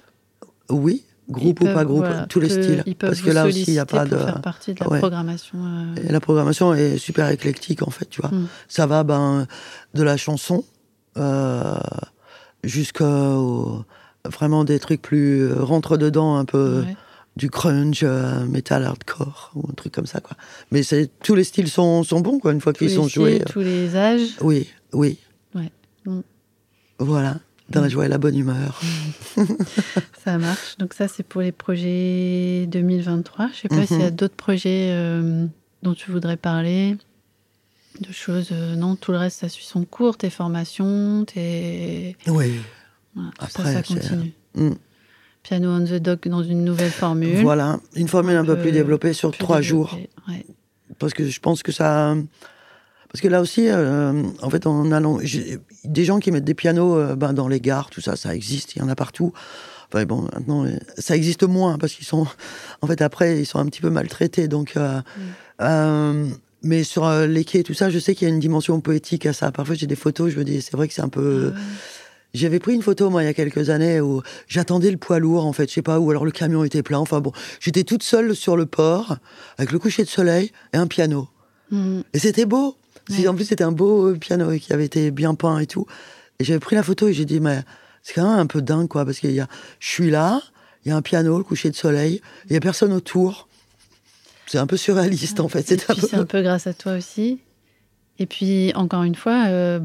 oui, 0.69 1.03
groupe 1.29 1.59
ils 1.61 1.69
ou 1.69 1.73
pas 1.73 1.85
groupe, 1.85 2.05
voilà, 2.05 2.27
tous 2.27 2.39
les 2.39 2.49
styles. 2.49 2.83
Ils 2.85 2.95
Parce 2.95 3.21
que 3.21 3.31
là 3.31 3.45
aussi, 3.47 3.63
il 3.67 3.73
n'y 3.73 3.79
a 3.79 3.85
pas 3.85 4.05
de. 4.05 4.15
faire 4.17 4.41
partie 4.41 4.73
de 4.73 4.79
la 4.79 4.89
Ouais. 4.89 4.99
programmation. 4.99 5.57
euh, 5.59 5.95
Et 6.07 6.11
la 6.11 6.19
programmation 6.19 6.73
est 6.73 6.97
super 6.97 7.29
éclectique, 7.29 7.81
en 7.81 7.89
fait, 7.89 8.09
tu 8.09 8.21
vois. 8.21 8.31
Mm. 8.31 8.47
Ça 8.67 8.85
va 8.85 9.03
ben, 9.03 9.47
de 9.93 10.03
la 10.03 10.17
chanson 10.17 10.63
euh, 11.17 11.75
jusqu'à 12.63 13.35
vraiment 14.25 14.63
des 14.63 14.79
trucs 14.79 15.01
plus 15.01 15.41
euh, 15.43 15.63
rentre-dedans, 15.63 16.35
un 16.37 16.45
peu 16.45 16.81
ouais. 16.85 16.95
Du 17.37 17.47
grunge, 17.47 18.01
euh, 18.03 18.45
metal 18.45 18.83
hardcore, 18.85 19.51
ou 19.55 19.65
un 19.69 19.73
truc 19.73 19.93
comme 19.93 20.05
ça, 20.05 20.19
quoi. 20.19 20.35
Mais 20.71 20.83
c'est, 20.83 21.09
tous 21.23 21.33
les 21.35 21.43
styles 21.45 21.69
sont, 21.69 22.03
sont 22.03 22.19
bons, 22.19 22.39
quoi, 22.39 22.51
une 22.51 22.59
fois 22.61 22.73
qu'ils 22.73 22.89
sont 22.91 23.07
styles, 23.07 23.13
joués. 23.21 23.39
tous 23.49 23.61
les 23.61 23.95
âges. 23.95 24.35
Oui, 24.41 24.67
oui. 24.93 25.17
Ouais. 25.55 25.71
Mm. 26.05 26.19
Voilà, 26.99 27.39
dans 27.69 27.81
la 27.81 27.89
joie 27.89 28.05
et 28.05 28.09
la 28.09 28.17
bonne 28.17 28.37
humeur. 28.37 28.81
Ça 30.23 30.37
marche. 30.37 30.77
Donc 30.77 30.93
ça, 30.93 31.07
c'est 31.07 31.23
pour 31.23 31.41
les 31.41 31.51
projets 31.51 32.67
2023. 32.67 33.49
Je 33.53 33.59
sais 33.61 33.67
pas 33.69 33.75
Mhm. 33.77 33.87
s'il 33.87 33.99
y 34.01 34.03
a 34.03 34.11
d'autres 34.11 34.35
projets 34.35 34.89
euh, 34.91 35.45
dont 35.83 35.93
tu 35.93 36.11
voudrais 36.11 36.37
parler. 36.37 36.97
De 37.99 38.11
choses. 38.11 38.49
euh, 38.51 38.75
non, 38.75 38.95
tout 38.95 39.11
le 39.11 39.17
reste, 39.17 39.39
ça 39.39 39.49
suit 39.49 39.65
son 39.65 39.83
cours. 39.85 40.17
Tes 40.17 40.29
formations, 40.29 41.25
tes... 41.25 42.15
Oui. 42.27 42.53
Voilà, 43.15 43.29
Après, 43.39 43.73
ça, 43.73 43.83
continue. 43.83 44.33
Mm. 45.43 45.47
Piano 45.47 45.69
on 45.69 45.83
the 45.85 46.01
dock 46.01 46.27
dans 46.27 46.43
une 46.43 46.63
nouvelle 46.63 46.91
formule. 46.91 47.41
Voilà, 47.41 47.79
une 47.95 48.07
formule 48.07 48.35
un, 48.35 48.45
peu 48.45 48.57
plus 48.57 48.71
développée 48.71 49.13
sur 49.13 49.31
Plus 49.31 49.39
trois 49.39 49.61
jours. 49.61 49.97
Ouais. 50.27 50.45
parce 50.99 51.13
que 51.13 51.27
je 51.27 51.39
pense 51.39 51.63
que 51.63 51.71
ça 51.71 52.15
parce 53.11 53.21
que 53.21 53.27
là 53.27 53.41
aussi 53.41 53.67
euh, 53.67 54.23
en 54.41 54.49
fait 54.49 54.65
en 54.67 54.91
allant 54.91 55.19
des 55.83 56.05
gens 56.05 56.19
qui 56.19 56.31
mettent 56.31 56.45
des 56.45 56.53
pianos 56.53 56.95
euh, 56.95 57.15
ben, 57.15 57.33
dans 57.33 57.47
les 57.47 57.59
gares 57.59 57.89
tout 57.89 57.99
ça 58.01 58.15
ça 58.15 58.33
existe 58.33 58.75
il 58.75 58.79
y 58.79 58.81
en 58.81 58.87
a 58.87 58.95
partout 58.95 59.33
enfin 59.91 60.05
bon 60.05 60.27
maintenant 60.33 60.65
euh, 60.65 60.77
ça 60.97 61.15
existe 61.15 61.43
moins 61.43 61.77
parce 61.77 61.93
qu'ils 61.93 62.05
sont 62.05 62.25
en 62.81 62.87
fait 62.87 63.01
après 63.01 63.39
ils 63.39 63.45
sont 63.45 63.59
un 63.59 63.65
petit 63.65 63.81
peu 63.81 63.89
maltraités 63.89 64.47
donc 64.47 64.73
euh, 64.77 65.01
euh, 65.61 66.27
mais 66.63 66.83
sur 66.83 67.05
euh, 67.05 67.27
les 67.27 67.43
quais 67.43 67.63
tout 67.63 67.73
ça 67.73 67.89
je 67.89 67.99
sais 67.99 68.15
qu'il 68.15 68.27
y 68.27 68.31
a 68.31 68.33
une 68.33 68.39
dimension 68.39 68.79
poétique 68.79 69.25
à 69.25 69.33
ça 69.33 69.51
parfois 69.51 69.75
j'ai 69.75 69.87
des 69.87 69.95
photos 69.95 70.31
je 70.31 70.39
me 70.39 70.43
dis 70.43 70.61
c'est 70.61 70.73
vrai 70.73 70.87
que 70.87 70.93
c'est 70.93 71.01
un 71.01 71.09
peu 71.09 71.51
Ah 71.53 71.57
ouais. 71.57 71.61
J'avais 72.33 72.59
pris 72.59 72.73
une 72.73 72.81
photo, 72.81 73.09
moi, 73.09 73.23
il 73.23 73.25
y 73.25 73.29
a 73.29 73.33
quelques 73.33 73.69
années, 73.69 73.99
où 73.99 74.21
j'attendais 74.47 74.91
le 74.91 74.97
poids 74.97 75.19
lourd, 75.19 75.45
en 75.45 75.53
fait, 75.53 75.69
je 75.69 75.73
sais 75.75 75.81
pas, 75.81 75.99
ou 75.99 76.09
alors 76.11 76.25
le 76.25 76.31
camion 76.31 76.63
était 76.63 76.83
plein. 76.83 76.99
Enfin 76.99 77.19
bon, 77.19 77.31
j'étais 77.59 77.83
toute 77.83 78.03
seule 78.03 78.35
sur 78.35 78.55
le 78.55 78.65
port, 78.65 79.17
avec 79.57 79.71
le 79.71 79.79
coucher 79.79 80.03
de 80.03 80.09
soleil 80.09 80.51
et 80.73 80.77
un 80.77 80.87
piano. 80.87 81.27
Mhm. 81.71 82.03
Et 82.13 82.19
c'était 82.19 82.45
beau. 82.45 82.77
Ouais. 83.09 83.27
En 83.27 83.35
plus, 83.35 83.45
c'était 83.45 83.63
un 83.63 83.71
beau 83.71 84.09
euh, 84.09 84.17
piano 84.17 84.51
qui 84.57 84.71
avait 84.71 84.85
été 84.85 85.11
bien 85.11 85.35
peint 85.35 85.59
et 85.59 85.67
tout. 85.67 85.85
Et 86.39 86.43
j'avais 86.43 86.59
pris 86.59 86.75
la 86.75 86.83
photo 86.83 87.07
et 87.07 87.13
j'ai 87.13 87.25
dit, 87.25 87.39
mais 87.39 87.63
c'est 88.03 88.13
quand 88.13 88.29
même 88.29 88.39
un 88.39 88.47
peu 88.47 88.61
dingue, 88.61 88.87
quoi, 88.87 89.05
parce 89.05 89.21
y 89.23 89.39
a, 89.39 89.47
je 89.79 89.87
suis 89.87 90.09
là, 90.09 90.41
il 90.85 90.89
y 90.89 90.91
a 90.91 90.95
un 90.95 91.01
piano, 91.01 91.37
le 91.37 91.43
coucher 91.43 91.69
de 91.69 91.75
soleil, 91.75 92.21
il 92.47 92.53
y 92.53 92.55
a 92.55 92.59
personne 92.59 92.93
autour. 92.93 93.47
C'est 94.47 94.57
un 94.57 94.67
peu 94.67 94.77
surréaliste, 94.77 95.39
en 95.39 95.47
fait. 95.47 95.67
C'est 95.67 95.89
un 95.89 95.95
c'est 95.95 96.13
un 96.15 96.19
peu. 96.19 96.25
peu 96.25 96.41
grâce 96.41 96.67
à 96.67 96.73
toi 96.73 96.93
aussi. 96.93 97.39
Et 98.19 98.25
puis, 98.25 98.71
encore 98.75 99.03
une 99.03 99.15
fois, 99.15 99.45
euh, 99.47 99.79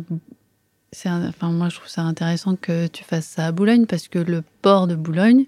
enfin, 1.05 1.51
moi, 1.51 1.69
je 1.69 1.77
trouve 1.77 1.89
ça 1.89 2.03
intéressant 2.03 2.57
que 2.57 2.87
tu 2.87 3.05
fasses 3.05 3.27
ça 3.27 3.47
à 3.47 3.53
Boulogne 3.53 3.87
parce 3.87 4.09
que 4.09 4.19
le 4.19 4.43
port 4.63 4.87
de 4.87 4.95
Boulogne, 4.95 5.45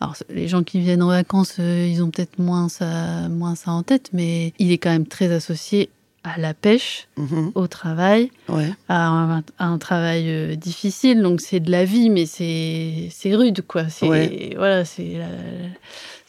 alors 0.00 0.14
les 0.30 0.48
gens 0.48 0.62
qui 0.62 0.80
viennent 0.80 1.02
en 1.02 1.08
vacances, 1.08 1.56
euh, 1.58 1.86
ils 1.90 2.02
ont 2.02 2.10
peut-être 2.10 2.38
moins 2.38 2.68
ça, 2.68 3.28
moins 3.28 3.54
ça 3.54 3.70
en 3.72 3.82
tête, 3.82 4.10
mais 4.12 4.52
il 4.58 4.70
est 4.72 4.78
quand 4.78 4.90
même 4.90 5.06
très 5.06 5.32
associé 5.32 5.90
à 6.22 6.38
la 6.38 6.54
pêche, 6.54 7.06
Mhm, 7.18 7.52
au 7.54 7.66
travail, 7.66 8.30
ouais. 8.48 8.70
à 8.88 9.08
un, 9.08 9.38
à 9.58 9.66
un 9.66 9.76
travail 9.78 10.24
euh, 10.28 10.54
difficile. 10.56 11.20
Donc, 11.20 11.40
c'est 11.42 11.60
de 11.60 11.70
la 11.70 11.84
vie, 11.84 12.08
mais 12.08 12.24
c'est 12.24 13.08
c'est 13.10 13.34
rude, 13.34 13.62
quoi. 13.66 13.88
C'est 13.90 14.08
Ouais. 14.08 14.54
voilà, 14.56 14.84
c'est 14.86 15.16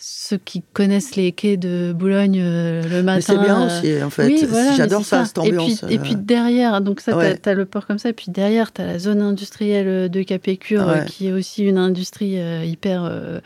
ceux 0.07 0.37
qui 0.37 0.61
connaissent 0.73 1.15
les 1.15 1.31
quais 1.31 1.57
de 1.57 1.91
Boulogne 1.91 2.39
euh, 2.39 2.83
le 2.87 3.01
matin. 3.01 3.21
C'est 3.21 3.39
bien 3.39 3.63
euh, 3.63 3.65
aussi, 3.65 4.03
en 4.03 4.11
fait. 4.11 4.27
oui, 4.27 4.45
voilà, 4.47 4.75
J'adore 4.75 5.01
c'est 5.03 5.09
ça, 5.15 5.25
cette 5.25 5.39
ambiance. 5.39 5.81
Et 5.81 5.85
puis, 5.87 5.95
et 5.95 5.99
puis 5.99 6.13
euh, 6.13 6.17
derrière, 6.19 6.79
donc 6.81 6.99
ça, 6.99 7.17
Ouais. 7.17 7.35
t'as 7.37 7.51
as 7.51 7.53
le 7.55 7.65
port 7.65 7.87
comme 7.87 7.97
ça, 7.97 8.09
et 8.09 8.13
puis 8.13 8.27
derrière, 8.29 8.71
t'as 8.71 8.85
la 8.85 8.99
zone 8.99 9.21
industrielle 9.23 10.09
de 10.11 10.21
Capécure, 10.21 10.85
Ouais. 10.85 11.05
qui 11.07 11.27
est 11.27 11.31
aussi 11.31 11.63
une 11.63 11.79
industrie 11.79 12.35
hyper, 12.67 13.03
euh, 13.05 13.39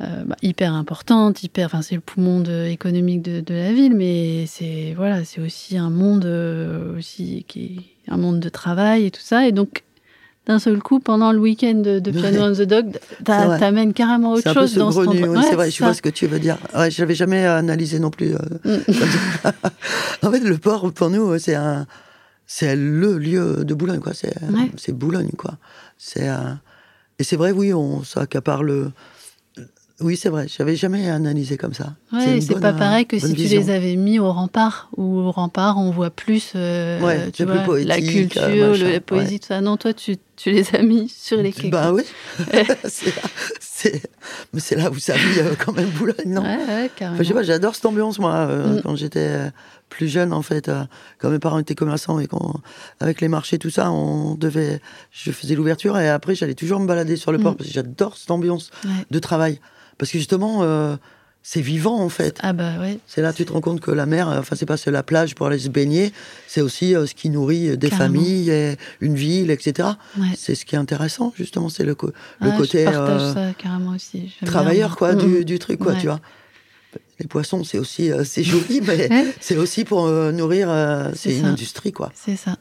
bah, 0.00 0.36
hyper 0.42 0.72
importante, 0.72 1.42
hyper, 1.42 1.66
enfin, 1.66 1.82
c'est 1.82 1.94
le 1.96 2.00
poumon 2.00 2.38
de- 2.40 2.66
économique 2.66 3.22
de, 3.22 3.40
de 3.40 3.54
la 3.54 3.72
ville, 3.72 3.94
mais 3.96 4.44
c'est 4.46 4.92
voilà, 4.96 5.24
c'est 5.24 5.40
aussi 5.40 5.78
un 5.78 5.90
monde 5.90 6.26
euh, 6.26 6.96
aussi 6.98 7.44
qui 7.48 7.80
est 8.06 8.12
un 8.12 8.18
monde 8.18 8.38
de 8.38 8.48
travail 8.50 9.06
et 9.06 9.10
tout 9.10 9.20
ça, 9.22 9.48
et 9.48 9.52
donc. 9.52 9.82
D'un 10.46 10.58
seul 10.60 10.78
coup, 10.78 11.00
pendant 11.00 11.32
le 11.32 11.38
week-end 11.38 11.74
de, 11.74 11.98
de 11.98 12.10
Piano 12.12 12.40
on 12.42 12.52
the 12.52 12.62
Dog, 12.62 12.92
C'est 13.18 13.24
t'amènes 13.58 13.92
carrément 13.92 14.32
autre 14.34 14.42
c'est 14.44 14.54
chose 14.54 14.74
dans 14.74 14.96
endroit. 14.96 15.14
oui, 15.28 15.40
c'est 15.48 15.56
vrai, 15.56 15.70
je 15.72 15.82
vois 15.82 15.92
ce 15.92 16.02
que 16.02 16.08
tu 16.08 16.26
veux 16.28 16.38
dire. 16.38 16.56
Ouais, 16.76 16.88
je 16.90 17.00
l'avais 17.02 17.16
jamais 17.16 17.44
analysé 17.44 17.98
non 17.98 18.10
plus. 18.10 18.34
euh, 18.34 18.38
Mm. 18.64 18.80
en 20.22 20.30
fait, 20.30 20.40
le 20.40 20.56
port, 20.58 20.92
pour 20.92 21.10
nous, 21.10 21.36
c'est 21.38 21.54
un, 21.56 21.86
c'est 22.46 22.76
le 22.76 23.18
lieu 23.18 23.64
de 23.64 23.74
Boulogne, 23.74 24.00
quoi. 24.00 24.14
C'est, 24.14 24.34
Ouais. 24.52 24.70
c'est 24.76 24.92
Boulogne, 24.92 25.30
quoi. 25.36 25.54
C'est, 25.98 26.28
euh, 26.28 26.36
et 27.18 27.24
c'est 27.24 27.36
vrai, 27.36 27.50
oui, 27.52 27.72
on 27.74 28.04
s'accapare 28.04 28.62
le. 28.62 28.90
Oui, 30.00 30.16
c'est 30.18 30.28
vrai, 30.28 30.46
j'avais 30.46 30.76
jamais 30.76 31.08
analysé 31.08 31.56
comme 31.56 31.72
ça. 31.72 31.94
Ouais, 32.12 32.40
c'est 32.42 32.60
pas 32.60 32.74
pareil 32.74 33.06
que 33.06 33.18
si 33.18 33.32
tu 33.34 33.48
les 33.48 33.70
avais 33.70 33.96
mis 33.96 34.18
au 34.18 34.30
rempart, 34.30 34.90
où 34.98 35.20
au 35.20 35.30
rempart 35.30 35.78
on 35.78 35.90
voit 35.90 36.10
plus, 36.10 36.52
euh, 36.54 37.00
Ouais, 37.00 37.30
tu 37.30 37.44
c'est 37.44 37.46
plus 37.46 37.64
vois, 37.64 37.80
la 37.80 38.00
culture, 38.02 38.42
euh, 38.42 38.76
le- 38.76 38.92
la 38.92 39.00
poésie, 39.00 39.40
tout 39.40 39.46
ça. 39.48 39.62
Non, 39.62 39.78
toi, 39.78 39.94
tu, 39.94 40.16
tu 40.36 40.50
les 40.50 40.66
as 40.74 40.82
mis 40.82 41.08
sur 41.08 41.38
les. 41.40 41.54
Bah 41.70 41.88
quoi. 41.90 41.92
oui, 41.94 42.02
c'est, 42.84 43.14
c'est, 43.58 44.02
mais 44.52 44.60
c'est 44.60 44.76
là 44.76 44.90
où 44.90 44.98
ça 44.98 45.14
vit 45.14 45.40
euh, 45.40 45.54
quand 45.64 45.72
même 45.72 45.88
Boulogne, 45.88 46.14
non? 46.26 46.42
Ouais, 46.42 46.56
ouais, 46.58 46.90
carrément. 46.94 47.14
Enfin, 47.14 47.22
je 47.22 47.28
sais 47.28 47.34
pas, 47.34 47.42
j'adore 47.42 47.74
cette 47.74 47.86
ambiance, 47.86 48.18
moi, 48.18 48.34
euh, 48.34 48.76
Mm. 48.78 48.82
quand 48.82 48.96
j'étais 48.96 49.50
plus 49.88 50.08
jeune, 50.08 50.32
en 50.32 50.42
fait. 50.42 50.68
euh, 50.68 50.84
quand 51.18 51.30
mes 51.30 51.38
parents 51.38 51.58
étaient 51.58 51.74
commerçants 51.74 52.18
et 52.18 52.26
qu'on, 52.26 52.54
avec 53.00 53.20
les 53.20 53.28
marchés, 53.28 53.58
tout 53.58 53.70
ça, 53.70 53.90
on 53.90 54.34
devait. 54.34 54.80
Je 55.12 55.30
faisais 55.30 55.54
l'ouverture 55.54 55.98
et 55.98 56.08
après, 56.08 56.34
j'allais 56.34 56.54
toujours 56.54 56.80
me 56.80 56.86
balader 56.86 57.16
sur 57.16 57.32
le 57.32 57.38
port 57.38 57.52
Mm. 57.52 57.56
parce 57.56 57.68
que 57.68 57.74
j'adore 57.74 58.16
cette 58.16 58.30
ambiance 58.30 58.70
Ouais. 58.84 58.90
de 59.10 59.18
travail. 59.18 59.60
Parce 59.98 60.10
que 60.10 60.18
justement, 60.18 60.58
euh, 60.62 60.96
c'est 61.42 61.60
vivant, 61.60 62.00
en 62.00 62.08
fait. 62.08 62.38
Ah 62.42 62.52
bah 62.52 62.72
ouais. 62.80 62.98
C'est 63.06 63.22
là, 63.22 63.32
tu 63.32 63.44
te 63.44 63.52
rends 63.52 63.60
compte 63.60 63.80
que 63.80 63.92
la 63.92 64.04
mer, 64.04 64.28
euh, 64.28 64.40
enfin, 64.40 64.56
c'est 64.56 64.66
pas 64.66 64.74
la 64.86 65.02
plage 65.04 65.36
pour 65.36 65.46
aller 65.46 65.60
se 65.60 65.68
baigner, 65.68 66.12
c'est 66.48 66.60
aussi 66.60 66.94
euh, 66.96 67.06
ce 67.06 67.14
qui 67.14 67.30
nourrit 67.30 67.78
des 67.78 67.88
Carrément. 67.88 68.14
familles, 68.16 68.50
et 68.50 68.76
une 69.00 69.14
ville, 69.14 69.52
etc. 69.52 69.90
Ouais. 70.18 70.26
C'est 70.36 70.56
ce 70.56 70.64
qui 70.64 70.74
est 70.74 70.78
intéressant, 70.78 71.32
justement, 71.36 71.68
c'est 71.68 71.84
le, 71.84 71.94
co- 71.94 72.10
le 72.40 72.50
côté 72.58 72.80
Je 72.80 72.90
partage 72.90 73.22
euh, 73.22 73.34
ça 73.34 73.54
carrément 73.56 73.92
aussi. 73.92 74.34
Travailleur, 74.44 74.88
bien. 74.88 74.96
quoi, 74.96 75.12
Mm, 75.14 75.18
du, 75.18 75.44
du 75.44 75.58
truc, 75.60 75.78
quoi, 75.78 75.92
Ouais. 75.92 75.98
tu 76.00 76.08
vois. 76.08 76.20
Les 77.18 77.26
poissons, 77.26 77.64
c'est 77.64 77.78
aussi, 77.78 78.12
euh, 78.12 78.24
c'est 78.24 78.42
joli, 78.42 78.80
mais 78.86 79.08
c'est 79.40 79.56
aussi 79.56 79.84
pour 79.84 80.06
euh, 80.06 80.32
nourrir, 80.32 80.68
euh, 80.70 81.10
C'est 81.14 81.34
une 81.36 81.42
ça. 81.42 81.48
industrie, 81.48 81.92
quoi. 81.92 82.12
C'est 82.14 82.36
ça. 82.36 82.56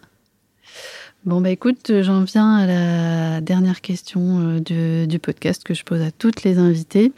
Bon, 1.26 1.41
bah 1.41 1.49
écoute, 1.49 1.89
euh, 1.89 2.03
j'en 2.03 2.24
viens 2.24 2.56
à 2.56 2.66
la 2.66 3.41
dernière 3.41 3.82
question 3.82 4.60
du, 4.60 5.08
du 5.08 5.20
podcast 5.20 5.64
que 5.64 5.74
je 5.74 5.84
pose 5.84 6.01
à 6.01 6.12
toutes 6.12 6.43
les 6.43 6.58
invitées. 6.58 7.12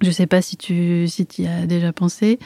Je 0.00 0.10
sais 0.10 0.26
pas 0.26 0.42
si 0.42 0.56
tu 0.56 1.06
si 1.08 1.26
y 1.38 1.46
as 1.46 1.66
déjà 1.66 1.92
pensé. 1.92 2.38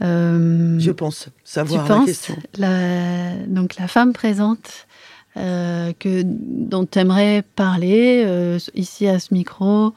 Je 0.00 0.90
pense 0.90 1.24
tu 1.26 1.30
savoir 1.44 1.82
la 1.88 1.94
penses 1.94 2.06
question. 2.06 2.36
la, 2.56 3.36
donc 3.46 3.76
la 3.76 3.86
femme 3.86 4.14
présente 4.14 4.86
que, 5.34 6.22
dont 6.24 6.86
tu 6.86 6.98
aimerais 6.98 7.44
parler 7.54 8.58
ici 8.74 9.06
à 9.08 9.18
ce 9.18 9.34
micro 9.34 9.92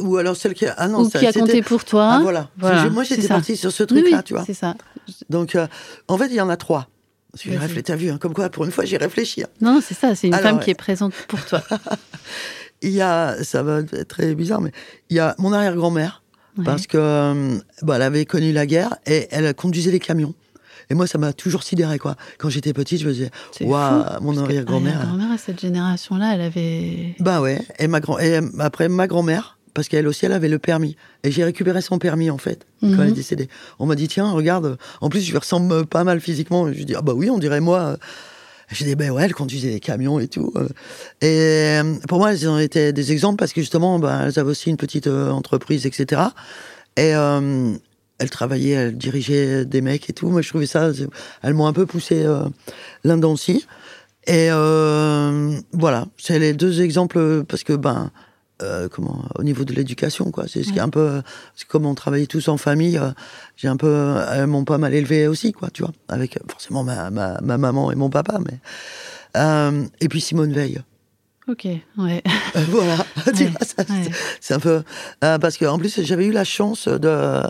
Ou 0.00 0.16
alors 0.16 0.36
celle 0.36 0.54
qui 0.54 0.66
a, 0.66 0.74
ah 0.78 0.88
non, 0.88 1.00
ou 1.00 1.10
ça, 1.10 1.18
qui 1.18 1.26
a 1.26 1.32
compté 1.32 1.62
pour 1.62 1.84
toi. 1.84 2.12
Ah, 2.14 2.20
voilà. 2.22 2.48
Moi, 2.90 3.04
j'étais 3.04 3.28
partie 3.28 3.56
sur 3.56 3.70
ce 3.72 3.82
truc-là, 3.82 4.16
oui, 4.18 4.24
tu 4.24 4.34
vois. 4.34 4.44
C'est 4.46 4.54
ça. 4.54 4.74
Donc, 5.30 5.54
euh, 5.54 5.66
en 6.08 6.16
fait, 6.18 6.26
il 6.28 6.34
y 6.34 6.40
en 6.40 6.48
a 6.48 6.56
trois. 6.56 6.88
Parce 7.32 7.42
que 7.44 7.50
j'ai 7.50 7.56
Vas-y. 7.56 7.66
réfléchi, 7.66 7.82
t'as 7.84 7.96
vu, 7.96 8.10
hein, 8.10 8.18
comme 8.18 8.32
quoi, 8.32 8.48
pour 8.48 8.64
une 8.64 8.70
fois, 8.70 8.84
j'ai 8.86 8.96
réfléchi. 8.96 9.42
hein. 9.42 9.48
Non, 9.60 9.80
c'est 9.86 9.92
ça. 9.94 10.14
C'est 10.14 10.28
une 10.28 10.34
Alors, 10.34 10.46
femme 10.48 10.58
ouais. 10.58 10.64
qui 10.64 10.70
est 10.70 10.74
présente 10.74 11.12
pour 11.28 11.44
toi. 11.44 11.62
Il 12.82 12.90
y 12.90 13.00
a, 13.02 13.42
ça 13.42 13.62
va 13.62 13.80
être 13.80 14.06
très 14.08 14.34
bizarre, 14.34 14.60
mais 14.60 14.70
il 15.08 15.16
y 15.16 15.20
a 15.20 15.34
mon 15.38 15.52
arrière-grand-mère, 15.52 16.22
Ouais. 16.58 16.64
parce 16.64 16.86
que 16.86 16.98
euh, 16.98 17.58
bah, 17.82 17.96
elle 17.96 18.02
avait 18.02 18.24
connu 18.26 18.52
la 18.52 18.66
guerre 18.66 18.96
et 19.06 19.28
elle 19.30 19.52
conduisait 19.54 19.90
les 19.90 19.98
camions. 19.98 20.34
Et 20.90 20.94
moi, 20.94 21.06
ça 21.06 21.16
m'a 21.18 21.32
toujours 21.32 21.62
sidéré, 21.62 21.98
quoi. 21.98 22.16
Quand 22.38 22.48
j'étais 22.50 22.72
petite, 22.74 23.00
je 23.00 23.06
me 23.08 23.12
disais, 23.12 23.30
waouh, 23.62 24.04
mon 24.20 24.26
parce 24.32 24.36
que 24.38 24.42
arrière-grand-mère. 24.44 24.96
arrière-grand-mère, 24.96 25.32
à 25.32 25.38
cette 25.38 25.60
génération-là, 25.60 26.34
elle 26.34 26.40
avait. 26.42 27.14
Bah 27.18 27.40
ouais. 27.40 27.60
Et 27.78 27.88
ma 27.88 28.00
grand, 28.00 28.18
et 28.18 28.40
après 28.58 28.88
ma 28.88 29.06
grand-mère, 29.06 29.55
parce 29.76 29.88
qu'elle 29.88 30.08
aussi, 30.08 30.26
elle 30.26 30.32
avait 30.32 30.48
le 30.48 30.58
permis. 30.58 30.96
Et 31.22 31.30
j'ai 31.30 31.44
récupéré 31.44 31.80
son 31.82 31.98
permis, 32.00 32.30
en 32.30 32.38
fait, 32.38 32.66
quand 32.80 32.88
Mhm. 32.88 33.00
elle 33.02 33.08
est 33.10 33.12
décédée. 33.12 33.48
On 33.78 33.86
m'a 33.86 33.94
dit, 33.94 34.08
tiens, 34.08 34.30
regarde. 34.32 34.78
En 35.00 35.08
plus, 35.08 35.20
je 35.20 35.30
lui 35.30 35.38
ressemble 35.38 35.86
pas 35.86 36.02
mal 36.02 36.20
physiquement. 36.20 36.66
Je 36.66 36.72
lui 36.78 36.84
dis, 36.84 36.94
ah 36.96 37.02
bah 37.02 37.12
oui, 37.14 37.30
on 37.30 37.38
dirait 37.38 37.60
moi. 37.60 37.96
J'ai 38.72 38.84
dit, 38.84 38.96
ben 38.96 39.10
ouais, 39.12 39.22
elle 39.24 39.34
conduisait 39.34 39.70
des 39.70 39.78
camions 39.78 40.18
et 40.18 40.26
tout. 40.26 40.52
Et 41.20 41.26
euh, 41.80 41.94
pour 42.08 42.18
moi, 42.18 42.32
elles 42.32 42.48
ont 42.48 42.58
été 42.58 42.92
des 42.92 43.12
exemples 43.12 43.38
parce 43.38 43.52
que 43.52 43.60
justement, 43.60 44.00
bah, 44.00 44.22
elles 44.24 44.38
avaient 44.40 44.50
aussi 44.50 44.70
une 44.70 44.76
petite 44.76 45.06
euh, 45.06 45.30
entreprise, 45.30 45.86
etc. 45.86 46.22
Et 46.96 47.14
euh, 47.14 47.72
elles 48.18 48.30
travaillaient, 48.30 48.70
elles 48.70 48.96
dirigeaient 48.98 49.64
des 49.66 49.82
mecs 49.82 50.10
et 50.10 50.12
tout. 50.14 50.30
Moi, 50.30 50.42
je 50.42 50.48
trouvais 50.48 50.66
ça, 50.66 50.90
elles 51.42 51.54
m'ont 51.54 51.66
un 51.66 51.72
peu 51.72 51.86
poussé 51.86 52.24
euh, 52.24 52.42
là-dedans 53.04 53.32
aussi. 53.34 53.66
Et 54.26 54.48
euh, 54.50 55.56
voilà, 55.72 56.06
c'est 56.18 56.40
les 56.40 56.52
deux 56.52 56.80
exemples 56.80 57.44
parce 57.46 57.62
que 57.62 57.74
ben 57.74 58.10
euh, 58.62 58.88
comment 58.88 59.24
au 59.38 59.42
niveau 59.42 59.64
de 59.64 59.72
l'éducation 59.74 60.30
quoi, 60.30 60.44
c'est 60.48 60.62
ce 60.62 60.72
qui 60.72 60.78
est 60.78 60.82
un 60.82 60.88
peu 60.88 61.22
c'est 61.54 61.66
comme 61.68 61.84
on 61.86 61.94
travaillait 61.94 62.26
tous 62.26 62.48
en 62.48 62.56
famille, 62.56 62.96
euh, 62.98 63.10
j'ai 63.56 63.68
un 63.68 63.76
peu 63.76 64.16
elles 64.32 64.46
m'ont 64.46 64.64
pas 64.64 64.78
mal 64.78 64.94
élevé 64.94 65.28
aussi 65.28 65.52
quoi, 65.52 65.68
tu 65.70 65.82
vois, 65.82 65.92
avec 66.08 66.36
euh, 66.36 66.40
forcément 66.48 66.82
ma, 66.82 67.10
ma, 67.10 67.38
ma 67.42 67.58
maman 67.58 67.92
et 67.92 67.94
mon 67.94 68.08
papa 68.10 68.38
mais 68.44 68.58
euh, 69.36 69.84
et 70.00 70.08
puis 70.08 70.20
Simone 70.20 70.52
Veil. 70.52 70.80
Ok, 71.48 71.64
ouais. 71.98 72.22
Euh, 72.56 72.64
voilà, 72.70 72.96
tu 73.36 73.44
Ouais, 73.44 73.50
vois, 73.50 73.60
ça, 73.60 73.84
ouais. 73.88 74.08
c'est- 74.40 74.54
un 74.54 74.58
peu 74.58 74.82
euh, 75.22 75.38
parce 75.38 75.56
que 75.58 75.64
en 75.66 75.78
plus 75.78 76.00
j'avais 76.02 76.26
eu 76.26 76.32
la 76.32 76.44
chance 76.44 76.88
de 76.88 77.08
euh, 77.08 77.42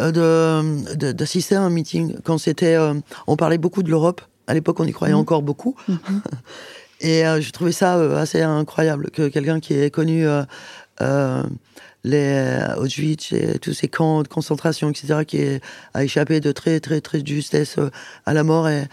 de 0.00 0.94
de- 0.94 1.12
d'assister 1.12 1.56
à 1.56 1.62
un 1.62 1.70
meeting 1.70 2.16
quand 2.24 2.38
c'était 2.38 2.74
euh, 2.76 2.94
on 3.26 3.36
parlait 3.36 3.58
beaucoup 3.58 3.82
de 3.82 3.90
l'Europe 3.90 4.20
à 4.46 4.54
l'époque 4.54 4.78
on 4.80 4.84
y 4.84 4.92
croyait 4.92 5.14
Mhm. 5.14 5.20
encore 5.20 5.42
beaucoup 5.42 5.74
Mhm. 5.88 5.98
et 7.04 7.26
euh, 7.26 7.40
je 7.40 7.50
trouvais 7.52 7.72
ça 7.72 7.96
euh, 7.98 8.16
assez 8.16 8.40
incroyable 8.42 9.10
que 9.10 9.28
quelqu'un 9.28 9.60
qui 9.60 9.74
ait 9.74 9.90
connu 9.90 10.26
euh, 10.26 10.42
euh, 11.00 11.42
les 12.02 12.58
Auschwitz 12.78 13.32
et 13.32 13.58
tous 13.58 13.72
ces 13.74 13.88
camps 13.88 14.22
de 14.22 14.28
concentration 14.28 14.90
etc 14.90 15.24
qui 15.26 15.40
a 15.94 16.04
échappé 16.04 16.40
de 16.40 16.52
très 16.52 16.80
très 16.80 17.00
très 17.00 17.24
justesse 17.24 17.76
à 18.26 18.32
la 18.34 18.42
mort 18.44 18.68
et 18.68 18.84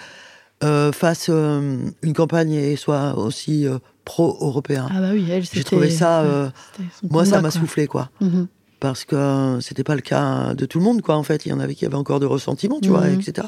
fasse 0.93 1.29
une 1.29 2.13
campagne 2.15 2.53
et 2.53 2.75
soit 2.75 3.17
aussi 3.17 3.65
pro-européen 4.05 4.87
Ah 4.91 5.01
bah 5.01 5.09
oui, 5.13 5.25
elle, 5.29 5.43
j'ai 5.43 5.63
trouvé 5.63 5.89
ça 5.89 6.23
ouais, 6.23 6.85
moi, 7.09 7.25
ça 7.25 7.41
m'a 7.41 7.51
soufflé, 7.51 7.87
quoi. 7.87 8.09
Mhm. 8.21 8.47
Parce 8.79 9.03
que 9.05 9.59
c'était 9.61 9.83
pas 9.83 9.95
le 9.95 10.01
cas 10.01 10.53
de 10.55 10.65
tout 10.65 10.79
le 10.79 10.83
monde, 10.85 11.01
quoi, 11.01 11.15
en 11.15 11.23
fait. 11.23 11.45
Il 11.45 11.49
y 11.49 11.53
en 11.53 11.59
avait 11.59 11.75
qui 11.75 11.85
avaient 11.85 11.95
encore 11.95 12.19
de 12.19 12.25
ressentiment, 12.25 12.79
tu 12.81 12.89
vois, 12.89 13.07
Mhm. 13.07 13.19
etc. 13.19 13.47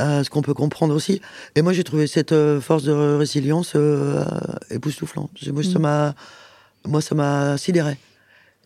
Euh, 0.00 0.24
ce 0.24 0.30
qu'on 0.30 0.40
peut 0.42 0.54
comprendre 0.54 0.94
aussi. 0.94 1.20
Et 1.56 1.62
moi, 1.62 1.72
j'ai 1.74 1.84
trouvé 1.84 2.06
cette 2.06 2.32
euh, 2.32 2.60
force 2.60 2.84
de 2.84 2.92
résilience 2.92 3.72
euh, 3.76 4.24
époustouflante. 4.70 5.30
Moi, 5.52 5.62
ça 5.62 5.68
Mhm. 5.78 5.78
m'a, 5.82 6.14
moi, 6.86 7.00
ça 7.02 7.14
m'a 7.14 7.58
sidéré. 7.58 7.98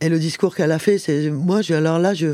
Et 0.00 0.08
le 0.08 0.18
discours 0.20 0.54
qu'elle 0.54 0.70
a 0.72 0.78
fait, 0.78 0.96
c'est, 0.98 1.30
moi, 1.30 1.60
je- 1.60 1.74
alors 1.74 1.98
là, 1.98 2.14
je, 2.14 2.26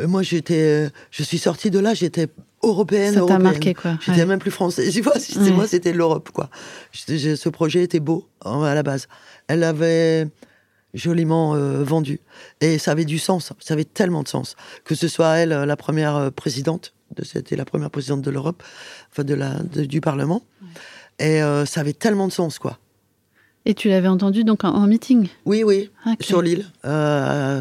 euh, 0.00 0.08
moi, 0.08 0.22
j'étais, 0.22 0.88
je 1.12 1.22
suis 1.22 1.38
sortie 1.38 1.70
de 1.70 1.78
là, 1.78 1.94
j'étais 1.94 2.26
européenne, 2.64 3.14
Ça 3.14 3.24
t'a 3.26 3.38
marqué, 3.38 3.74
quoi. 3.74 3.96
J'étais 4.00 4.20
ouais. 4.20 4.26
même 4.26 4.38
plus 4.40 4.50
française. 4.50 4.92
Tu 4.92 5.02
vois, 5.02 5.18
c'était- 5.20 5.40
Ouais. 5.40 5.50
moi, 5.52 5.68
c'était 5.68 5.92
l'Europe, 5.92 6.30
quoi. 6.32 6.48
Ce 6.92 7.48
projet 7.48 7.82
était 7.84 8.00
beau, 8.00 8.26
hein, 8.44 8.62
à 8.64 8.74
la 8.74 8.82
base. 8.82 9.06
Elle 9.46 9.60
l'avait 9.60 10.26
joliment 10.94 11.54
euh, 11.54 11.82
vendu. 11.84 12.20
Et 12.60 12.78
ça 12.78 12.90
avait 12.92 13.04
du 13.04 13.18
sens. 13.18 13.52
Ça 13.60 13.74
avait 13.74 13.84
tellement 13.84 14.22
de 14.22 14.28
sens. 14.28 14.56
Que 14.84 14.94
ce 14.94 15.08
soit 15.08 15.36
elle, 15.38 15.52
euh, 15.52 15.64
la 15.66 15.76
première 15.76 16.16
euh, 16.16 16.30
présidente, 16.30 16.92
de, 17.16 17.24
c'était 17.24 17.56
la 17.56 17.64
première 17.64 17.90
présidente 17.90 18.22
de 18.22 18.30
l'Europe, 18.30 18.62
enfin, 19.10 19.24
de 19.24 19.34
la, 19.34 19.54
de- 19.62 19.84
du 19.84 20.00
Parlement. 20.00 20.42
Et 21.18 21.42
euh, 21.42 21.64
ça 21.66 21.80
avait 21.80 21.92
tellement 21.92 22.26
de 22.28 22.32
sens, 22.32 22.58
quoi. 22.58 22.78
Et 23.64 23.74
tu 23.74 23.88
l'avais 23.88 24.08
entendu 24.08 24.42
donc 24.42 24.64
en, 24.64 24.70
en 24.74 24.86
meeting? 24.88 25.28
Oui, 25.44 25.62
oui, 25.64 25.90
Ah, 26.04 26.14
sur 26.20 26.42
l'île. 26.42 26.66
Euh, 26.84 27.60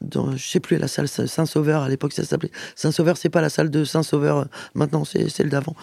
dans, 0.00 0.34
je 0.36 0.48
sais 0.48 0.60
plus, 0.60 0.78
la 0.78 0.88
salle 0.88 1.06
Saint-Sauveur, 1.08 1.82
à 1.82 1.88
l'époque, 1.88 2.12
ça 2.12 2.24
s'appelait. 2.24 2.50
Saint-Sauveur, 2.74 3.16
c'est 3.16 3.28
pas 3.28 3.40
la 3.42 3.50
salle 3.50 3.70
de 3.70 3.84
Saint-Sauveur, 3.84 4.38
euh, 4.38 4.44
maintenant, 4.74 5.04
c'est 5.04 5.28
celle 5.28 5.48
d'avant. 5.50 5.76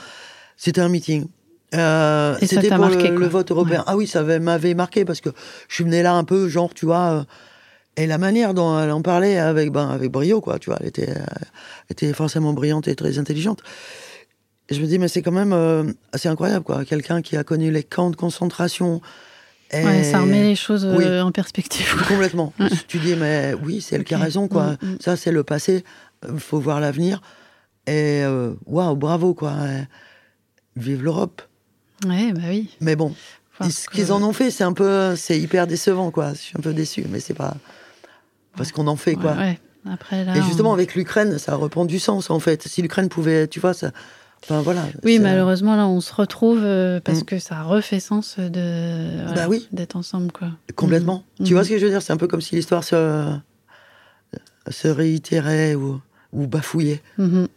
C'était 0.57 0.81
un 0.81 0.89
meeting. 0.89 1.27
Euh, 1.75 2.35
Et 2.41 2.47
ça 2.47 2.55
C'était 2.55 2.69
t'a 2.69 2.75
pour 2.77 2.85
marqué, 2.87 3.09
le, 3.09 3.17
le 3.17 3.27
vote 3.27 3.51
européen. 3.51 3.79
Ouais. 3.79 3.85
Ah 3.87 3.95
oui, 3.95 4.07
ça 4.07 4.21
avait- 4.21 4.39
m'avait 4.39 4.73
marqué 4.73 5.05
parce 5.05 5.21
que 5.21 5.29
je 5.67 5.75
suis 5.75 5.83
venu 5.83 6.01
là 6.01 6.15
un 6.15 6.23
peu, 6.23 6.49
genre, 6.49 6.73
tu 6.73 6.85
vois. 6.87 7.25
Euh, 7.99 8.03
et 8.03 8.07
la 8.07 8.17
manière 8.17 8.53
dont 8.53 8.79
elle 8.79 8.91
en 8.91 9.01
parlait 9.01 9.37
avec, 9.37 9.71
ben, 9.71 9.89
avec 9.89 10.11
brio, 10.11 10.41
quoi, 10.41 10.59
tu 10.59 10.69
vois, 10.69 10.77
elle 10.81 10.87
était, 10.87 11.09
euh, 11.09 11.23
était 11.89 12.13
forcément 12.13 12.53
brillante 12.53 12.87
et 12.87 12.95
très 12.95 13.19
intelligente. 13.19 13.61
Et 14.69 14.75
je 14.75 14.81
me 14.81 14.85
dis, 14.85 14.99
mais 14.99 15.07
c'est 15.07 15.21
quand 15.21 15.31
même 15.31 15.53
euh, 15.53 15.83
assez 16.13 16.29
incroyable, 16.29 16.63
quoi. 16.63 16.85
Quelqu'un 16.85 17.21
qui 17.21 17.35
a 17.37 17.43
connu 17.43 17.71
les 17.71 17.83
camps 17.83 18.11
de 18.11 18.15
concentration. 18.15 19.01
Et... 19.71 19.83
Ouais, 19.83 20.03
ça 20.03 20.21
remet 20.21 20.43
les 20.43 20.55
choses 20.55 20.85
euh, 20.85 21.21
en 21.21 21.31
perspective. 21.31 21.91
quoi. 21.95 22.07
Complètement. 22.07 22.53
tu 22.87 22.99
dis, 22.99 23.15
mais 23.15 23.53
oui, 23.63 23.81
c'est 23.81 23.95
elle 23.95 24.03
qui 24.03 24.13
a 24.13 24.19
raison, 24.19 24.47
quoi. 24.47 24.77
Mm, 24.81 24.85
mm. 24.85 24.97
Ça, 24.99 25.17
c'est 25.17 25.31
le 25.31 25.43
passé. 25.43 25.83
Il 26.31 26.39
faut 26.39 26.59
voir 26.59 26.79
l'avenir. 26.79 27.21
Et 27.87 28.21
euh, 28.23 28.53
waouh, 28.67 28.95
bravo, 28.95 29.33
quoi. 29.33 29.53
Et 29.67 29.83
Vive 30.75 31.03
l'Europe. 31.03 31.41
Ouais, 32.05 32.31
bah 32.31 32.41
oui. 32.47 32.69
Mais 32.79 32.95
bon, 32.95 33.13
ce 33.61 33.89
qu'ils 33.89 34.13
en 34.13 34.21
ont 34.21 34.33
fait, 34.33 34.51
c'est 34.51 34.63
un 34.63 34.71
peu, 34.71 35.15
c'est 35.15 35.37
hyper 35.37 35.65
décevant, 35.65 36.11
quoi. 36.11 36.33
Je 36.33 36.39
suis 36.39 36.53
un 36.57 36.61
peu 36.61 36.73
déçu, 36.73 37.05
mais 37.09 37.19
c'est 37.19 37.33
pas 37.33 37.57
parce 38.57 38.71
qu'on 38.71 38.87
en 38.87 38.95
fait, 38.95 39.15
quoi. 39.15 39.35
Après, 39.89 40.25
là, 40.25 40.35
Et 40.37 40.41
justement, 40.43 40.71
on- 40.71 40.73
avec 40.73 40.93
l'Ukraine, 40.95 41.37
ça 41.39 41.55
reprend 41.55 41.85
du 41.85 41.99
sens, 41.99 42.29
en 42.29 42.39
fait. 42.39 42.67
Si 42.67 42.81
l'Ukraine 42.81 43.07
pouvait, 43.09 43.47
tu 43.47 43.59
vois, 43.61 43.73
ça. 43.73 43.91
Enfin, 44.43 44.61
voilà. 44.61 44.85
Oui, 45.03 45.19
malheureusement, 45.19 45.75
là, 45.75 45.87
on 45.87 45.99
se 46.01 46.13
retrouve 46.13 46.61
euh, 46.63 46.99
parce 47.01 47.21
Mm. 47.21 47.25
que 47.25 47.39
ça 47.39 47.63
refait 47.63 47.99
sens 47.99 48.37
de 48.39 49.23
voilà, 49.25 49.33
Bah 49.43 49.47
oui. 49.49 49.67
d'être 49.71 49.95
ensemble, 49.95 50.31
quoi. 50.31 50.49
Complètement. 50.75 51.23
Mhm. 51.39 51.45
Tu 51.45 51.53
vois 51.53 51.61
Mhm. 51.61 51.65
ce 51.65 51.69
que 51.71 51.77
je 51.79 51.85
veux 51.85 51.91
dire? 51.91 52.01
C'est 52.01 52.13
un 52.13 52.17
peu 52.17 52.27
comme 52.27 52.41
si 52.41 52.55
l'histoire 52.55 52.83
se, 52.83 53.35
se 54.69 54.87
réitérait 54.87 55.75
ou, 55.75 55.99
ou 56.33 56.47
bafouillait, 56.47 57.01
Mhm. 57.17 57.47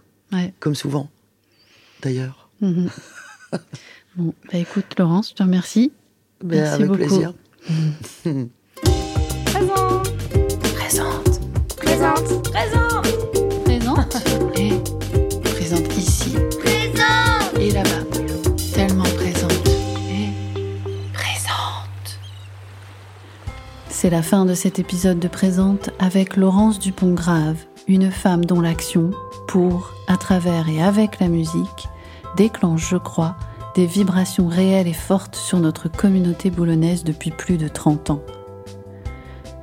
comme 0.60 0.74
souvent, 0.74 1.08
d'ailleurs. 2.02 2.48
Mhm. 2.60 2.88
bon, 4.16 4.34
bah 4.50 4.58
écoute, 4.58 4.86
Laurence, 4.98 5.30
je 5.30 5.34
te 5.34 5.42
remercie. 5.42 5.92
Mais 6.44 6.56
Merci 6.56 6.74
avec 6.74 6.86
beaucoup. 6.86 6.98
plaisir. 6.98 7.34
Présente. 12.02 12.50
Présente. 12.50 13.64
Présente. 13.64 14.16
Et 14.56 14.72
présente 15.54 15.96
ici. 15.96 16.34
Présente. 16.58 17.60
Et 17.60 17.70
là-bas. 17.70 18.18
Tellement 18.74 19.04
présente. 19.04 19.68
Et 20.10 20.30
présente. 21.12 22.18
C'est 23.88 24.10
la 24.10 24.22
fin 24.22 24.44
de 24.46 24.54
cet 24.54 24.80
épisode 24.80 25.20
de 25.20 25.28
Présente 25.28 25.90
avec 26.00 26.34
Laurence 26.34 26.80
Dupont-Grave, 26.80 27.58
une 27.86 28.10
femme 28.10 28.44
dont 28.46 28.60
l'action, 28.60 29.12
pour, 29.46 29.92
à 30.08 30.16
travers 30.16 30.68
et 30.68 30.82
avec 30.82 31.20
la 31.20 31.28
musique, 31.28 31.88
déclenche, 32.36 32.90
je 32.90 32.96
crois, 32.96 33.36
des 33.76 33.86
vibrations 33.86 34.48
réelles 34.48 34.88
et 34.88 34.92
fortes 34.92 35.36
sur 35.36 35.60
notre 35.60 35.88
communauté 35.88 36.50
boulonnaise 36.50 37.04
depuis 37.04 37.30
plus 37.30 37.58
de 37.58 37.68
30 37.68 38.10
ans. 38.10 38.22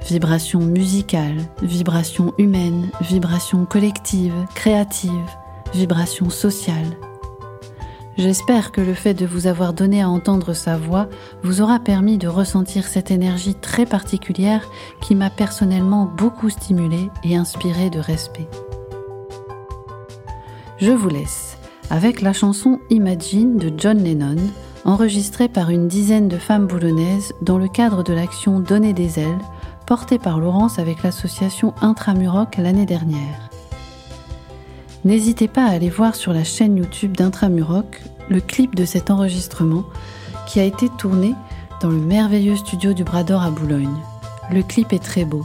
Vibrations 0.08 0.62
musicales, 0.62 1.42
vibrations 1.62 2.34
humaines, 2.38 2.90
vibrations 3.02 3.66
collectives, 3.66 4.46
créatives, 4.56 5.12
vibrations 5.74 6.30
sociales. 6.30 6.98
J'espère 8.18 8.72
que 8.72 8.82
le 8.82 8.94
fait 8.94 9.14
de 9.14 9.26
vous 9.26 9.48
avoir 9.48 9.72
donné 9.74 10.02
à 10.02 10.10
entendre 10.10 10.54
sa 10.54 10.78
voix 10.78 11.08
vous 11.44 11.62
aura 11.62 11.80
permis 11.80 12.18
de 12.18 12.28
ressentir 12.28 12.86
cette 12.86 13.12
énergie 13.12 13.56
très 13.56 13.86
particulière 13.86 14.68
qui 15.00 15.16
m'a 15.16 15.30
personnellement 15.30 16.06
beaucoup 16.18 16.50
stimulé 16.50 17.10
et 17.24 17.38
inspiré 17.38 17.90
de 17.90 18.00
respect. 18.00 18.50
Je 20.80 20.92
vous 20.92 21.10
laisse 21.10 21.58
avec 21.90 22.22
la 22.22 22.34
chanson 22.34 22.80
Imagine 22.90 23.58
de 23.58 23.72
John 23.76 24.04
Lennon, 24.04 24.38
enregistrée 24.86 25.48
par 25.48 25.70
une 25.70 25.88
dizaine 25.88 26.28
de 26.28 26.38
femmes 26.38 26.68
boulonnaises 26.68 27.34
dans 27.42 27.58
le 27.58 27.68
cadre 27.68 28.04
de 28.04 28.14
l'action 28.14 28.60
Donner 28.60 28.94
des 28.94 29.20
ailes, 29.20 29.40
portée 29.90 30.20
par 30.20 30.40
Laurence 30.40 30.78
avec 30.78 31.02
l'association 31.02 31.74
Intramuroc 31.82 32.58
l'année 32.58 32.86
dernière. 32.86 33.50
N'hésitez 35.04 35.48
pas 35.48 35.66
à 35.66 35.72
aller 35.72 35.90
voir 35.90 36.14
sur 36.14 36.32
la 36.32 36.44
chaîne 36.44 36.78
YouTube 36.78 37.18
d'Intramuroc 37.18 38.00
le 38.30 38.40
clip 38.40 38.76
de 38.76 38.86
cet 38.86 39.10
enregistrement 39.10 39.84
qui 40.46 40.60
a 40.60 40.64
été 40.64 40.90
tourné 41.00 41.34
dans 41.82 41.90
le 41.90 41.98
merveilleux 41.98 42.56
studio 42.56 42.94
du 42.94 43.04
Bras 43.04 43.24
d'Or 43.24 43.42
à 43.42 43.50
Boulogne. 43.50 43.98
Le 44.52 44.62
clip 44.62 44.94
est 44.94 45.04
très 45.04 45.26
beau. 45.26 45.44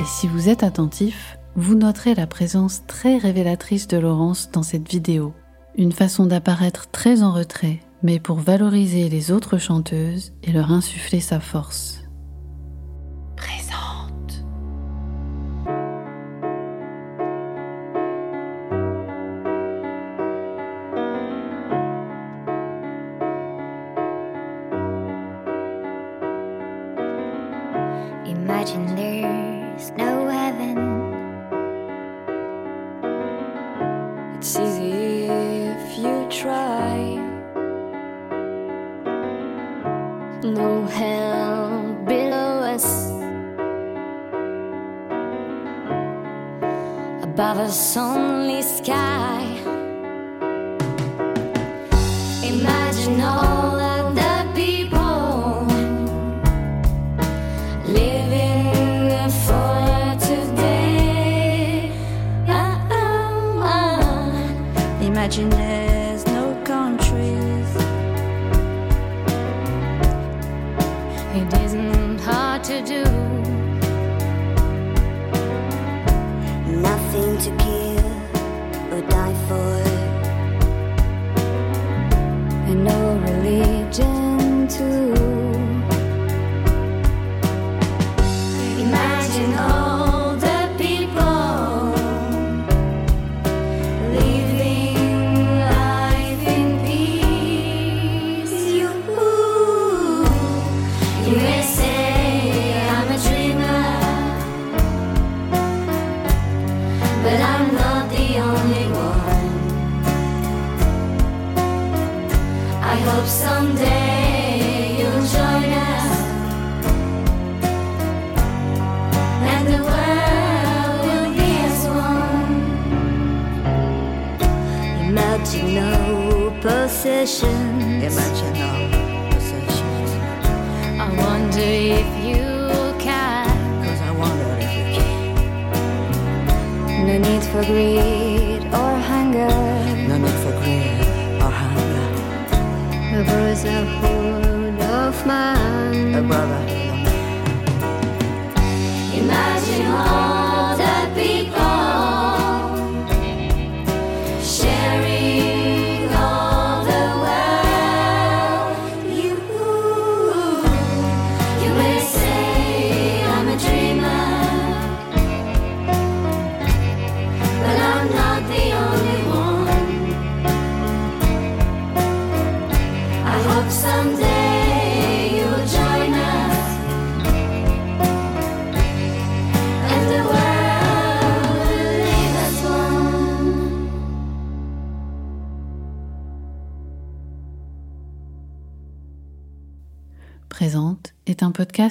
Et 0.00 0.04
si 0.04 0.26
vous 0.26 0.48
êtes 0.48 0.64
attentif, 0.64 1.38
vous 1.54 1.76
noterez 1.76 2.16
la 2.16 2.26
présence 2.26 2.82
très 2.88 3.18
révélatrice 3.18 3.86
de 3.86 3.98
Laurence 3.98 4.50
dans 4.50 4.64
cette 4.64 4.90
vidéo. 4.90 5.32
Une 5.76 5.92
façon 5.92 6.26
d'apparaître 6.26 6.88
très 6.90 7.22
en 7.22 7.32
retrait, 7.32 7.78
mais 8.02 8.18
pour 8.18 8.38
valoriser 8.38 9.08
les 9.08 9.30
autres 9.30 9.58
chanteuses 9.58 10.32
et 10.42 10.50
leur 10.50 10.72
insuffler 10.72 11.20
sa 11.20 11.38
force. 11.38 11.99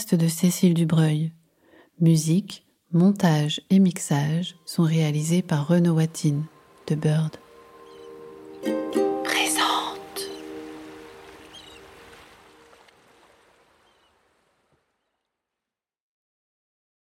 De 0.08 0.28
Cécile 0.28 0.74
Dubreuil. 0.74 1.34
Musique, 2.00 2.66
montage 2.92 3.62
et 3.70 3.80
mixage 3.80 4.56
sont 4.66 4.84
réalisés 4.84 5.42
par 5.42 5.68
Renaud 5.68 5.96
Watine 5.96 6.46
de 6.88 6.96
Bird. 6.96 7.36